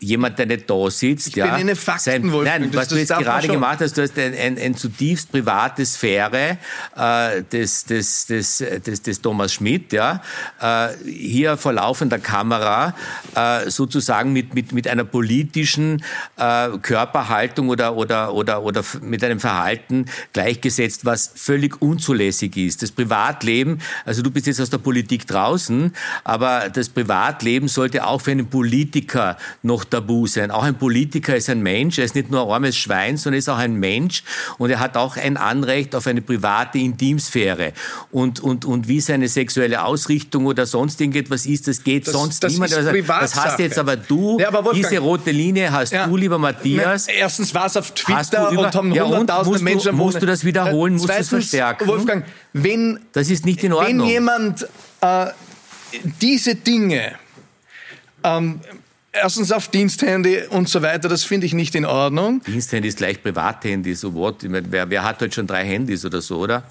jemand, 0.00 0.38
der 0.38 0.46
nicht 0.46 0.68
da 0.68 0.90
sitzt. 0.90 1.28
Ich 1.28 1.36
ja, 1.36 1.46
bin 1.46 1.54
eine 1.54 1.76
Fakten, 1.76 2.30
sein, 2.30 2.44
Nein, 2.44 2.70
was 2.74 2.88
du 2.88 2.96
jetzt 2.96 3.08
gerade 3.08 3.48
gemacht 3.48 3.78
hast, 3.80 3.96
du 3.96 4.02
hast 4.02 4.18
ein, 4.18 4.34
ein, 4.34 4.58
ein 4.58 4.76
zutiefst 4.76 5.32
private 5.32 5.84
Sphäre 5.86 6.58
äh, 6.96 7.42
des, 7.42 7.84
des, 7.84 8.26
des, 8.26 8.58
des, 8.58 9.02
des 9.02 9.20
Thomas 9.20 9.54
Schmidt, 9.54 9.92
ja, 9.92 10.20
äh, 10.60 10.88
hier 11.04 11.56
vor 11.56 11.72
laufender 11.72 12.18
Kamera 12.18 12.94
äh, 13.34 13.70
sozusagen 13.70 14.32
mit, 14.32 14.54
mit, 14.54 14.72
mit 14.72 14.88
einer 14.88 15.04
politischen 15.04 16.04
äh, 16.36 16.68
Körperhaltung 16.82 17.68
oder, 17.68 17.96
oder, 17.96 18.34
oder, 18.34 18.62
oder 18.62 18.84
mit 19.00 19.24
einem 19.24 19.40
Verhalten 19.40 20.06
gleichgesetzt, 20.32 21.04
was 21.04 21.32
völlig 21.34 21.80
unzulässig 21.80 22.56
ist. 22.56 22.82
Das 22.82 22.92
Privatleben, 22.92 23.80
also 24.04 24.22
du 24.22 24.30
bist 24.30 24.46
jetzt 24.46 24.60
aus 24.60 24.70
der 24.70 24.78
Politik 24.78 25.26
draußen, 25.26 25.94
aber 26.24 26.68
das 26.68 26.88
Privatleben 26.88 27.68
sollte 27.68 28.06
auch 28.06 28.20
für 28.20 28.32
einen 28.32 28.48
Politiker 28.48 29.36
noch 29.62 29.83
tabu 29.84 30.26
sein. 30.26 30.50
Auch 30.50 30.62
ein 30.62 30.76
Politiker 30.76 31.36
ist 31.36 31.48
ein 31.50 31.62
Mensch, 31.62 31.98
er 31.98 32.04
ist 32.04 32.14
nicht 32.14 32.30
nur 32.30 32.42
ein 32.42 32.50
armes 32.50 32.76
Schwein, 32.76 33.16
sondern 33.16 33.34
er 33.34 33.38
ist 33.38 33.48
auch 33.48 33.58
ein 33.58 33.74
Mensch 33.74 34.22
und 34.58 34.70
er 34.70 34.80
hat 34.80 34.96
auch 34.96 35.16
ein 35.16 35.36
Anrecht 35.36 35.94
auf 35.94 36.06
eine 36.06 36.22
private 36.22 36.78
Intimsphäre. 36.78 37.72
Und, 38.10 38.40
und, 38.40 38.64
und 38.64 38.88
wie 38.88 39.00
seine 39.00 39.28
sexuelle 39.28 39.84
Ausrichtung 39.84 40.46
oder 40.46 40.66
sonst 40.66 41.00
irgendetwas 41.00 41.46
ist, 41.46 41.68
das 41.68 41.84
geht 41.84 42.06
das, 42.06 42.14
sonst 42.14 42.42
das 42.42 42.52
niemand. 42.52 42.74
Also, 42.74 42.90
das 42.92 43.34
hast 43.34 43.58
jetzt 43.58 43.78
aber 43.78 43.96
du, 43.96 44.38
ja, 44.38 44.48
aber 44.48 44.72
diese 44.72 44.98
rote 44.98 45.30
Linie 45.30 45.70
hast 45.72 45.92
ja. 45.92 46.06
du, 46.06 46.16
lieber 46.16 46.38
Matthias. 46.38 47.08
Erstens 47.08 47.54
war 47.54 47.66
es 47.66 47.76
auf 47.76 47.92
Twitter 47.92 48.50
über, 48.50 48.66
und 48.66 48.74
haben 48.74 48.92
ja, 48.92 49.04
hunderttausende 49.04 49.62
Menschen... 49.62 49.90
Du, 49.92 49.96
musst 49.96 50.20
du 50.20 50.26
das 50.26 50.44
wiederholen, 50.44 50.94
musst 50.94 51.08
du 51.08 51.12
es 51.12 51.28
verstärken? 51.28 51.86
Wolfgang, 51.86 52.24
wenn... 52.52 53.00
Das 53.12 53.30
ist 53.30 53.44
nicht 53.44 53.62
in 53.64 53.72
Ordnung. 53.72 54.00
Wenn 54.00 54.12
jemand 54.12 54.66
äh, 55.00 55.26
diese 56.20 56.54
Dinge 56.54 57.12
ähm, 58.22 58.60
Erstens 59.14 59.52
auf 59.52 59.68
Diensthandy 59.68 60.42
und 60.50 60.68
so 60.68 60.82
weiter, 60.82 61.08
das 61.08 61.22
finde 61.22 61.46
ich 61.46 61.54
nicht 61.54 61.76
in 61.76 61.84
Ordnung. 61.84 62.42
Diensthandy 62.44 62.88
ist 62.88 62.98
gleich 62.98 63.22
Privathandy, 63.22 63.94
so 63.94 64.12
what? 64.12 64.38
Wer, 64.40 64.90
wer 64.90 65.04
hat 65.04 65.20
heute 65.20 65.32
schon 65.32 65.46
drei 65.46 65.64
Handys 65.64 66.04
oder 66.04 66.20
so, 66.20 66.38
oder? 66.38 66.64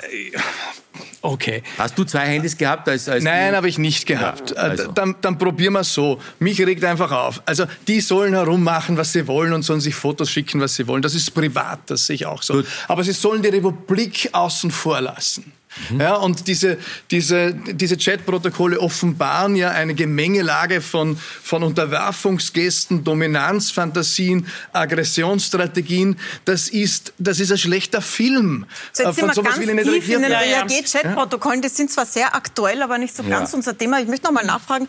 Okay. 1.21 1.63
Hast 1.77 1.97
du 1.97 2.03
zwei 2.03 2.25
Handys 2.27 2.57
gehabt? 2.57 2.89
Als, 2.89 3.07
als 3.07 3.23
Nein, 3.23 3.55
habe 3.55 3.69
ich 3.69 3.77
nicht 3.77 4.05
gehabt. 4.05 4.51
Ja, 4.51 4.57
also. 4.57 4.91
dann, 4.91 5.15
dann 5.21 5.37
probieren 5.37 5.71
wir 5.71 5.85
so. 5.85 6.19
Mich 6.39 6.59
regt 6.59 6.83
einfach 6.83 7.11
auf. 7.13 7.41
Also 7.45 7.65
die 7.87 8.01
sollen 8.01 8.33
herummachen, 8.33 8.97
was 8.97 9.13
sie 9.13 9.25
wollen 9.25 9.53
und 9.53 9.63
sollen 9.63 9.79
sich 9.79 9.95
Fotos 9.95 10.29
schicken, 10.29 10.59
was 10.59 10.75
sie 10.75 10.85
wollen. 10.85 11.01
Das 11.01 11.15
ist 11.15 11.31
privat, 11.31 11.79
das 11.85 12.07
sehe 12.07 12.15
ich 12.15 12.25
auch 12.25 12.43
so. 12.43 12.55
Gut. 12.55 12.67
Aber 12.89 13.05
sie 13.05 13.13
sollen 13.13 13.41
die 13.41 13.47
Republik 13.47 14.29
außen 14.33 14.69
vor 14.69 14.99
lassen. 14.99 15.53
Mhm. 15.89 16.01
Ja, 16.01 16.15
und 16.15 16.47
diese, 16.47 16.78
diese, 17.11 17.53
diese 17.53 17.97
Chatprotokolle 17.97 18.80
offenbaren 18.80 19.55
ja 19.55 19.71
eine 19.71 19.93
Gemengelage 19.93 20.82
von, 20.82 21.17
von 21.17 21.63
Unterwerfungsgesten, 21.63 23.03
Dominanzfantasien, 23.03 24.47
Aggressionsstrategien. 24.71 26.17
Das 26.45 26.69
ist, 26.69 27.13
das 27.17 27.39
ist 27.39 27.51
ein 27.51 27.57
schlechter 27.57 28.01
Film. 28.01 28.65
So 28.91 29.03
jetzt 29.03 29.19
von 29.19 29.34
sind 29.34 29.43
wir 29.43 29.43
ganz 29.43 29.57
will 29.57 29.99
tief 29.99 30.09
in 30.09 30.21
den 30.21 30.32
Reagier-Chat-Protokollen. 30.32 31.61
Die 31.61 31.69
sind 31.69 31.91
zwar 31.91 32.05
sehr 32.05 32.36
aktuell, 32.36 32.82
aber 32.82 32.97
nicht 32.97 33.15
so 33.15 33.24
ganz 33.24 33.51
ja. 33.51 33.57
unser 33.57 33.78
Thema. 33.78 33.99
Ich 33.99 34.07
möchte 34.07 34.26
noch 34.26 34.34
mal 34.34 34.45
nachfragen, 34.45 34.88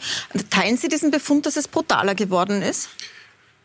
teilen 0.51 0.77
Sie 0.77 0.89
diesen 0.89 1.11
Befund, 1.11 1.47
dass 1.47 1.57
es 1.57 1.69
brutaler 1.69 2.15
geworden 2.15 2.63
ist? 2.63 2.89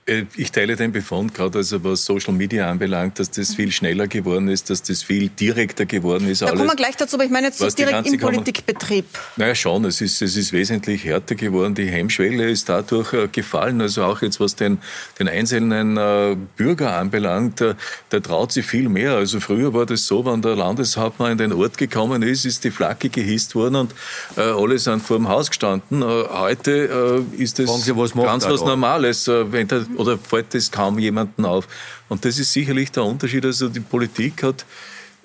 Äh, 0.10 0.26
ich 0.36 0.52
teile 0.52 0.76
den 0.76 0.92
Befund, 0.92 1.34
gerade 1.34 1.60
also 1.60 1.84
was 1.84 2.04
Social 2.04 2.34
Media 2.34 2.70
anbelangt, 2.70 3.20
dass 3.20 3.30
das 3.30 3.54
viel 3.54 3.72
schneller 3.72 4.08
geworden 4.08 4.48
ist, 4.48 4.70
dass 4.70 4.82
das 4.82 5.04
viel 5.04 5.30
direkter 5.30 5.86
geworden 5.86 6.28
ist. 6.28 6.42
Da 6.42 6.48
alles, 6.48 6.58
kommen 6.58 6.72
wir 6.72 6.76
gleich 6.76 6.96
dazu, 6.98 7.16
aber 7.16 7.26
ich 7.26 7.32
meine 7.32 7.48
jetzt 7.48 7.60
so 7.60 7.70
direkt 7.70 8.08
im 8.08 8.20
Politikbetrieb. 8.20 9.06
Naja, 9.38 9.56
schon, 9.56 9.86
es 9.86 10.02
ist, 10.02 10.22
es 10.22 10.36
ist 10.36 10.52
wesentlich 10.52 11.04
härter 11.06 11.36
geworden. 11.36 11.76
Die 11.76 11.88
Hemmschwelle 11.88 12.50
ist 12.50 12.70
dadurch 12.70 13.14
äh, 13.14 13.28
gefallen. 13.28 13.82
Also 13.82 14.04
auch 14.04 14.22
jetzt, 14.22 14.40
was 14.40 14.56
den, 14.56 14.80
den 15.20 15.28
einzelnen 15.28 15.98
äh, 15.98 16.36
Bürger 16.58 16.98
anbelangt, 16.98 17.62
äh, 17.62 17.76
der 18.12 18.22
traut 18.22 18.52
sich 18.52 18.66
viel 18.66 18.90
mehr. 18.90 19.14
Also 19.14 19.40
früher 19.40 19.74
war 19.74 19.86
das 19.86 20.08
so, 20.08 20.26
wenn 20.26 20.42
der 20.42 20.56
Landeshauptmann 20.56 21.34
in 21.34 21.38
den 21.38 21.54
Ort 21.54 21.78
gekommen 21.78 22.24
ist, 22.24 22.46
ist 22.46 22.64
die 22.64 22.72
Flagge 22.72 23.10
gehisst 23.10 23.54
worden 23.56 23.76
und 23.76 23.96
äh, 24.36 24.42
alle 24.42 24.80
sind 24.80 25.04
vor 25.04 25.18
dem 25.18 25.30
Haus 25.30 25.50
gestanden. 25.50 26.02
Äh, 26.02 26.06
heute 26.06 27.26
ist 27.38 27.60
das 27.60 27.84
Sie, 27.84 27.96
was 27.96 28.14
ganz 28.14 28.46
was 28.46 28.62
Normales. 28.62 29.28
wenn 29.28 29.68
der 29.68 29.86
oder 30.00 30.18
fällt 30.18 30.54
das 30.54 30.72
kaum 30.72 30.98
jemanden 30.98 31.46
auf. 31.46 31.68
Und 32.08 32.26
das 32.26 32.40
ist 32.40 32.54
sicherlich 32.54 32.92
der 32.92 33.04
Unterschied. 33.04 33.46
Also 33.46 33.68
die 33.70 33.82
Politik 33.82 34.42
hat, 34.44 34.66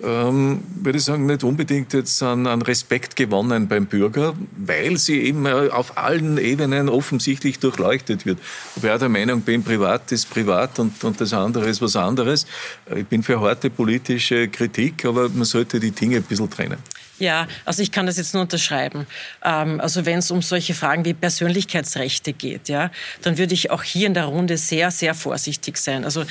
ähm, 0.03 0.61
würde 0.83 0.99
ich 0.99 1.05
sagen, 1.05 1.27
nicht 1.27 1.45
unbedingt 1.45 1.93
jetzt 1.93 2.21
an, 2.23 2.49
an, 2.49 2.61
Respekt 2.63 3.15
gewonnen 3.15 3.69
beim 3.69 3.87
Bürger, 3.87 4.35
weil 4.57 4.99
sie 4.99 5.21
eben 5.23 5.47
auf 5.47 5.97
allen 5.97 6.37
Ebenen 6.37 6.89
offensichtlich 6.89 7.61
durchleuchtet 7.61 8.27
wird. 8.27 8.41
Wobei 8.75 8.95
ich 8.95 8.99
der 8.99 9.09
Meinung 9.09 9.43
bin, 9.43 9.63
privat 9.63 10.11
ist 10.11 10.29
privat 10.29 10.81
und, 10.81 11.03
und 11.05 11.21
das 11.21 11.33
andere 11.33 11.69
ist 11.69 11.81
was 11.81 11.95
anderes. 11.95 12.45
Ich 12.95 13.07
bin 13.07 13.23
für 13.23 13.41
harte 13.41 13.71
politische 13.71 14.49
Kritik, 14.49 15.05
aber 15.05 15.29
man 15.29 15.45
sollte 15.45 15.79
die 15.79 15.93
Dinge 15.93 16.17
ein 16.17 16.25
bisschen 16.25 16.51
trennen. 16.51 16.79
Ja, 17.19 17.47
also 17.65 17.83
ich 17.83 17.93
kann 17.93 18.07
das 18.07 18.17
jetzt 18.17 18.35
nur 18.35 18.43
unterschreiben. 18.43 19.07
Ähm, 19.45 19.81
also 19.81 20.05
wenn 20.05 20.19
es 20.19 20.31
um 20.31 20.43
solche 20.43 20.75
Fragen 20.75 21.05
wie 21.05 21.15
Persönlichkeitsrechte 21.15 22.33
geht, 22.33 22.69
ja, 22.69 22.91
dann 23.23 23.39
würde 23.39 23.55
ich 23.55 23.71
auch 23.71 23.83
hier 23.83 24.07
in 24.07 24.15
der 24.15 24.25
Runde 24.25 24.57
sehr, 24.57 24.91
sehr 24.91 25.15
vorsichtig 25.15 25.77
sein. 25.77 26.05
Also 26.05 26.25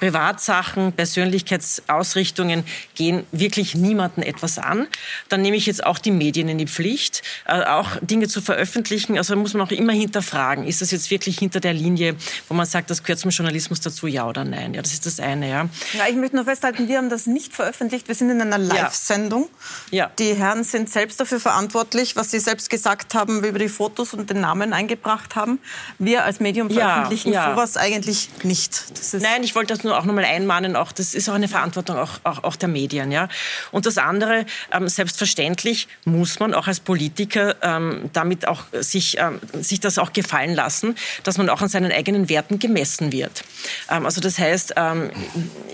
Privatsachen, 0.00 0.92
Persönlichkeitsausrichtungen 0.92 2.64
gehen 2.94 3.24
wirklich 3.30 3.74
niemanden 3.74 4.22
etwas 4.22 4.58
an. 4.58 4.88
Dann 5.28 5.42
nehme 5.42 5.56
ich 5.56 5.66
jetzt 5.66 5.84
auch 5.84 5.98
die 5.98 6.10
Medien 6.10 6.48
in 6.48 6.58
die 6.58 6.66
Pflicht, 6.66 7.22
äh, 7.46 7.62
auch 7.64 7.90
Dinge 8.00 8.26
zu 8.26 8.40
veröffentlichen. 8.40 9.18
Also 9.18 9.36
muss 9.36 9.54
man 9.54 9.66
auch 9.66 9.70
immer 9.70 9.92
hinterfragen, 9.92 10.66
ist 10.66 10.80
das 10.80 10.90
jetzt 10.90 11.10
wirklich 11.10 11.38
hinter 11.38 11.60
der 11.60 11.74
Linie, 11.74 12.16
wo 12.48 12.54
man 12.54 12.66
sagt, 12.66 12.90
das 12.90 13.02
gehört 13.02 13.20
zum 13.20 13.30
Journalismus 13.30 13.80
dazu, 13.80 14.06
ja 14.06 14.26
oder 14.26 14.44
nein? 14.44 14.74
Ja, 14.74 14.82
das 14.82 14.92
ist 14.92 15.06
das 15.06 15.20
eine. 15.20 15.48
Ja, 15.48 15.68
ja 15.92 16.08
ich 16.08 16.16
möchte 16.16 16.36
nur 16.36 16.46
festhalten, 16.46 16.88
wir 16.88 16.96
haben 16.96 17.10
das 17.10 17.26
nicht 17.26 17.54
veröffentlicht. 17.54 18.08
Wir 18.08 18.14
sind 18.14 18.30
in 18.30 18.40
einer 18.40 18.58
Live-Sendung. 18.58 19.48
Ja. 19.90 20.10
Die 20.18 20.34
Herren 20.34 20.64
sind 20.64 20.88
selbst 20.88 21.20
dafür 21.20 21.40
verantwortlich, 21.40 22.16
was 22.16 22.30
sie 22.30 22.40
selbst 22.40 22.70
gesagt 22.70 23.14
haben, 23.14 23.44
über 23.44 23.58
die 23.58 23.68
Fotos 23.68 24.14
und 24.14 24.30
den 24.30 24.40
Namen 24.40 24.72
eingebracht 24.72 25.36
haben. 25.36 25.58
Wir 25.98 26.24
als 26.24 26.40
Medium 26.40 26.70
veröffentlichen 26.70 27.32
ja, 27.32 27.48
ja. 27.48 27.54
sowas 27.54 27.76
eigentlich 27.76 28.30
nicht. 28.42 28.84
Nein, 29.12 29.42
ich 29.42 29.54
wollte 29.54 29.74
das 29.74 29.84
nur 29.84 29.89
nur 29.90 29.98
auch 29.98 30.04
nochmal 30.04 30.24
einmahnen, 30.24 30.76
auch 30.76 30.92
das 30.92 31.14
ist 31.14 31.28
auch 31.28 31.34
eine 31.34 31.48
Verantwortung 31.48 31.96
auch, 31.96 32.20
auch, 32.24 32.44
auch 32.44 32.56
der 32.56 32.68
Medien. 32.68 33.12
Ja? 33.12 33.28
Und 33.72 33.86
das 33.86 33.98
andere, 33.98 34.46
ähm, 34.72 34.88
selbstverständlich 34.88 35.88
muss 36.04 36.38
man 36.38 36.54
auch 36.54 36.66
als 36.66 36.80
Politiker 36.80 37.56
ähm, 37.62 38.08
damit 38.12 38.46
auch 38.46 38.64
sich, 38.72 39.18
ähm, 39.18 39.40
sich 39.60 39.80
das 39.80 39.98
auch 39.98 40.12
gefallen 40.12 40.54
lassen, 40.54 40.94
dass 41.24 41.38
man 41.38 41.48
auch 41.48 41.60
an 41.60 41.68
seinen 41.68 41.92
eigenen 41.92 42.28
Werten 42.28 42.58
gemessen 42.58 43.12
wird. 43.12 43.42
Ähm, 43.90 44.06
also 44.06 44.20
das 44.20 44.38
heißt, 44.38 44.74
ähm, 44.76 45.10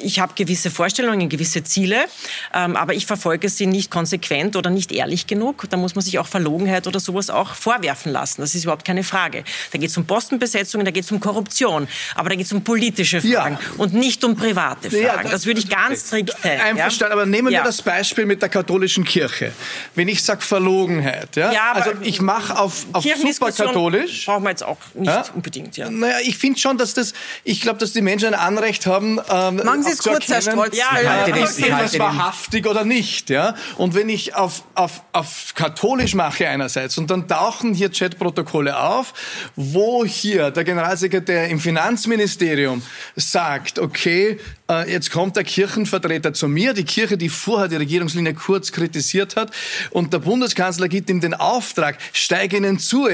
ich 0.01 0.19
habe 0.19 0.33
gewisse 0.35 0.71
Vorstellungen, 0.71 1.29
gewisse 1.29 1.63
Ziele, 1.63 2.07
ähm, 2.55 2.77
aber 2.77 2.95
ich 2.95 3.07
verfolge 3.07 3.49
sie 3.49 3.67
nicht 3.67 3.91
konsequent 3.91 4.57
oder 4.57 4.71
nicht 4.71 4.93
ehrlich 4.93 5.27
genug. 5.27 5.67
Da 5.69 5.77
muss 5.77 5.95
man 5.95 6.03
sich 6.03 6.19
auch 6.19 6.27
Verlogenheit 6.27 6.87
oder 6.87 7.01
sowas 7.01 7.29
auch 7.29 7.55
vorwerfen 7.55 8.13
lassen. 8.13 8.41
Das 8.41 8.55
ist 8.55 8.65
überhaupt 8.65 8.87
keine 8.87 9.05
Frage. 9.05 9.45
Da 9.73 9.79
geht 9.79 9.91
es 9.91 9.97
um 9.97 10.07
Postenbesetzungen, 10.07 10.87
da 10.87 10.91
geht 10.91 11.05
es 11.05 11.13
um 11.13 11.21
Korruption, 11.21 11.87
aber 12.15 12.31
da 12.31 12.35
geht 12.35 12.47
es 12.47 12.53
um 12.53 12.65
politische 12.65 13.21
Fragen 13.21 13.59
ja. 13.61 13.71
und 13.77 13.93
nicht 13.93 14.06
nicht 14.07 14.25
um 14.25 14.37
private 14.37 14.91
Fragen. 14.91 15.03
Ja, 15.03 15.23
das, 15.23 15.33
das, 15.33 15.47
würde 15.47 15.61
ich 15.61 15.69
ganz 15.69 16.07
strikt 16.07 16.41
teilen. 16.41 16.61
Einverstanden, 16.61 17.17
ja? 17.17 17.23
aber 17.23 17.27
nehmen 17.27 17.51
wir 17.51 17.63
das 17.63 17.83
Beispiel 17.83 18.25
mit 18.25 18.41
der 18.41 18.49
katholischen 18.49 19.05
Kirche. 19.05 19.53
Wenn 19.95 20.09
ich 20.09 20.23
sage 20.23 20.43
Verlogenheit, 20.43 21.37
ja, 21.37 21.73
also 21.73 21.91
ich 22.03 22.21
mache 22.21 22.59
auf, 22.59 22.87
auf 22.93 23.05
superkatholisch. 23.05 24.27
Brauchen 24.27 24.45
wir 24.45 24.51
jetzt 24.51 24.63
auch 24.63 24.79
nicht 24.95 25.33
unbedingt, 25.35 25.77
ja. 25.77 25.91
Naja, 25.91 26.19
ich 26.23 26.39
finde 26.39 26.59
schon, 26.59 26.79
dass 26.79 26.95
das, 26.95 27.13
ich 27.45 27.61
glaube, 27.61 27.79
dass 27.79 27.93
die 27.93 28.01
Menschen 28.01 28.29
ein 28.29 28.35
Anrecht 28.35 28.87
haben, 28.87 29.19
ähm, 29.31 29.57
Machen 29.57 29.83
Sie 29.83 29.93
es 29.93 29.99
kurz, 29.99 30.29
Herr 30.29 30.43
Stolz. 30.43 30.77
Ja, 30.77 31.01
ja, 31.01 31.27
ja, 31.27 31.45
ist 31.45 31.61
das 31.61 31.99
wahrhaftig 31.99 32.67
oder 32.67 32.85
nicht, 32.85 33.31
ja. 33.31 33.55
Und 33.77 33.95
wenn 33.95 34.09
ich 34.09 34.35
auf, 34.35 34.63
auf, 34.75 35.03
auf 35.13 35.55
katholisch 35.55 36.15
mache 36.15 36.49
einerseits 36.49 36.99
und 36.99 37.11
dann 37.11 37.27
tauchen 37.27 37.75
hier 37.75 37.91
Chatprotokolle 37.91 38.79
auf, 38.79 39.13
wo 39.57 40.05
hier 40.05 40.51
der 40.51 40.65
Generalsekretär 40.65 41.49
im 41.49 41.59
Finanzministerium 41.59 42.83
sagt, 43.17 43.79
okay, 43.79 43.96
okay, 43.97 44.39
äh, 44.71 44.91
jetzt 44.91 45.11
kommt 45.11 45.37
der 45.37 45.45
Kirchenvertreter 45.45 46.35
zu 46.35 46.49
mir, 46.49 46.75
die 46.75 46.85
Kirche, 46.85 47.17
die 47.17 47.31
vorher 47.31 47.69
die 47.69 47.77
Regierungslinie 47.77 48.35
kurz 48.35 48.71
kritisiert 48.71 49.37
hat, 49.37 49.51
und 49.91 50.13
der 50.13 50.19
Bundeskanzler 50.19 50.89
gibt 50.89 51.09
ihm 51.09 51.23
den 51.23 51.33
Auftrag, 51.33 51.97
steig 52.13 52.53
ihnen 52.53 52.79
zu. 52.79 53.09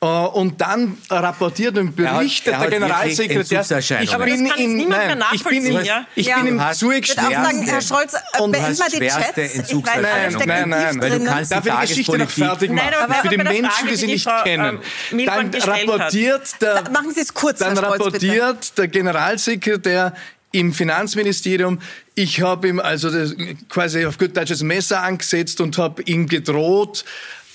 Und 0.00 0.60
dann 0.60 0.96
rapportiert 1.10 1.76
und 1.76 1.96
berichtet 1.96 2.54
der 2.60 2.70
Generalsekretär. 2.70 3.64
Ich 4.00 4.16
bin 4.16 4.46
in, 4.56 4.88
nein, 4.88 5.24
ich 5.32 5.42
bin 5.42 5.66
im, 5.66 5.84
ja? 5.84 6.06
ich 6.14 6.26
ja. 6.26 6.38
bin 6.38 6.58
im 6.58 6.62
Zug 6.72 6.94
Ich 6.94 7.16
würde 7.16 7.28
auch 7.28 7.44
sagen, 7.44 7.62
Herr 7.62 7.80
Scholz, 7.80 8.14
und 8.38 8.52
beenden 8.52 8.78
wir 8.78 9.00
die 9.00 9.06
Chats. 9.08 9.70
Ich 9.70 9.74
weiß, 9.74 10.34
nein, 10.34 10.46
nein, 10.46 10.68
nein, 10.68 11.00
weil 11.00 11.18
du 11.18 11.24
kannst 11.24 11.50
Darf 11.50 11.66
ich 11.66 11.72
die 11.72 11.86
Geschichte 11.88 12.18
noch 12.18 12.30
fertig 12.30 12.70
machen? 12.70 12.90
Nein, 13.08 13.22
Für 13.22 13.28
die 13.28 13.36
Menschen, 13.38 13.88
die 13.88 13.96
sie 13.96 14.06
nicht 14.06 14.28
kennen. 14.44 14.78
Ähm, 15.10 15.26
dann 15.26 15.54
rapportiert 15.54 16.60
der, 16.60 16.90
Machen 16.90 17.12
Sie 17.12 17.20
es 17.20 17.34
kurz, 17.34 17.58
Dann 17.58 17.76
rapportiert 17.76 18.78
der 18.78 18.88
Generalsekretär 18.88 20.14
im 20.52 20.72
Finanzministerium. 20.72 21.80
Ich 22.14 22.40
habe 22.40 22.68
ihm 22.68 22.80
also 22.80 23.10
das, 23.10 23.34
quasi 23.68 24.06
auf 24.06 24.18
gut 24.18 24.36
deutsches 24.36 24.62
Messer 24.62 25.02
angesetzt 25.02 25.60
und 25.60 25.76
habe 25.78 26.02
ihm 26.02 26.28
gedroht, 26.28 27.04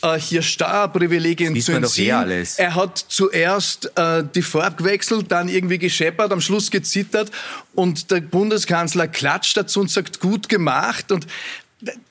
äh, 0.03 0.19
hier 0.19 0.41
Steuerprivilegien 0.41 1.59
zu 1.59 1.71
entziehen. 1.71 2.09
Eh 2.09 2.11
alles. 2.11 2.59
Er 2.59 2.75
hat 2.75 2.97
zuerst 3.07 3.91
äh, 3.97 4.23
die 4.35 4.41
Farbe 4.41 4.83
gewechselt, 4.83 5.31
dann 5.31 5.49
irgendwie 5.49 5.79
gescheppert, 5.79 6.31
am 6.31 6.41
Schluss 6.41 6.69
gezittert 6.69 7.31
und 7.73 8.11
der 8.11 8.21
Bundeskanzler 8.21 9.07
klatscht 9.07 9.57
dazu 9.57 9.79
und 9.79 9.89
sagt, 9.89 10.19
gut 10.19 10.49
gemacht. 10.49 11.11
Und 11.11 11.25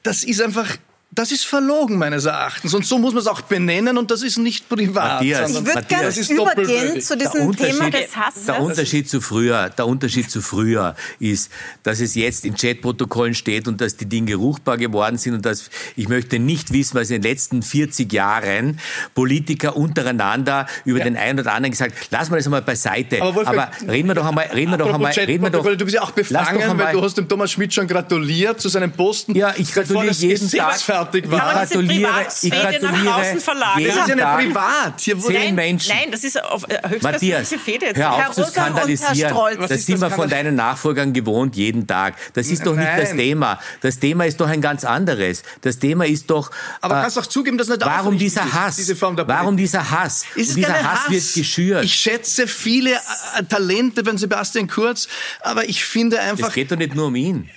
das 0.02 0.24
ist 0.24 0.42
einfach 0.42 0.76
das 1.14 1.30
ist 1.30 1.44
verlogen 1.44 1.98
meines 1.98 2.24
Erachtens. 2.24 2.72
Und 2.72 2.86
so 2.86 2.96
muss 2.96 3.12
man 3.12 3.20
es 3.20 3.26
auch 3.26 3.42
benennen 3.42 3.98
und 3.98 4.10
das 4.10 4.22
ist 4.22 4.38
nicht 4.38 4.70
privat. 4.70 5.20
Matthias, 5.20 5.50
ich 5.50 5.66
würde 5.66 5.82
gerne 5.82 6.08
übergehen 6.08 7.00
zu 7.02 7.18
diesem 7.18 7.54
Thema 7.54 7.90
des 7.90 8.16
Hasses. 8.16 8.46
Der 8.46 8.62
Unterschied 8.62 9.10
zu 9.10 9.20
früher, 9.20 9.68
der 9.68 9.86
Unterschied 9.86 10.30
zu 10.30 10.40
früher 10.40 10.96
ist, 11.18 11.50
dass 11.82 12.00
es 12.00 12.14
jetzt 12.14 12.46
in 12.46 12.54
Chatprotokollen 12.54 13.34
steht 13.34 13.68
und 13.68 13.82
dass 13.82 13.96
die 13.96 14.06
Dinge 14.06 14.36
ruchbar 14.36 14.78
geworden 14.78 15.18
sind 15.18 15.34
und 15.34 15.44
dass 15.44 15.68
ich 15.96 16.08
möchte 16.08 16.38
nicht 16.38 16.72
wissen, 16.72 16.94
was 16.98 17.10
in 17.10 17.20
den 17.20 17.30
letzten 17.30 17.60
40 17.60 18.10
Jahren 18.10 18.80
Politiker 19.14 19.76
untereinander 19.76 20.66
über 20.86 21.00
ja. 21.00 21.04
den 21.04 21.18
einen 21.18 21.40
oder 21.40 21.52
anderen 21.52 21.72
gesagt, 21.72 21.94
lass 22.10 22.30
mal 22.30 22.38
das 22.38 22.46
einmal 22.46 22.62
beiseite. 22.62 23.20
Aber, 23.20 23.34
Wolfgang, 23.34 23.58
Aber 23.58 23.92
reden 23.92 24.08
wir 24.08 24.14
doch 24.14 24.26
einmal, 24.26 24.46
reden 24.46 24.70
wir 24.70 24.78
doch 24.78 24.94
einmal, 24.94 25.12
reden 25.12 25.42
wir 25.42 25.50
doch. 25.50 25.62
Du 25.62 25.84
bist 25.84 25.94
ja 25.94 26.00
auch 26.00 26.12
befangen, 26.12 26.78
weil 26.78 26.94
du 26.94 27.02
hast 27.02 27.18
dem 27.18 27.28
Thomas 27.28 27.50
Schmidt 27.50 27.74
schon 27.74 27.86
gratuliert 27.86 28.62
zu 28.62 28.70
seinem 28.70 28.92
Posten. 28.92 29.34
Ja, 29.34 29.52
ich 29.58 29.74
gratuliere 29.74 30.14
jeden 30.14 30.50
Tag 30.50 30.80
fertig 31.02 31.30
war. 31.30 31.62
Ich 31.62 31.70
gratuliere, 31.70 32.26
ich 32.42 32.50
gratuliere 32.50 33.20
Das 33.20 33.34
ist 33.34 34.08
ja 34.08 34.14
nicht 34.14 34.48
privat. 34.48 35.00
Hier 35.00 35.18
zehn 35.18 35.34
nein, 35.34 35.54
Menschen. 35.54 35.94
Nein, 35.94 36.10
das 36.10 36.24
ist 36.24 36.42
auf 36.42 36.64
äh, 36.68 36.98
Matthias, 37.00 37.54
hör 37.94 38.28
auf 38.28 38.34
zu 38.34 38.44
skandalisieren. 38.44 39.34
Das 39.68 39.86
sind 39.86 40.00
wir 40.00 40.10
von 40.10 40.28
deinen 40.28 40.54
Nachfolgern 40.54 41.12
gewohnt, 41.12 41.56
jeden 41.56 41.86
Tag. 41.86 42.14
Das 42.34 42.48
ist 42.48 42.66
doch 42.66 42.74
nicht 42.74 42.84
nein. 42.84 43.00
das 43.00 43.10
Thema. 43.12 43.60
Das 43.80 43.98
Thema 43.98 44.26
ist 44.26 44.40
doch 44.40 44.48
ein 44.48 44.60
ganz 44.60 44.84
anderes. 44.84 45.42
Das 45.60 45.78
Thema 45.78 46.06
ist 46.06 46.30
doch... 46.30 46.50
Aber 46.80 46.98
äh, 46.98 47.02
kannst 47.02 47.16
doch 47.16 47.26
zugeben, 47.26 47.58
dass 47.58 47.68
nicht 47.68 47.84
Warum 47.84 48.18
dieser 48.18 48.52
Hass? 48.52 48.76
Diese 48.76 48.96
Form 48.96 49.16
der 49.16 49.26
warum 49.26 49.56
dieser 49.56 49.90
Hass? 49.90 50.24
Ist 50.34 50.56
dieser 50.56 50.74
Hass, 50.74 51.04
Hass 51.04 51.10
wird 51.10 51.34
geschürt. 51.34 51.84
Ich 51.84 51.94
schätze 51.94 52.46
viele 52.46 52.92
äh, 52.92 53.42
Talente 53.48 54.02
beim 54.02 54.18
Sebastian 54.18 54.68
Kurz, 54.68 55.08
aber 55.40 55.68
ich 55.68 55.84
finde 55.84 56.20
einfach... 56.20 56.48
Es 56.48 56.54
geht 56.54 56.70
doch 56.70 56.76
nicht 56.76 56.94
nur 56.94 57.06
um 57.06 57.14
ihn 57.14 57.48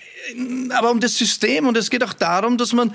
aber 0.71 0.91
um 0.91 0.99
das 0.99 1.17
System 1.17 1.67
und 1.67 1.77
es 1.77 1.89
geht 1.89 2.03
auch 2.03 2.13
darum, 2.13 2.57
dass 2.57 2.73
man 2.73 2.93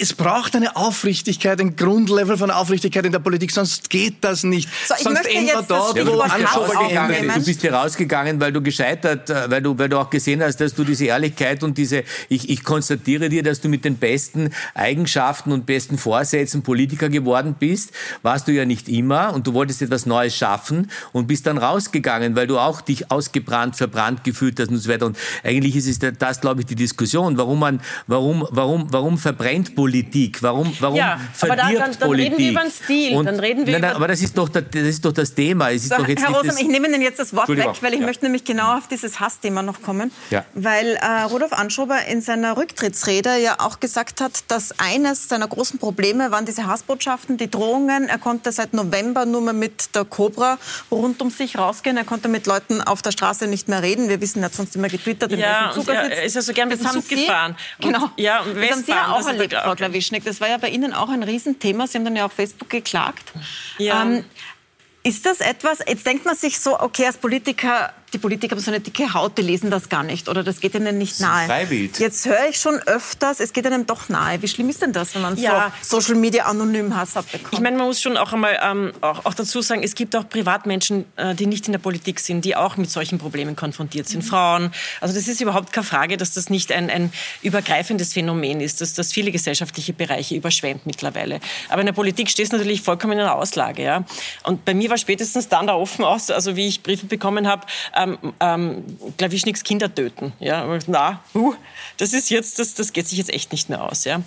es 0.00 0.14
braucht 0.14 0.54
eine 0.54 0.76
Aufrichtigkeit, 0.76 1.60
ein 1.60 1.74
Grundlevel 1.74 2.36
von 2.36 2.50
Aufrichtigkeit 2.50 3.04
in 3.06 3.12
der 3.12 3.18
Politik, 3.18 3.50
sonst 3.50 3.90
geht 3.90 4.16
das 4.20 4.44
nicht. 4.44 4.68
So, 4.86 4.94
ich 4.94 5.02
sonst 5.02 5.26
enden 5.26 5.46
wir 5.46 5.62
dort, 5.66 5.96
ja, 5.96 6.06
wo 6.06 6.88
gegangen. 6.88 7.32
Du 7.34 7.44
bist 7.44 7.60
hier 7.60 7.72
rausgegangen, 7.72 8.40
weil 8.40 8.52
du 8.52 8.62
gescheitert, 8.62 9.30
äh, 9.30 9.50
weil 9.50 9.62
du, 9.62 9.76
weil 9.78 9.88
du 9.88 9.98
auch 9.98 10.10
gesehen 10.10 10.42
hast, 10.42 10.60
dass 10.60 10.74
du 10.74 10.84
diese 10.84 11.06
Ehrlichkeit 11.06 11.62
und 11.62 11.76
diese, 11.76 12.04
ich, 12.28 12.48
ich 12.48 12.62
konstatiere 12.62 13.28
dir, 13.28 13.42
dass 13.42 13.60
du 13.60 13.68
mit 13.68 13.84
den 13.84 13.96
besten 13.96 14.50
Eigenschaften 14.74 15.52
und 15.52 15.66
besten 15.66 15.98
Vorsätzen 15.98 16.62
Politiker 16.62 17.08
geworden 17.08 17.56
bist. 17.58 17.90
Warst 18.22 18.46
du 18.48 18.52
ja 18.52 18.64
nicht 18.64 18.88
immer 18.88 19.32
und 19.34 19.46
du 19.46 19.54
wolltest 19.54 19.82
etwas 19.82 20.06
Neues 20.06 20.36
schaffen 20.36 20.90
und 21.12 21.26
bist 21.26 21.46
dann 21.46 21.58
rausgegangen, 21.58 22.36
weil 22.36 22.46
du 22.46 22.58
auch 22.58 22.80
dich 22.80 23.10
ausgebrannt, 23.10 23.76
verbrannt 23.76 24.24
gefühlt 24.24 24.60
hast 24.60 24.68
und 24.68 24.78
so 24.78 24.88
weiter. 24.88 25.06
Und 25.06 25.18
eigentlich 25.42 25.74
ist 25.74 25.88
es 25.88 25.98
das, 26.18 26.40
glaube 26.40 26.60
ich, 26.60 26.66
die 26.66 26.76
Diskussion, 26.76 27.36
warum 27.36 27.58
man, 27.58 27.80
warum, 28.06 28.46
warum, 28.50 28.86
warum 28.92 29.18
verbrennt 29.18 29.47
Politik? 29.74 30.42
Warum, 30.42 30.74
warum 30.80 30.96
ja, 30.96 31.18
verdirbt 31.32 31.62
aber 31.62 31.72
da, 31.72 31.78
dann, 31.78 31.92
dann 31.98 32.08
Politik? 32.08 32.32
reden 32.32 32.38
wir 32.38 32.50
über 32.50 32.60
den 32.60 32.70
Stil. 32.70 33.16
Und, 33.16 33.26
dann 33.26 33.40
reden 33.40 33.66
wir 33.66 33.72
nein, 33.72 33.82
nein, 33.82 33.94
aber 33.94 34.08
das 34.08 34.20
ist, 34.20 34.36
doch, 34.36 34.48
das 34.48 34.64
ist 34.72 35.04
doch 35.04 35.12
das 35.12 35.34
Thema. 35.34 35.70
Es 35.70 35.82
ist 35.82 35.90
so, 35.90 35.96
doch 35.96 36.08
jetzt 36.08 36.22
Herr 36.22 36.34
Rosam, 36.34 36.56
ich 36.58 36.68
nehme 36.68 36.88
Ihnen 36.88 37.02
jetzt 37.02 37.18
das 37.18 37.34
Wort 37.34 37.48
weg, 37.48 37.68
weil 37.80 37.94
ich 37.94 38.00
ja. 38.00 38.06
möchte 38.06 38.24
nämlich 38.24 38.44
genau 38.44 38.78
auf 38.78 38.88
dieses 38.88 39.20
Hassthema 39.20 39.62
noch 39.62 39.82
kommen. 39.82 40.10
Ja. 40.30 40.44
Weil 40.54 40.96
äh, 40.96 41.22
Rudolf 41.22 41.52
Anschober 41.52 42.04
in 42.06 42.20
seiner 42.20 42.56
Rücktrittsrede 42.56 43.38
ja 43.38 43.56
auch 43.60 43.80
gesagt 43.80 44.20
hat, 44.20 44.32
dass 44.48 44.78
eines 44.78 45.28
seiner 45.28 45.48
großen 45.48 45.78
Probleme 45.78 46.30
waren 46.30 46.44
diese 46.44 46.66
Hassbotschaften, 46.66 47.36
die 47.36 47.50
Drohungen. 47.50 48.08
Er 48.08 48.18
konnte 48.18 48.52
seit 48.52 48.74
November 48.74 49.26
nur 49.26 49.40
mehr 49.40 49.52
mit 49.52 49.94
der 49.94 50.04
Cobra 50.04 50.58
rund 50.90 51.20
um 51.22 51.30
sich 51.30 51.58
rausgehen. 51.58 51.96
Er 51.96 52.04
konnte 52.04 52.28
mit 52.28 52.46
Leuten 52.46 52.80
auf 52.80 53.02
der 53.02 53.12
Straße 53.12 53.46
nicht 53.46 53.68
mehr 53.68 53.82
reden. 53.82 54.08
Wir 54.08 54.20
wissen, 54.20 54.40
er 54.42 54.46
hat 54.46 54.54
sonst 54.54 54.76
immer 54.76 54.88
getwittert. 54.88 55.32
Ja, 55.32 55.70
und 55.70 55.88
er 55.88 56.24
ist 56.24 56.34
ja 56.34 56.42
so 56.42 56.52
gern 56.52 56.68
mit 56.68 56.80
dem 56.80 56.90
Zug 56.90 57.08
gefahren. 57.08 57.56
Genau. 57.80 58.10
Ja, 58.16 58.40
und 58.40 58.56
das 58.56 58.70
haben 58.70 58.84
Sie 58.84 58.90
ja 58.90 59.12
auch 59.12 59.37
erlebt, 59.38 59.54
Frau 59.62 59.74
Klawischnik. 59.74 60.24
Das 60.24 60.40
war 60.40 60.48
ja 60.48 60.58
bei 60.58 60.68
Ihnen 60.68 60.92
auch 60.92 61.08
ein 61.08 61.22
Riesenthema. 61.22 61.86
Sie 61.86 61.98
haben 61.98 62.04
dann 62.04 62.16
ja 62.16 62.26
auf 62.26 62.32
Facebook 62.32 62.70
geklagt. 62.70 63.32
Ja. 63.78 64.02
Ähm, 64.02 64.24
ist 65.02 65.24
das 65.24 65.40
etwas, 65.40 65.78
jetzt 65.86 66.06
denkt 66.06 66.24
man 66.24 66.36
sich 66.36 66.58
so, 66.58 66.78
okay, 66.78 67.06
als 67.06 67.16
Politiker 67.16 67.92
die 68.12 68.18
Politiker 68.18 68.56
haben 68.56 68.62
so 68.62 68.70
eine 68.70 68.80
dicke 68.80 69.12
Haut, 69.14 69.36
die 69.38 69.42
lesen 69.42 69.70
das 69.70 69.88
gar 69.88 70.02
nicht 70.02 70.28
oder 70.28 70.42
das 70.42 70.60
geht 70.60 70.74
ihnen 70.74 70.98
nicht 70.98 71.20
nahe. 71.20 71.46
Freiwild. 71.46 71.98
Jetzt 71.98 72.26
höre 72.26 72.48
ich 72.48 72.58
schon 72.58 72.78
öfters, 72.86 73.40
es 73.40 73.52
geht 73.52 73.66
ihnen 73.66 73.86
doch 73.86 74.08
nahe. 74.08 74.40
Wie 74.42 74.48
schlimm 74.48 74.68
ist 74.68 74.82
denn 74.82 74.92
das, 74.92 75.14
wenn 75.14 75.22
man 75.22 75.36
ja. 75.36 75.72
so 75.82 76.00
Social 76.00 76.16
Media 76.16 76.46
anonym 76.46 76.96
Hass 76.96 77.16
abbekommt? 77.16 77.52
Ich 77.52 77.60
meine, 77.60 77.76
man 77.76 77.86
muss 77.86 78.00
schon 78.00 78.16
auch 78.16 78.32
einmal 78.32 78.58
ähm, 78.62 78.92
auch, 79.00 79.24
auch, 79.24 79.34
dazu 79.34 79.60
sagen, 79.60 79.82
es 79.82 79.94
gibt 79.94 80.16
auch 80.16 80.28
Privatmenschen, 80.28 81.04
äh, 81.16 81.34
die 81.34 81.46
nicht 81.46 81.66
in 81.66 81.72
der 81.72 81.78
Politik 81.78 82.20
sind, 82.20 82.44
die 82.44 82.56
auch 82.56 82.76
mit 82.76 82.90
solchen 82.90 83.18
Problemen 83.18 83.56
konfrontiert 83.56 84.08
sind. 84.08 84.24
Mhm. 84.24 84.28
Frauen. 84.28 84.70
Also 85.00 85.14
das 85.14 85.28
ist 85.28 85.40
überhaupt 85.40 85.72
keine 85.72 85.84
Frage, 85.84 86.16
dass 86.16 86.32
das 86.32 86.50
nicht 86.50 86.72
ein, 86.72 86.90
ein 86.90 87.12
übergreifendes 87.42 88.12
Phänomen 88.12 88.60
ist, 88.60 88.80
dass 88.80 88.94
das 88.94 89.12
viele 89.12 89.30
gesellschaftliche 89.30 89.92
Bereiche 89.92 90.34
überschwemmt 90.34 90.86
mittlerweile. 90.86 91.40
Aber 91.68 91.80
in 91.80 91.86
der 91.86 91.92
Politik 91.92 92.30
steht 92.30 92.46
es 92.46 92.52
natürlich 92.52 92.82
vollkommen 92.82 93.14
in 93.14 93.20
einer 93.20 93.34
Auslage. 93.34 93.82
Ja? 93.82 94.04
Und 94.44 94.64
bei 94.64 94.74
mir 94.74 94.90
war 94.90 94.98
spätestens 94.98 95.48
dann 95.48 95.66
da 95.66 95.74
offen 95.74 96.04
aus, 96.04 96.30
also 96.30 96.56
wie 96.56 96.68
ich 96.68 96.82
Briefe 96.82 97.06
bekommen 97.06 97.46
habe, 97.48 97.66
ähm, 97.98 98.18
ähm, 98.40 98.84
Klavischniks 99.16 99.62
Kinder 99.64 99.94
töten. 99.94 100.32
Ja, 100.40 100.66
na, 100.86 101.20
uh, 101.34 101.54
das 101.96 102.12
ist 102.12 102.30
jetzt, 102.30 102.58
das, 102.58 102.74
das 102.74 102.92
geht 102.92 103.08
sich 103.08 103.18
jetzt 103.18 103.32
echt 103.32 103.52
nicht 103.52 103.68
mehr 103.68 103.82
aus. 103.82 104.04
Ja. 104.04 104.22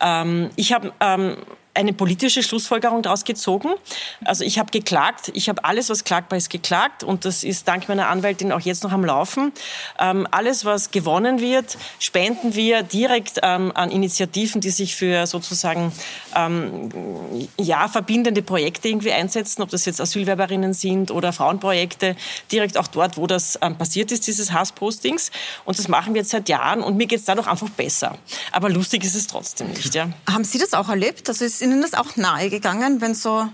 Ähm, 0.00 0.50
ich 0.56 0.72
habe 0.72 0.92
ähm, 1.00 1.36
eine 1.74 1.92
politische 1.92 2.42
Schlussfolgerung 2.42 3.02
daraus 3.02 3.24
gezogen. 3.24 3.70
Also 4.24 4.44
ich 4.44 4.58
habe 4.58 4.70
geklagt, 4.70 5.30
ich 5.34 5.48
habe 5.48 5.64
alles, 5.64 5.90
was 5.90 6.04
klagbar 6.04 6.36
ist, 6.36 6.48
geklagt 6.48 7.02
und 7.02 7.24
das 7.24 7.42
ist 7.42 7.66
dank 7.66 7.88
meiner 7.88 8.08
Anwältin 8.08 8.52
auch 8.52 8.60
jetzt 8.60 8.84
noch 8.84 8.92
am 8.92 9.04
Laufen. 9.04 9.52
Ähm, 9.98 10.26
alles, 10.30 10.64
was 10.64 10.92
gewonnen 10.92 11.40
wird, 11.40 11.76
spenden 11.98 12.54
wir 12.54 12.82
direkt 12.82 13.40
ähm, 13.42 13.72
an 13.74 13.90
Initiativen, 13.90 14.60
die 14.60 14.70
sich 14.70 14.94
für 14.94 15.26
sozusagen 15.26 15.92
ähm, 16.36 16.90
ja 17.58 17.88
verbindende 17.88 18.42
Projekte 18.42 18.88
irgendwie 18.88 19.12
einsetzen, 19.12 19.62
ob 19.62 19.70
das 19.70 19.84
jetzt 19.84 20.00
Asylwerberinnen 20.00 20.74
sind 20.74 21.10
oder 21.10 21.32
Frauenprojekte, 21.32 22.16
direkt 22.52 22.78
auch 22.78 22.86
dort, 22.86 23.16
wo 23.16 23.26
das 23.26 23.58
ähm, 23.62 23.76
passiert 23.76 24.12
ist, 24.12 24.26
dieses 24.26 24.52
Hasspostings. 24.52 25.32
Und 25.64 25.78
das 25.78 25.88
machen 25.88 26.14
wir 26.14 26.20
jetzt 26.20 26.30
seit 26.30 26.48
Jahren 26.48 26.82
und 26.82 26.96
mir 26.96 27.06
geht 27.06 27.20
es 27.20 27.24
dadurch 27.24 27.48
einfach 27.48 27.70
besser. 27.70 28.16
Aber 28.52 28.70
lustig 28.70 29.02
ist 29.02 29.16
es 29.16 29.26
trotzdem 29.26 29.68
nicht. 29.68 29.94
Ja. 29.94 30.08
Haben 30.30 30.44
Sie 30.44 30.58
das 30.58 30.72
auch 30.74 30.88
erlebt? 30.88 31.28
Das 31.28 31.40
ist 31.40 31.63
Ihnen 31.64 31.82
das 31.82 31.94
auch 31.94 32.16
nahe 32.16 32.50
gegangen, 32.50 33.00
wenn 33.00 33.14
so 33.14 33.48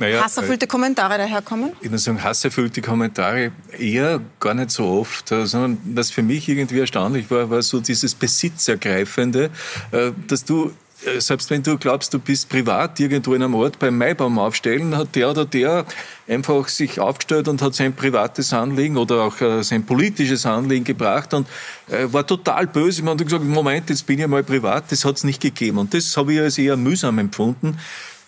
naja, 0.00 0.24
hasserfüllte 0.24 0.66
Kommentare 0.66 1.18
daherkommen? 1.18 1.72
Ich 1.82 1.90
muss 1.90 2.04
sagen, 2.04 2.22
hasserfüllte 2.22 2.80
Kommentare 2.80 3.52
eher 3.78 4.20
gar 4.40 4.54
nicht 4.54 4.70
so 4.70 4.86
oft, 4.86 5.30
äh, 5.30 5.46
sondern 5.46 5.78
was 5.94 6.10
für 6.10 6.22
mich 6.22 6.48
irgendwie 6.48 6.80
erstaunlich 6.80 7.30
war, 7.30 7.50
war 7.50 7.60
so 7.60 7.80
dieses 7.80 8.14
Besitzergreifende, 8.14 9.50
äh, 9.92 10.12
dass 10.26 10.44
du 10.44 10.68
äh, 10.68 10.72
selbst 11.18 11.50
wenn 11.50 11.62
du 11.62 11.78
glaubst, 11.78 12.12
du 12.12 12.18
bist 12.18 12.48
privat 12.48 13.00
irgendwo 13.00 13.34
in 13.34 13.42
einem 13.42 13.54
Ort 13.54 13.78
beim 13.78 13.96
Maibaum 13.96 14.38
aufstellen, 14.38 14.96
hat 14.96 15.14
der 15.14 15.30
oder 15.30 15.44
der 15.44 15.84
einfach 16.28 16.68
sich 16.68 17.00
aufgestellt 17.00 17.48
und 17.48 17.62
hat 17.62 17.74
sein 17.74 17.94
privates 17.94 18.52
Anliegen 18.52 18.96
oder 18.96 19.22
auch 19.22 19.62
sein 19.62 19.84
politisches 19.84 20.46
Anliegen 20.46 20.84
gebracht 20.84 21.32
und 21.34 21.46
war 21.88 22.26
total 22.26 22.66
böse. 22.66 23.02
Man 23.02 23.18
hat 23.18 23.24
gesagt, 23.24 23.44
Moment, 23.44 23.88
jetzt 23.88 24.06
bin 24.06 24.18
ich 24.18 24.26
mal 24.26 24.44
privat, 24.44 24.92
das 24.92 25.04
hat 25.04 25.16
es 25.16 25.24
nicht 25.24 25.40
gegeben. 25.40 25.78
Und 25.78 25.94
das 25.94 26.16
habe 26.16 26.34
ich 26.34 26.40
als 26.40 26.58
eher 26.58 26.76
mühsam 26.76 27.18
empfunden. 27.18 27.78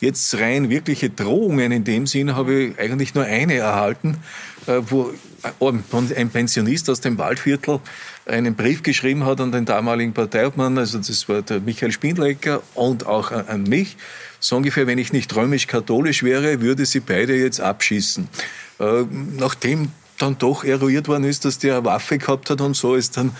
Jetzt 0.03 0.35
rein 0.35 0.69
wirkliche 0.69 1.11
Drohungen 1.11 1.71
in 1.71 1.85
dem 1.85 2.09
Sinn 2.09 2.35
habe 2.35 2.55
ich 2.55 2.79
eigentlich 2.81 3.15
nur 3.15 3.23
eine 3.25 3.55
erhalten, 3.55 4.17
äh, 4.67 4.81
wo 4.89 5.15
ein 5.61 6.31
Pensionist 6.31 6.89
aus 6.91 7.01
dem 7.01 7.19
Waldviertel 7.19 7.81
einen 8.27 8.55
Brief 8.55 8.83
geschrieben 8.83 9.25
hat 9.25 9.41
an 9.41 9.53
den 9.53 9.65
damaligen 9.65 10.13
Parteiobmann, 10.13 10.79
also 10.79 10.99
das 10.99 11.29
war 11.29 11.43
der 11.43 11.61
Michael 11.61 11.93
Spindlecker 11.93 12.63
und 12.75 13.07
auch 13.07 13.33
an 13.33 13.65
mich. 13.65 13.97
So 14.39 14.57
ungefähr, 14.57 14.87
wenn 14.87 14.99
ich 14.99 15.13
nicht 15.13 15.35
römisch-katholisch 15.35 16.23
wäre, 16.23 16.61
würde 16.61 16.87
sie 16.87 17.01
beide 17.01 17.37
jetzt 17.37 17.61
abschießen. 17.61 18.29
Äh, 18.79 19.05
nachdem 19.37 19.91
dann 20.19 20.39
doch 20.39 20.65
eruiert 20.65 21.09
worden 21.09 21.25
ist, 21.25 21.45
dass 21.45 21.59
der 21.59 21.77
eine 21.79 21.85
Waffe 21.85 22.19
gehabt 22.19 22.51
hat 22.51 22.61
und 22.61 22.77
so, 22.77 22.95
ist 22.95 23.17
dann 23.17 23.33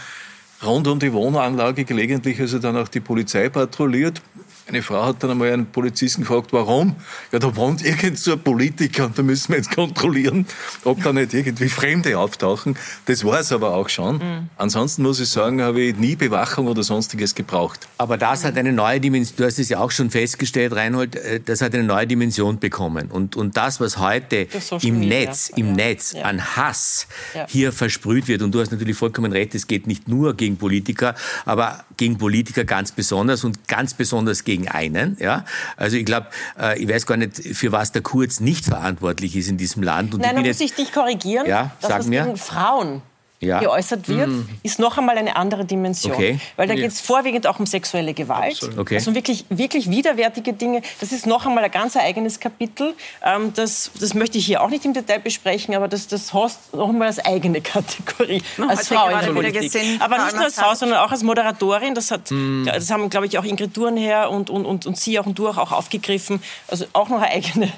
rund 0.63 0.87
um 0.87 0.99
die 0.99 1.13
Wohnanlage 1.13 1.85
gelegentlich 1.85 2.41
also 2.41 2.59
dann 2.59 2.77
auch 2.77 2.89
die 2.89 3.01
Polizei 3.01 3.49
patrouilliert 3.49 4.23
Eine 4.69 4.83
Frau 4.83 5.05
hat 5.05 5.23
dann 5.23 5.31
einmal 5.33 5.53
einen 5.53 5.67
Polizisten 5.67 6.23
gefragt, 6.23 6.53
warum? 6.53 6.95
Ja, 7.33 7.41
da 7.41 7.55
wohnt 7.57 7.85
irgend 7.85 8.19
so 8.19 8.33
ein 8.33 8.41
Politiker 8.41 9.07
und 9.07 9.19
da 9.19 9.23
müssen 9.23 9.51
wir 9.51 9.57
jetzt 9.57 9.75
kontrollieren, 9.75 10.47
ob 10.85 11.03
da 11.03 11.13
nicht 11.13 11.35
irgendwie 11.35 11.69
Fremde 11.69 12.17
auftauchen. 12.19 12.77
Das 13.07 13.25
war 13.25 13.41
es 13.41 13.51
aber 13.51 13.75
auch 13.75 13.89
schon. 13.89 14.17
Mhm. 14.17 14.49
Ansonsten 14.57 15.03
muss 15.03 15.19
ich 15.19 15.29
sagen, 15.29 15.61
habe 15.61 15.81
ich 15.81 15.97
nie 15.97 16.15
Bewachung 16.15 16.69
oder 16.69 16.85
sonstiges 16.85 17.35
gebraucht. 17.35 17.89
Aber 17.99 18.17
das 18.17 18.45
hat 18.45 18.57
eine 18.57 18.73
neue 18.73 19.01
Dimension, 19.01 19.37
du 19.37 19.45
hast 19.45 19.59
es 19.59 19.69
ja 19.69 19.81
auch 19.81 19.91
schon 19.91 20.11
festgestellt, 20.11 20.73
Reinhold, 20.75 21.17
äh, 21.17 21.41
das 21.45 21.61
hat 21.61 21.75
eine 21.75 21.83
neue 21.83 22.07
Dimension 22.07 22.61
bekommen. 22.61 23.11
Und, 23.11 23.35
und 23.35 23.57
das, 23.57 23.81
was 23.81 23.99
heute 23.99 24.47
im 24.83 25.01
Netz, 25.01 25.51
im 25.57 25.71
ja. 25.71 25.73
Netz 25.73 26.13
ja. 26.13 26.23
an 26.23 26.57
Hass 26.57 27.09
ja. 27.35 27.47
hier 27.49 27.73
versprüht 27.73 28.29
wird, 28.29 28.43
und 28.43 28.53
du 28.55 28.61
hast 28.61 28.71
natürlich 28.71 28.97
vollkommen 28.97 29.33
recht, 29.33 29.57
es 29.57 29.67
geht 29.67 29.89
nicht 29.89 30.07
nur 30.07 30.35
gegen 30.35 30.57
Politiker, 30.57 31.17
aber 31.45 31.85
gegen 31.97 32.17
Politiker 32.17 32.65
ganz 32.65 32.93
besonders 32.93 33.45
und 33.45 33.67
ganz 33.67 33.95
besonders 33.95 34.45
gegen 34.45 34.52
einen. 34.69 35.17
Ja? 35.21 35.45
Also 35.77 35.97
ich 35.97 36.05
glaube, 36.05 36.29
äh, 36.61 36.79
ich 36.81 36.89
weiß 36.89 37.07
gar 37.07 37.17
nicht, 37.17 37.37
für 37.57 37.73
was 37.73 37.93
der 37.93 38.03
Kurz 38.03 38.41
nicht 38.41 38.65
verantwortlich 38.65 39.37
ist 39.37 39.49
in 39.49 39.57
diesem 39.57 39.83
Land. 39.83 40.15
Und 40.15 40.21
Nein, 40.21 40.37
da 40.37 40.43
muss 40.43 40.61
ich 40.61 40.75
dich 40.75 40.93
korrigieren. 40.93 41.47
Ja, 41.47 41.73
das, 41.81 41.91
sag 41.91 41.99
was 42.01 42.07
mir. 42.07 42.25
gegen 42.25 42.37
Frauen 42.37 43.03
ja. 43.43 43.61
geäußert 43.61 44.09
wird, 44.09 44.29
mm. 44.29 44.49
ist 44.63 44.79
noch 44.79 44.97
einmal 44.99 45.19
eine 45.19 45.37
andere 45.37 45.65
Dimension. 45.65 46.15
Okay. 46.15 46.39
Weil 46.57 46.69
da 46.69 46.75
geht 46.75 46.91
es 46.91 47.01
vorwiegend 47.01 47.47
auch 47.47 47.59
um 47.59 47.67
sexuelle 47.67 48.15
Gewalt. 48.15 48.61
Okay. 48.77 48.95
Also 48.95 49.15
wirklich, 49.15 49.45
wirklich 49.49 49.91
widerwärtige 49.91 50.53
Dinge. 50.53 50.83
Das 51.01 51.13
ist 51.13 51.27
noch 51.27 51.45
einmal 51.47 51.65
ein 51.65 51.71
ganz 51.71 51.97
eigenes 51.97 52.41
Kapitel. 52.41 52.95
Ähm, 53.25 53.53
das, 53.55 53.91
das 53.99 54.15
möchte 54.15 54.39
ich 54.39 54.47
hier 54.47 54.63
auch 54.63 54.71
nicht 54.71 54.85
im 54.85 54.95
Detail 54.95 55.19
besprechen, 55.19 55.75
aber 55.75 55.89
das, 55.89 56.07
das 56.07 56.33
hast 56.33 56.75
noch 56.75 56.89
einmal 56.89 57.09
als 57.09 57.19
eigene 57.19 57.61
Kategorie. 57.73 58.43
No, 58.57 58.69
als 58.69 58.89
Frau 58.89 59.09
in 59.09 59.21
der 59.21 59.33
Politik. 59.33 59.63
Gesehen, 59.63 60.01
aber 60.01 60.19
nicht 60.19 60.35
nur 60.35 60.45
als 60.45 60.55
Frau, 60.55 60.75
sondern 60.75 60.99
auch 60.99 61.11
als 61.11 61.23
Moderatorin. 61.23 61.95
Das, 61.95 62.11
hat, 62.11 62.31
mm. 62.31 62.65
das 62.67 62.91
haben, 62.91 63.11
glaube 63.11 63.27
ich, 63.27 63.39
auch 63.39 63.45
Ingrid 63.45 63.75
Thurnherr 63.75 64.31
und, 64.31 64.51
und, 64.51 64.65
und, 64.65 64.87
und 64.87 64.97
Sie 64.97 65.19
auch 65.19 65.27
und 65.27 65.39
durch 65.39 65.59
auch 65.59 65.73
aufgegriffen. 65.73 66.43
Also 66.69 66.87
auch 66.93 67.09
noch 67.09 67.21
eine 67.21 67.31
eigene 67.31 67.73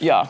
ja, 0.00 0.28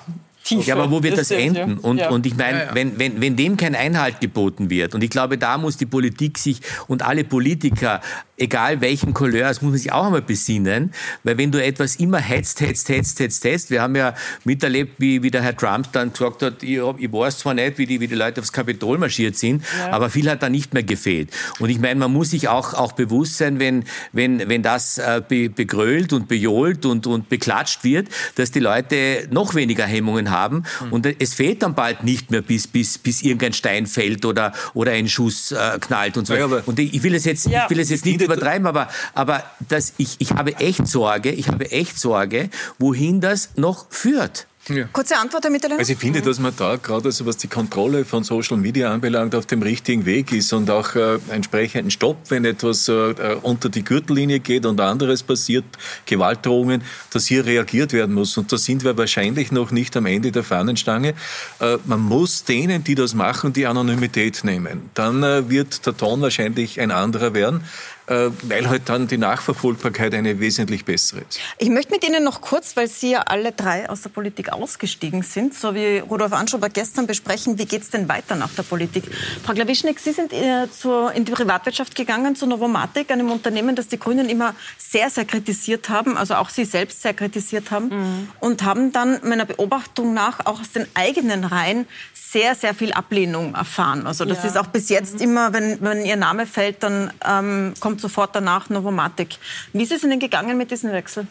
Tiefe. 0.49 0.68
Ja, 0.68 0.74
aber 0.76 0.90
wo 0.90 1.03
wird 1.03 1.18
das, 1.18 1.28
das 1.28 1.38
enden? 1.38 1.57
Ja. 1.70 1.76
Und, 1.82 1.99
ja. 1.99 2.11
und 2.11 2.26
ich 2.26 2.36
meine, 2.36 2.64
ja, 2.64 2.74
wenn, 2.74 2.99
wenn, 2.99 3.20
wenn 3.20 3.36
dem 3.36 3.57
kein 3.57 3.74
Einhalt 3.74 4.20
geboten 4.20 4.70
wird, 4.70 4.94
und 4.94 5.05
ich 5.05 5.11
glaube, 5.11 5.38
da 5.38 5.59
muss 5.59 5.76
die 5.76 5.86
Politik 5.86 6.38
sich 6.38 6.61
und 6.86 7.03
alle 7.03 7.24
Politiker 7.24 8.01
egal 8.39 8.80
welchen 8.80 9.12
Couleur, 9.14 9.49
das 9.49 9.61
muss 9.62 9.72
man 9.72 9.78
sich 9.78 9.93
auch 9.93 10.07
einmal 10.07 10.22
besinnen, 10.22 10.93
weil 11.24 11.36
wenn 11.39 11.51
du 11.51 11.62
etwas 11.62 11.97
immer 11.97 12.18
hetzt, 12.18 12.61
hetzt, 12.61 12.89
hetzt, 12.89 13.18
hetzt, 13.20 13.45
hetzt, 13.45 13.70
wir 13.70 13.82
haben 13.82 13.97
ja 13.97 14.14
miterlebt, 14.45 14.95
wie, 14.99 15.22
wie 15.22 15.30
der 15.30 15.43
Herr 15.43 15.57
Trump 15.57 15.93
dann 15.93 16.12
gesagt 16.12 16.43
hat, 16.43 16.62
ich, 16.62 16.78
ich 16.99 17.12
weiß 17.12 17.39
zwar 17.39 17.55
nicht, 17.55 17.78
wie 17.78 17.86
die, 17.86 18.01
wie 18.01 18.07
die 18.07 18.14
Leute 18.14 18.41
aufs 18.41 18.53
Kapitol 18.53 18.99
marschiert 18.99 19.36
sind, 19.36 19.64
ja. 19.78 19.91
aber 19.91 20.09
viel 20.09 20.30
hat 20.30 20.43
da 20.43 20.49
nicht 20.49 20.72
mehr 20.72 20.84
gefehlt. 20.84 21.30
Und 21.59 21.70
ich 21.70 21.80
meine, 21.80 21.97
man 21.97 22.12
muss 22.12 22.30
sich 22.30 22.49
auch, 22.49 22.74
auch 22.74 22.93
bewusst 22.93 23.39
sein, 23.39 23.59
wenn, 23.59 23.84
wenn, 24.12 24.49
wenn 24.49 24.62
das 24.62 24.99
äh, 24.99 25.20
be, 25.26 25.51
begrölt 25.51 26.12
und 26.12 26.28
bejohlt 26.28 26.86
und, 26.86 27.07
und 27.07 27.28
beklatscht 27.28 27.82
wird, 27.82 28.09
dass 28.36 28.53
die 28.53 28.61
Leute 28.61 29.28
noch 29.30 29.55
weniger 29.55 29.84
Hemmungen 29.84 30.30
haben 30.30 30.64
mhm. 30.84 30.93
und 30.93 31.07
es 31.18 31.34
fehlt 31.34 31.62
dann 31.62 31.74
bald 31.74 32.05
nicht 32.05 32.30
mehr, 32.30 32.43
bis, 32.43 32.66
bis, 32.66 32.99
bis 32.99 33.22
irgendein 33.22 33.53
Stein 33.53 33.86
fällt 33.86 34.24
oder, 34.24 34.53
oder 34.74 34.93
ein 34.93 35.09
Schuss 35.09 35.53
äh, 35.53 35.78
knallt 35.80 36.16
und 36.16 36.26
so. 36.26 36.34
Ja, 36.34 36.47
und 36.47 36.78
ich 36.78 37.03
will 37.03 37.14
es 37.14 37.24
jetzt, 37.24 37.47
ja. 37.47 37.64
ich 37.64 37.70
will 37.70 37.80
es 37.80 37.91
jetzt 37.91 38.05
nicht 38.05 38.28
übertreiben, 38.29 38.66
aber, 38.66 38.89
aber 39.14 39.43
das, 39.68 39.95
ich, 39.99 40.16
ich 40.18 40.33
habe 40.33 40.57
echt 40.57 40.87
Sorge, 40.87 41.31
ich 41.31 41.49
habe 41.49 41.70
echt 41.70 41.99
Sorge, 41.99 42.51
wohin 42.79 43.20
das 43.20 43.51
noch 43.57 43.87
führt. 43.91 44.47
Ja. 44.68 44.85
Kurze 44.93 45.16
Antwort, 45.16 45.45
Herr 45.45 45.51
Mitterlehner. 45.51 45.81
Also 45.81 45.93
ich 45.93 45.99
finde, 45.99 46.20
dass 46.20 46.39
man 46.39 46.53
da 46.57 46.76
gerade, 46.76 47.07
also 47.07 47.24
was 47.24 47.39
die 47.39 47.49
Kontrolle 47.49 48.05
von 48.05 48.22
Social 48.22 48.57
Media 48.57 48.93
anbelangt, 48.93 49.35
auf 49.35 49.47
dem 49.47 49.62
richtigen 49.62 50.05
Weg 50.05 50.33
ist 50.33 50.53
und 50.53 50.70
auch 50.70 50.95
äh, 50.95 51.18
entsprechenden 51.31 51.91
Stopp, 51.91 52.18
wenn 52.29 52.45
etwas 52.45 52.89
äh, 52.89 53.14
unter 53.43 53.70
die 53.70 53.83
Gürtellinie 53.83 54.41
geht 54.41 54.66
und 54.66 54.81
anderes 54.81 55.22
passiert, 55.22 55.64
Gewaltdrohungen, 56.05 56.83
dass 57.12 57.26
hier 57.26 57.47
reagiert 57.47 57.93
werden 57.93 58.14
muss. 58.14 58.37
Und 58.37 58.53
da 58.53 58.59
sind 58.59 58.85
wir 58.85 58.97
wahrscheinlich 58.99 59.53
noch 59.53 59.70
nicht 59.70 59.97
am 59.97 60.07
Ende 60.07 60.33
der 60.33 60.45
Fahnenstange. 60.45 61.14
Äh, 61.61 61.79
man 61.87 62.01
muss 62.01 62.45
denen, 62.45 62.85
die 62.85 62.95
das 62.95 63.14
machen, 63.14 63.53
die 63.53 63.66
Anonymität 63.66 64.45
nehmen. 64.45 64.91
Dann 64.95 65.22
äh, 65.22 65.49
wird 65.49 65.87
der 65.87 65.97
Ton 65.97 66.20
wahrscheinlich 66.20 66.81
ein 66.81 66.91
anderer 66.91 67.33
werden. 67.33 67.62
Äh, 68.09 68.30
weil 68.44 68.66
halt 68.70 68.88
dann 68.88 69.06
die 69.06 69.18
Nachverfolgbarkeit 69.18 70.14
eine 70.14 70.40
wesentlich 70.40 70.86
bessere 70.86 71.20
ist. 71.28 71.40
Ich 71.59 71.68
möchte 71.68 71.92
mit 71.92 72.09
Ihnen 72.09 72.24
noch 72.24 72.40
kurz, 72.40 72.74
weil 72.74 72.88
Sie 72.88 73.11
ja 73.11 73.20
alle 73.20 73.52
drei 73.52 73.90
aus 73.90 74.00
der 74.00 74.09
Politik 74.09 74.50
ausgestiegen 74.50 75.22
sind, 75.22 75.52
so 75.52 75.74
wie 75.74 75.98
Rudolf 75.98 76.32
Anschober 76.32 76.70
gestern 76.70 77.06
besprechen, 77.06 77.59
wie 77.59 77.66
geht 77.66 77.82
es 77.82 77.90
denn 77.90 78.09
weiter 78.09 78.34
nach 78.34 78.48
der 78.54 78.62
Politik? 78.62 79.04
Frau 79.44 79.52
Klawischnik, 79.52 80.00
Sie 80.00 80.12
sind 80.12 80.32
äh, 80.32 80.66
in 81.14 81.26
die 81.26 81.32
Privatwirtschaft 81.32 81.94
gegangen, 81.94 82.34
zu 82.34 82.46
Novomatic, 82.46 83.11
einem 83.11 83.30
Unternehmen, 83.30 83.76
das 83.76 83.88
die 83.88 83.98
Grünen 83.98 84.30
immer 84.30 84.54
sehr, 84.78 85.11
sehr 85.11 85.26
kritisiert 85.26 85.90
haben, 85.90 86.16
also 86.16 86.36
auch 86.36 86.48
Sie 86.48 86.64
selbst 86.64 87.02
sehr 87.02 87.12
kritisiert 87.12 87.70
haben 87.70 87.88
mhm. 87.88 88.28
und 88.40 88.62
haben 88.62 88.90
dann 88.90 89.20
meiner 89.22 89.44
Beobachtung 89.44 90.14
nach 90.14 90.46
auch 90.46 90.61
aus 90.61 90.72
den 90.72 90.86
eigenen 90.94 91.44
Reihen 91.44 91.86
sehr, 92.14 92.54
sehr 92.54 92.74
viel 92.74 92.92
Ablehnung 92.92 93.54
erfahren. 93.54 94.06
Also 94.06 94.24
das 94.24 94.42
ja. 94.42 94.50
ist 94.50 94.56
auch 94.56 94.66
bis 94.66 94.88
jetzt 94.88 95.16
mhm. 95.16 95.20
immer, 95.20 95.52
wenn, 95.52 95.78
wenn 95.82 96.04
Ihr 96.04 96.16
Name 96.16 96.46
fällt, 96.46 96.82
dann 96.82 97.12
ähm, 97.26 97.74
kommt 97.80 97.97
sofort 97.99 98.34
danach 98.34 98.70
Novomatic. 98.70 99.36
Wie 99.72 99.82
ist 99.82 99.92
es 99.92 100.03
Ihnen 100.03 100.18
gegangen 100.18 100.57
mit 100.57 100.70
diesem 100.70 100.92
Wechsel? 100.92 101.26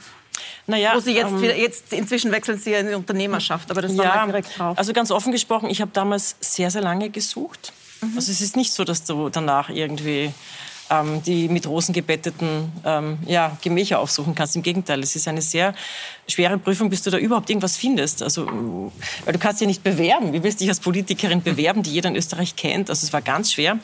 Naja, 0.68 0.93
Wo 0.93 0.99
Sie 0.99 1.13
jetzt, 1.13 1.32
ähm, 1.32 1.43
jetzt 1.43 1.93
inzwischen 1.93 2.32
wechseln 2.32 2.57
Sie 2.57 2.74
in 2.74 2.88
die 2.88 2.93
Unternehmerschaft, 2.93 3.72
aber 3.72 3.82
das 3.82 3.97
war 3.97 4.05
ja, 4.05 4.26
direkt 4.26 4.57
drauf. 4.57 4.78
Also 4.78 4.93
ganz 4.93 5.11
offen 5.11 5.32
gesprochen, 5.32 5.70
ich 5.70 5.82
habe 5.82 5.91
damals 5.93 6.36
sehr, 6.39 6.70
sehr 6.70 6.82
lange 6.82 7.09
gesucht. 7.09 7.74
Mhm. 8.01 8.13
Also 8.15 8.32
es 8.32 8.41
ist 8.41 8.55
nicht 8.55 8.74
so, 8.74 8.84
dass 8.84 9.03
du 9.05 9.30
danach 9.30 9.70
irgendwie 9.70 10.34
ähm, 10.89 11.21
die 11.23 11.49
mit 11.49 11.67
Rosen 11.67 11.93
gebetteten 11.93 12.71
ähm, 12.85 13.19
ja, 13.25 13.57
Gemächer 13.61 13.99
aufsuchen 13.99 14.35
kannst. 14.35 14.55
Im 14.55 14.63
Gegenteil, 14.63 15.01
es 15.01 15.15
ist 15.15 15.27
eine 15.27 15.41
sehr 15.41 15.73
schwere 16.27 16.57
Prüfung, 16.57 16.89
bis 16.89 17.01
du 17.01 17.09
da 17.09 17.17
überhaupt 17.17 17.49
irgendwas 17.49 17.77
findest. 17.77 18.23
Also, 18.23 18.45
weil 19.25 19.33
du 19.33 19.39
kannst 19.39 19.61
dich 19.61 19.67
nicht 19.67 19.83
bewerben. 19.83 20.33
Wie 20.33 20.43
willst 20.43 20.59
du 20.59 20.63
dich 20.63 20.69
als 20.69 20.79
Politikerin 20.79 21.41
bewerben, 21.41 21.83
die 21.83 21.91
jeder 21.91 22.09
in 22.09 22.15
Österreich 22.15 22.55
kennt? 22.55 22.89
Also 22.89 23.05
es 23.05 23.13
war 23.13 23.21
ganz 23.21 23.53
schwer. 23.53 23.79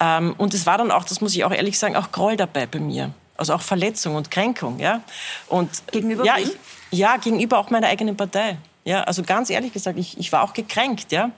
Ähm, 0.00 0.34
und 0.38 0.54
es 0.54 0.66
war 0.66 0.78
dann 0.78 0.90
auch, 0.90 1.04
das 1.04 1.20
muss 1.20 1.34
ich 1.34 1.44
auch 1.44 1.52
ehrlich 1.52 1.78
sagen, 1.78 1.96
auch 1.96 2.12
Groll 2.12 2.36
dabei 2.36 2.66
bei 2.66 2.78
mir. 2.78 3.12
Also 3.36 3.54
auch 3.54 3.60
Verletzung 3.62 4.14
und 4.14 4.30
Kränkung. 4.30 4.78
Ja? 4.78 5.02
Und, 5.48 5.70
gegenüber 5.92 6.24
ja, 6.24 6.38
ich, 6.38 6.50
ja, 6.90 7.16
gegenüber 7.16 7.58
auch 7.58 7.70
meiner 7.70 7.88
eigenen 7.88 8.16
Partei. 8.16 8.56
Ja, 8.84 9.02
also 9.02 9.24
ganz 9.24 9.50
ehrlich 9.50 9.72
gesagt, 9.72 9.98
ich, 9.98 10.16
ich 10.16 10.30
war 10.30 10.42
auch 10.42 10.52
gekränkt. 10.52 11.10
Ja, 11.10 11.32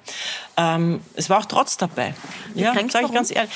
ähm, 0.58 1.00
es 1.14 1.30
war 1.30 1.38
auch 1.38 1.46
Trotz 1.46 1.78
dabei. 1.78 2.14
Ja, 2.54 2.74
sage 2.74 3.06
ich 3.06 3.12
ganz 3.12 3.30
ehrlich. 3.30 3.50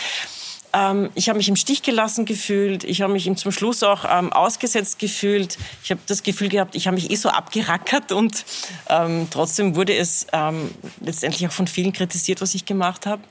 Ähm, 0.72 1.10
ich 1.14 1.28
habe 1.28 1.36
mich 1.38 1.48
im 1.48 1.56
Stich 1.56 1.82
gelassen 1.82 2.24
gefühlt. 2.24 2.84
Ich 2.84 3.02
habe 3.02 3.12
mich 3.12 3.26
ihm 3.26 3.36
zum 3.36 3.52
Schluss 3.52 3.82
auch 3.82 4.04
ähm, 4.08 4.32
ausgesetzt 4.32 4.98
gefühlt. 4.98 5.58
Ich 5.84 5.90
habe 5.90 6.00
das 6.06 6.22
Gefühl 6.22 6.48
gehabt, 6.48 6.74
ich 6.74 6.86
habe 6.86 6.94
mich 6.94 7.10
eh 7.10 7.16
so 7.16 7.28
abgerackert 7.28 8.12
und 8.12 8.44
ähm, 8.88 9.28
trotzdem 9.30 9.76
wurde 9.76 9.94
es 9.94 10.26
ähm, 10.32 10.70
letztendlich 11.00 11.46
auch 11.46 11.52
von 11.52 11.66
vielen 11.66 11.92
kritisiert, 11.92 12.40
was 12.40 12.54
ich 12.54 12.64
gemacht 12.64 13.06
habe. 13.06 13.22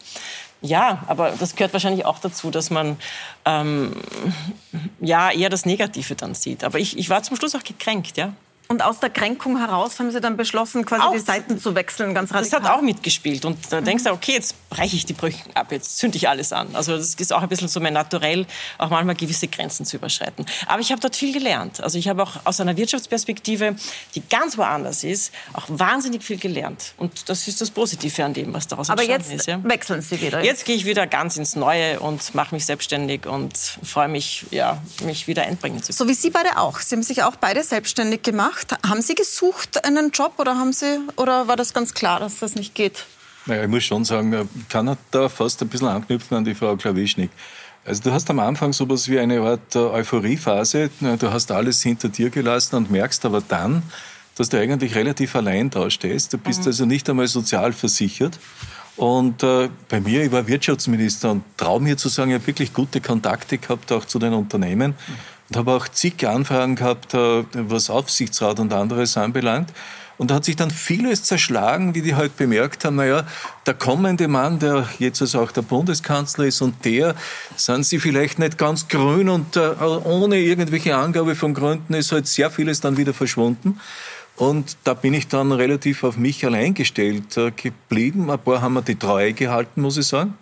Ja, 0.63 1.03
aber 1.07 1.31
das 1.31 1.55
gehört 1.55 1.73
wahrscheinlich 1.73 2.05
auch 2.05 2.19
dazu, 2.19 2.51
dass 2.51 2.69
man 2.69 2.97
ähm, 3.45 3.93
ja 4.99 5.31
eher 5.31 5.49
das 5.49 5.65
Negative 5.65 6.15
dann 6.15 6.35
sieht. 6.35 6.63
Aber 6.63 6.77
ich, 6.77 6.97
ich 6.99 7.09
war 7.09 7.23
zum 7.23 7.35
Schluss 7.35 7.55
auch 7.55 7.63
gekränkt, 7.63 8.17
ja. 8.17 8.33
Und 8.71 8.81
aus 8.83 9.01
der 9.01 9.09
Kränkung 9.09 9.57
heraus 9.57 9.99
haben 9.99 10.11
Sie 10.11 10.21
dann 10.21 10.37
beschlossen, 10.37 10.85
quasi 10.85 11.01
auch, 11.01 11.11
die 11.11 11.19
Seiten 11.19 11.59
zu 11.59 11.75
wechseln, 11.75 12.13
ganz 12.13 12.33
radikal. 12.33 12.61
Das 12.61 12.69
hat 12.69 12.77
auch 12.77 12.81
mitgespielt. 12.81 13.43
Und 13.43 13.57
da 13.69 13.81
denkst 13.81 14.05
du, 14.05 14.11
okay, 14.11 14.31
jetzt 14.31 14.55
breche 14.69 14.95
ich 14.95 15.05
die 15.05 15.11
Brüche 15.11 15.43
ab, 15.55 15.73
jetzt 15.73 15.97
zünde 15.97 16.15
ich 16.15 16.29
alles 16.29 16.53
an. 16.53 16.73
Also 16.73 16.95
das 16.95 17.15
ist 17.15 17.33
auch 17.33 17.41
ein 17.41 17.49
bisschen 17.49 17.67
so 17.67 17.81
mein 17.81 17.91
Naturell, 17.91 18.45
auch 18.77 18.89
manchmal 18.89 19.15
gewisse 19.15 19.49
Grenzen 19.49 19.85
zu 19.85 19.97
überschreiten. 19.97 20.45
Aber 20.67 20.79
ich 20.79 20.89
habe 20.93 21.01
dort 21.01 21.17
viel 21.17 21.33
gelernt. 21.33 21.83
Also 21.83 21.97
ich 21.97 22.07
habe 22.07 22.23
auch 22.23 22.37
aus 22.45 22.61
einer 22.61 22.77
Wirtschaftsperspektive, 22.77 23.75
die 24.15 24.21
ganz 24.29 24.57
woanders 24.57 25.03
ist, 25.03 25.33
auch 25.51 25.65
wahnsinnig 25.67 26.23
viel 26.23 26.37
gelernt. 26.37 26.93
Und 26.95 27.27
das 27.27 27.49
ist 27.49 27.59
das 27.59 27.71
Positive 27.71 28.23
an 28.23 28.33
dem, 28.33 28.53
was 28.53 28.69
daraus 28.69 28.89
Aber 28.89 29.03
jetzt 29.03 29.33
ist, 29.33 29.47
ja. 29.47 29.61
wechseln 29.65 30.01
Sie 30.01 30.21
wieder. 30.21 30.37
Jetzt, 30.37 30.47
jetzt 30.47 30.65
gehe 30.65 30.77
ich 30.77 30.85
wieder 30.85 31.07
ganz 31.07 31.35
ins 31.35 31.57
Neue 31.57 31.99
und 31.99 32.33
mache 32.35 32.55
mich 32.55 32.65
selbstständig 32.65 33.25
und 33.25 33.57
freue 33.83 34.07
mich, 34.07 34.45
ja, 34.51 34.81
mich 35.03 35.27
wieder 35.27 35.41
einbringen 35.41 35.83
zu 35.83 35.87
können. 35.87 35.97
So 35.97 36.07
wie 36.07 36.13
Sie 36.13 36.29
beide 36.29 36.57
auch. 36.57 36.79
Sie 36.79 36.95
haben 36.95 37.03
sich 37.03 37.23
auch 37.23 37.35
beide 37.35 37.63
selbstständig 37.65 38.23
gemacht 38.23 38.60
gemacht. 38.67 38.87
Haben 38.87 39.01
Sie 39.01 39.15
gesucht 39.15 39.83
einen 39.85 40.11
Job 40.11 40.33
oder, 40.37 40.55
haben 40.55 40.73
Sie, 40.73 40.99
oder 41.17 41.47
war 41.47 41.55
das 41.55 41.73
ganz 41.73 41.93
klar, 41.93 42.19
dass 42.19 42.39
das 42.39 42.55
nicht 42.55 42.75
geht? 42.75 43.05
Naja, 43.45 43.63
ich 43.63 43.69
muss 43.69 43.83
schon 43.83 44.05
sagen, 44.05 44.49
kann 44.69 44.97
da 45.11 45.29
fast 45.29 45.61
ein 45.61 45.67
bisschen 45.67 45.87
anknüpfen 45.87 46.37
an 46.37 46.43
die 46.43 46.53
Frau 46.53 46.75
Klawischnik. 46.75 47.31
Also 47.83 48.03
du 48.03 48.11
hast 48.11 48.29
am 48.29 48.39
Anfang 48.39 48.73
so 48.73 48.83
etwas 48.83 49.09
wie 49.09 49.17
eine 49.17 49.41
Art 49.41 49.75
äh, 49.75 49.79
Euphoriephase. 49.79 50.91
Du 50.99 51.31
hast 51.31 51.51
alles 51.51 51.81
hinter 51.81 52.09
dir 52.09 52.29
gelassen 52.29 52.75
und 52.75 52.91
merkst 52.91 53.25
aber 53.25 53.41
dann, 53.41 53.81
dass 54.35 54.49
du 54.49 54.59
eigentlich 54.59 54.93
relativ 54.93 55.35
allein 55.35 55.71
da 55.71 55.89
stehst. 55.89 56.33
Du 56.33 56.37
bist 56.37 56.61
mhm. 56.61 56.67
also 56.67 56.85
nicht 56.85 57.09
einmal 57.09 57.27
sozial 57.27 57.73
versichert. 57.73 58.37
Und 58.97 59.41
äh, 59.41 59.69
bei 59.89 59.99
mir, 59.99 60.23
ich 60.23 60.31
war 60.31 60.45
Wirtschaftsminister 60.45 61.31
und 61.31 61.43
traue 61.57 61.81
mir 61.81 61.97
zu 61.97 62.07
sagen, 62.07 62.29
ich 62.29 62.35
habe 62.35 62.45
wirklich 62.45 62.71
gute 62.71 63.01
Kontakte 63.01 63.57
gehabt, 63.57 63.91
auch 63.91 64.05
zu 64.05 64.19
den 64.19 64.33
Unternehmen. 64.33 64.93
Und 65.51 65.57
habe 65.57 65.73
auch 65.73 65.89
zig 65.89 66.25
Anfragen 66.25 66.77
gehabt, 66.77 67.13
äh, 67.13 67.43
was 67.51 67.89
Aufsichtsrat 67.89 68.61
und 68.61 68.71
anderes 68.71 69.17
anbelangt. 69.17 69.73
Und 70.17 70.31
da 70.31 70.35
hat 70.35 70.45
sich 70.45 70.55
dann 70.55 70.71
vieles 70.71 71.23
zerschlagen, 71.23 71.93
wie 71.93 72.01
die 72.01 72.15
halt 72.15 72.37
bemerkt 72.37 72.85
haben, 72.85 72.95
naja, 72.95 73.27
der 73.65 73.73
kommende 73.73 74.29
Mann, 74.29 74.59
der 74.59 74.87
jetzt 74.97 75.21
also 75.21 75.41
auch 75.41 75.51
der 75.51 75.63
Bundeskanzler 75.63 76.45
ist 76.45 76.61
und 76.61 76.85
der, 76.85 77.15
sind 77.57 77.85
sie 77.85 77.99
vielleicht 77.99 78.39
nicht 78.39 78.57
ganz 78.57 78.87
grün 78.87 79.27
und 79.27 79.57
äh, 79.57 79.71
ohne 79.81 80.37
irgendwelche 80.37 80.95
Angabe 80.95 81.35
von 81.35 81.53
Gründen 81.53 81.95
ist 81.95 82.13
halt 82.13 82.27
sehr 82.27 82.49
vieles 82.49 82.79
dann 82.79 82.95
wieder 82.95 83.13
verschwunden. 83.13 83.81
Und 84.41 84.77
da 84.85 84.95
bin 84.95 85.13
ich 85.13 85.27
dann 85.27 85.51
relativ 85.51 86.03
auf 86.03 86.17
mich 86.17 86.43
allein 86.43 86.73
gestellt 86.73 87.37
äh, 87.37 87.51
geblieben. 87.51 88.31
Ein 88.31 88.39
paar 88.39 88.59
haben 88.59 88.73
mir 88.73 88.81
die 88.81 88.95
Treue 88.95 89.33
gehalten, 89.33 89.81
muss 89.81 89.97
ich 89.97 90.07
sagen. 90.07 90.33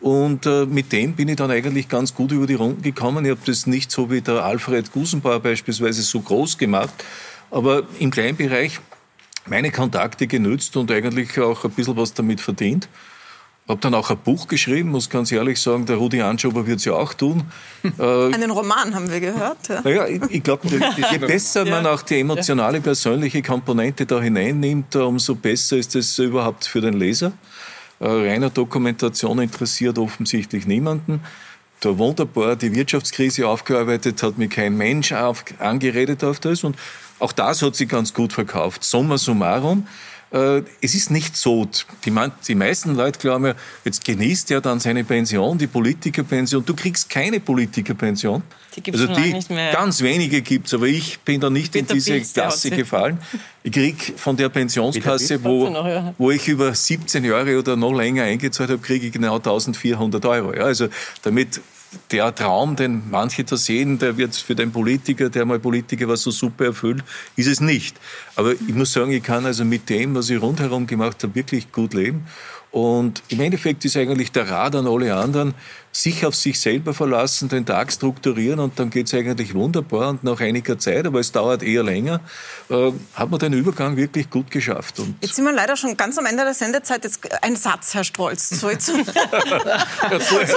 Und 0.00 0.46
äh, 0.46 0.64
mit 0.64 0.90
dem 0.90 1.12
bin 1.12 1.28
ich 1.28 1.36
dann 1.36 1.50
eigentlich 1.50 1.90
ganz 1.90 2.14
gut 2.14 2.32
über 2.32 2.46
die 2.46 2.54
Runden 2.54 2.80
gekommen. 2.80 3.26
Ich 3.26 3.30
habe 3.30 3.42
das 3.44 3.66
nicht 3.66 3.90
so 3.90 4.10
wie 4.10 4.22
der 4.22 4.42
Alfred 4.42 4.90
Gusenbauer 4.90 5.40
beispielsweise 5.40 6.00
so 6.00 6.20
groß 6.20 6.56
gemacht, 6.56 6.94
aber 7.50 7.82
im 7.98 8.10
kleinen 8.10 8.38
Bereich 8.38 8.80
meine 9.44 9.70
Kontakte 9.70 10.26
genützt 10.26 10.74
und 10.78 10.90
eigentlich 10.90 11.38
auch 11.38 11.62
ein 11.64 11.72
bisschen 11.72 11.98
was 11.98 12.14
damit 12.14 12.40
verdient. 12.40 12.88
Habe 13.68 13.80
dann 13.80 13.94
auch 13.94 14.10
ein 14.10 14.18
Buch 14.18 14.48
geschrieben, 14.48 14.90
muss 14.90 15.08
ganz 15.08 15.30
ehrlich 15.30 15.60
sagen, 15.60 15.86
der 15.86 15.96
Rudi 15.96 16.20
Anschober 16.20 16.66
wird 16.66 16.80
es 16.80 16.84
ja 16.84 16.94
auch 16.94 17.14
tun. 17.14 17.44
Äh, 17.98 18.34
Einen 18.34 18.50
Roman 18.50 18.94
haben 18.94 19.10
wir 19.10 19.20
gehört. 19.20 19.68
Ja. 19.68 19.80
Naja, 19.82 20.06
ich, 20.06 20.22
ich 20.30 20.42
glaube, 20.42 20.68
je 20.68 21.18
besser 21.18 21.64
man 21.64 21.84
auch 21.86 22.02
die 22.02 22.20
emotionale, 22.20 22.80
persönliche 22.80 23.42
Komponente 23.42 24.06
da 24.06 24.20
hineinnimmt, 24.20 24.94
umso 24.96 25.34
besser 25.34 25.76
ist 25.76 25.94
es 25.96 26.18
überhaupt 26.18 26.64
für 26.64 26.80
den 26.80 26.94
Leser. 26.94 27.32
Äh, 27.98 28.06
reiner 28.06 28.50
Dokumentation 28.50 29.38
interessiert 29.40 29.98
offensichtlich 29.98 30.66
niemanden. 30.66 31.20
Da 31.80 31.98
wunderbar 31.98 32.54
die 32.54 32.74
Wirtschaftskrise 32.74 33.48
aufgearbeitet, 33.48 34.22
hat 34.22 34.38
mir 34.38 34.48
kein 34.48 34.76
Mensch 34.76 35.12
auf, 35.12 35.44
angeredet 35.58 36.22
auf 36.22 36.38
das. 36.38 36.62
Und 36.62 36.76
auch 37.18 37.32
das 37.32 37.62
hat 37.62 37.76
sich 37.76 37.88
ganz 37.88 38.14
gut 38.14 38.32
verkauft. 38.32 38.84
Summa 38.84 39.18
summarum, 39.18 39.86
äh, 40.32 40.62
es 40.80 40.94
ist 40.94 41.10
nicht 41.10 41.36
so. 41.36 41.68
Die, 42.04 42.12
die, 42.48 42.54
meisten 42.54 42.94
Leute 42.94 43.18
glauben 43.18 43.46
ja, 43.46 43.54
jetzt 43.84 44.04
genießt 44.04 44.50
er 44.50 44.60
dann 44.60 44.80
seine 44.80 45.04
Pension, 45.04 45.58
die 45.58 45.66
Politikerpension. 45.66 46.64
Du 46.64 46.74
kriegst 46.74 47.10
keine 47.10 47.40
Politikerpension. 47.40 48.42
Die 48.76 48.80
gibt's 48.82 49.00
also 49.00 49.14
die 49.14 49.32
nicht 49.32 49.50
mehr. 49.50 49.72
ganz 49.72 50.00
wenige 50.00 50.40
gibt 50.42 50.66
es, 50.66 50.74
aber 50.74 50.86
ich 50.86 51.20
bin 51.20 51.40
da 51.40 51.50
nicht 51.50 51.72
Peter 51.72 51.90
in 51.90 51.94
diese 51.94 52.12
Pilz, 52.12 52.32
Klasse 52.32 52.70
gefallen. 52.70 53.18
Ich 53.62 53.72
kriege 53.72 54.14
von 54.16 54.36
der 54.36 54.48
Pensionskasse, 54.48 55.42
wo, 55.44 55.68
noch, 55.68 55.86
ja. 55.86 56.14
wo 56.18 56.30
ich 56.30 56.48
über 56.48 56.74
17 56.74 57.24
Jahre 57.24 57.58
oder 57.58 57.76
noch 57.76 57.92
länger 57.92 58.24
eingezahlt 58.24 58.70
habe, 58.70 58.80
kriege 58.80 59.06
ich 59.06 59.12
genau 59.12 59.36
1400 59.36 60.24
Euro. 60.24 60.54
Ja, 60.54 60.64
also 60.64 60.88
damit 61.22 61.60
der 62.10 62.34
Traum, 62.34 62.76
den 62.76 63.10
manche 63.10 63.44
da 63.44 63.56
sehen, 63.56 63.98
der 63.98 64.16
wird 64.16 64.34
für 64.34 64.54
den 64.54 64.72
Politiker, 64.72 65.28
der 65.28 65.44
mal 65.44 65.58
Politiker 65.58 66.08
war, 66.08 66.16
so 66.16 66.30
super 66.30 66.66
erfüllt, 66.66 67.04
ist 67.36 67.46
es 67.46 67.60
nicht. 67.60 67.96
Aber 68.36 68.52
ich 68.52 68.74
muss 68.74 68.92
sagen, 68.92 69.12
ich 69.12 69.22
kann 69.22 69.44
also 69.46 69.64
mit 69.64 69.88
dem, 69.88 70.14
was 70.14 70.30
ich 70.30 70.40
rundherum 70.40 70.86
gemacht 70.86 71.22
habe, 71.22 71.34
wirklich 71.34 71.70
gut 71.72 71.94
leben. 71.94 72.26
Und 72.72 73.22
im 73.28 73.38
Endeffekt 73.40 73.84
ist 73.84 73.98
eigentlich 73.98 74.32
der 74.32 74.48
Rat 74.48 74.74
an 74.74 74.86
alle 74.86 75.14
anderen, 75.14 75.54
sich 75.92 76.24
auf 76.24 76.34
sich 76.34 76.58
selber 76.58 76.94
verlassen, 76.94 77.50
den 77.50 77.66
Tag 77.66 77.92
strukturieren 77.92 78.58
und 78.60 78.78
dann 78.78 78.88
geht 78.88 79.08
es 79.08 79.14
eigentlich 79.14 79.52
wunderbar. 79.52 80.08
Und 80.08 80.24
nach 80.24 80.40
einiger 80.40 80.78
Zeit, 80.78 81.06
aber 81.06 81.20
es 81.20 81.30
dauert 81.30 81.62
eher 81.62 81.82
länger, 81.82 82.20
äh, 82.70 82.92
hat 83.12 83.30
man 83.30 83.38
den 83.38 83.52
Übergang 83.52 83.98
wirklich 83.98 84.30
gut 84.30 84.50
geschafft. 84.50 85.00
Und 85.00 85.16
Jetzt 85.20 85.36
sind 85.36 85.44
wir 85.44 85.52
leider 85.52 85.76
schon 85.76 85.98
ganz 85.98 86.16
am 86.16 86.24
Ende 86.24 86.44
der 86.44 86.54
Sendezeit. 86.54 87.04
Jetzt 87.04 87.20
ein 87.42 87.56
Satz, 87.56 87.92
Herr 87.92 88.04
Strolz, 88.04 88.48
zurück 88.58 88.80
zum, 88.80 89.04
zum 89.06 89.14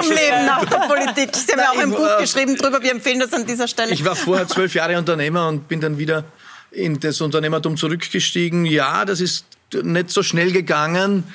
Leben 0.09 0.45
nach 0.45 0.63
der 0.63 0.77
Politik. 0.87 1.35
Sie 1.35 1.51
haben 1.51 1.59
ja 1.59 1.71
auch 1.71 1.77
ein 1.79 1.91
Buch 1.91 2.17
geschrieben 2.17 2.55
darüber. 2.55 2.81
Wir 2.81 2.91
empfehlen 2.91 3.19
das 3.19 3.33
an 3.33 3.45
dieser 3.45 3.67
Stelle. 3.67 3.91
Ich 3.91 4.05
war 4.05 4.15
vorher 4.15 4.47
zwölf 4.47 4.73
Jahre 4.73 4.97
Unternehmer 4.97 5.49
und 5.49 5.67
bin 5.67 5.81
dann 5.81 5.97
wieder 5.97 6.23
in 6.71 6.97
das 6.97 7.19
Unternehmertum 7.19 7.75
zurückgestiegen. 7.75 8.65
Ja, 8.65 9.03
das 9.03 9.19
ist 9.19 9.45
nicht 9.83 10.11
so 10.11 10.23
schnell 10.23 10.53
gegangen 10.53 11.25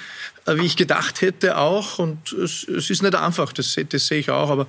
wie 0.47 0.67
ich 0.67 0.77
gedacht 0.77 1.21
hätte 1.21 1.59
auch. 1.59 1.99
Und 1.99 2.33
es, 2.33 2.67
es 2.69 2.91
ist 2.91 3.03
nicht 3.03 3.15
einfach, 3.15 3.53
das, 3.53 3.79
das, 3.89 4.07
sehe 4.07 4.19
ich 4.19 4.31
auch, 4.31 4.51
aber 4.51 4.67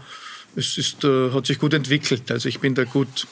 es 0.56 0.78
ist, 0.78 1.04
äh, 1.04 1.32
hat 1.32 1.46
sich 1.46 1.60
gut 1.60 1.74
entwickelt. 1.74 2.32
Also 2.32 2.50
ich 2.50 2.60
bin 2.60 2.76
da 2.76 2.84
gut, 2.84 3.28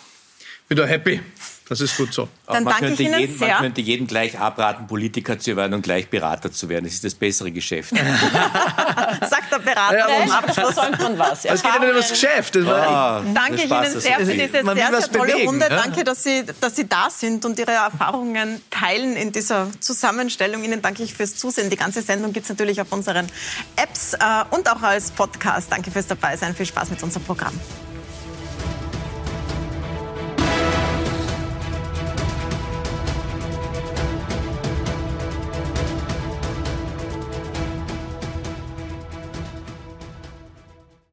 bin 0.68 0.78
da 0.78 0.86
happy. 0.86 1.22
Das 1.70 1.82
ist 1.82 1.98
gut 1.98 2.12
so. 2.12 2.28
Dann 2.48 2.64
man, 2.64 2.78
könnte 2.78 3.04
jeden, 3.04 3.38
man 3.38 3.58
könnte 3.60 3.82
jeden 3.82 4.08
gleich 4.08 4.40
abraten, 4.40 4.88
Politiker 4.88 5.38
zu 5.38 5.56
werden 5.56 5.76
und 5.76 5.84
gleich 5.84 6.10
Berater 6.10 6.52
zu 6.52 6.68
werden. 6.68 6.86
Das 6.86 6.96
ist 6.96 7.04
das 7.04 7.14
bessere 7.14 7.52
Geschäft. 7.52 7.92
Sagt 7.96 9.52
der 9.52 9.60
Berater. 9.60 10.00
Ja, 10.00 10.24
Im 10.24 10.32
Abschluss 10.32 10.76
man 10.76 11.20
was. 11.20 11.46
Es 11.46 11.62
geht 11.62 11.72
ja 11.72 11.80
nicht 11.80 11.90
um 11.90 11.96
das 11.96 12.10
Geschäft. 12.10 12.56
Das 12.56 12.64
oh, 12.64 13.32
Danke 13.36 13.62
Ihnen 13.62 14.00
sehr 14.00 14.16
für 14.18 14.26
diese 14.26 14.50
sehr, 14.52 14.64
sehr 14.64 15.12
tolle 15.12 15.32
bewegen, 15.34 15.48
Runde. 15.48 15.68
Ja? 15.70 15.76
Danke, 15.76 16.04
dass 16.04 16.24
Sie, 16.24 16.44
dass 16.60 16.76
Sie 16.76 16.90
da 16.90 17.08
sind 17.12 17.46
und 17.46 17.60
Ihre 17.60 17.74
Erfahrungen 17.74 18.64
teilen 18.72 19.16
in 19.16 19.32
dieser 19.32 19.68
Zusammenstellung. 19.80 20.64
Ihnen 20.64 20.82
danke 20.82 21.04
ich 21.04 21.14
fürs 21.14 21.36
Zusehen. 21.36 21.70
Die 21.70 21.78
ganze 21.78 22.02
Sendung 22.02 22.34
gibt 22.34 22.46
es 22.46 22.50
natürlich 22.50 22.82
auf 22.82 22.92
unseren 22.92 23.28
Apps 23.76 24.14
äh, 24.14 24.18
und 24.50 24.68
auch 24.72 24.82
als 24.82 25.12
Podcast. 25.12 25.72
Danke 25.72 25.92
fürs 25.92 26.08
Dabeisein. 26.08 26.56
Viel 26.56 26.66
Spaß 26.66 26.90
mit 26.90 27.04
unserem 27.04 27.24
Programm. 27.26 27.54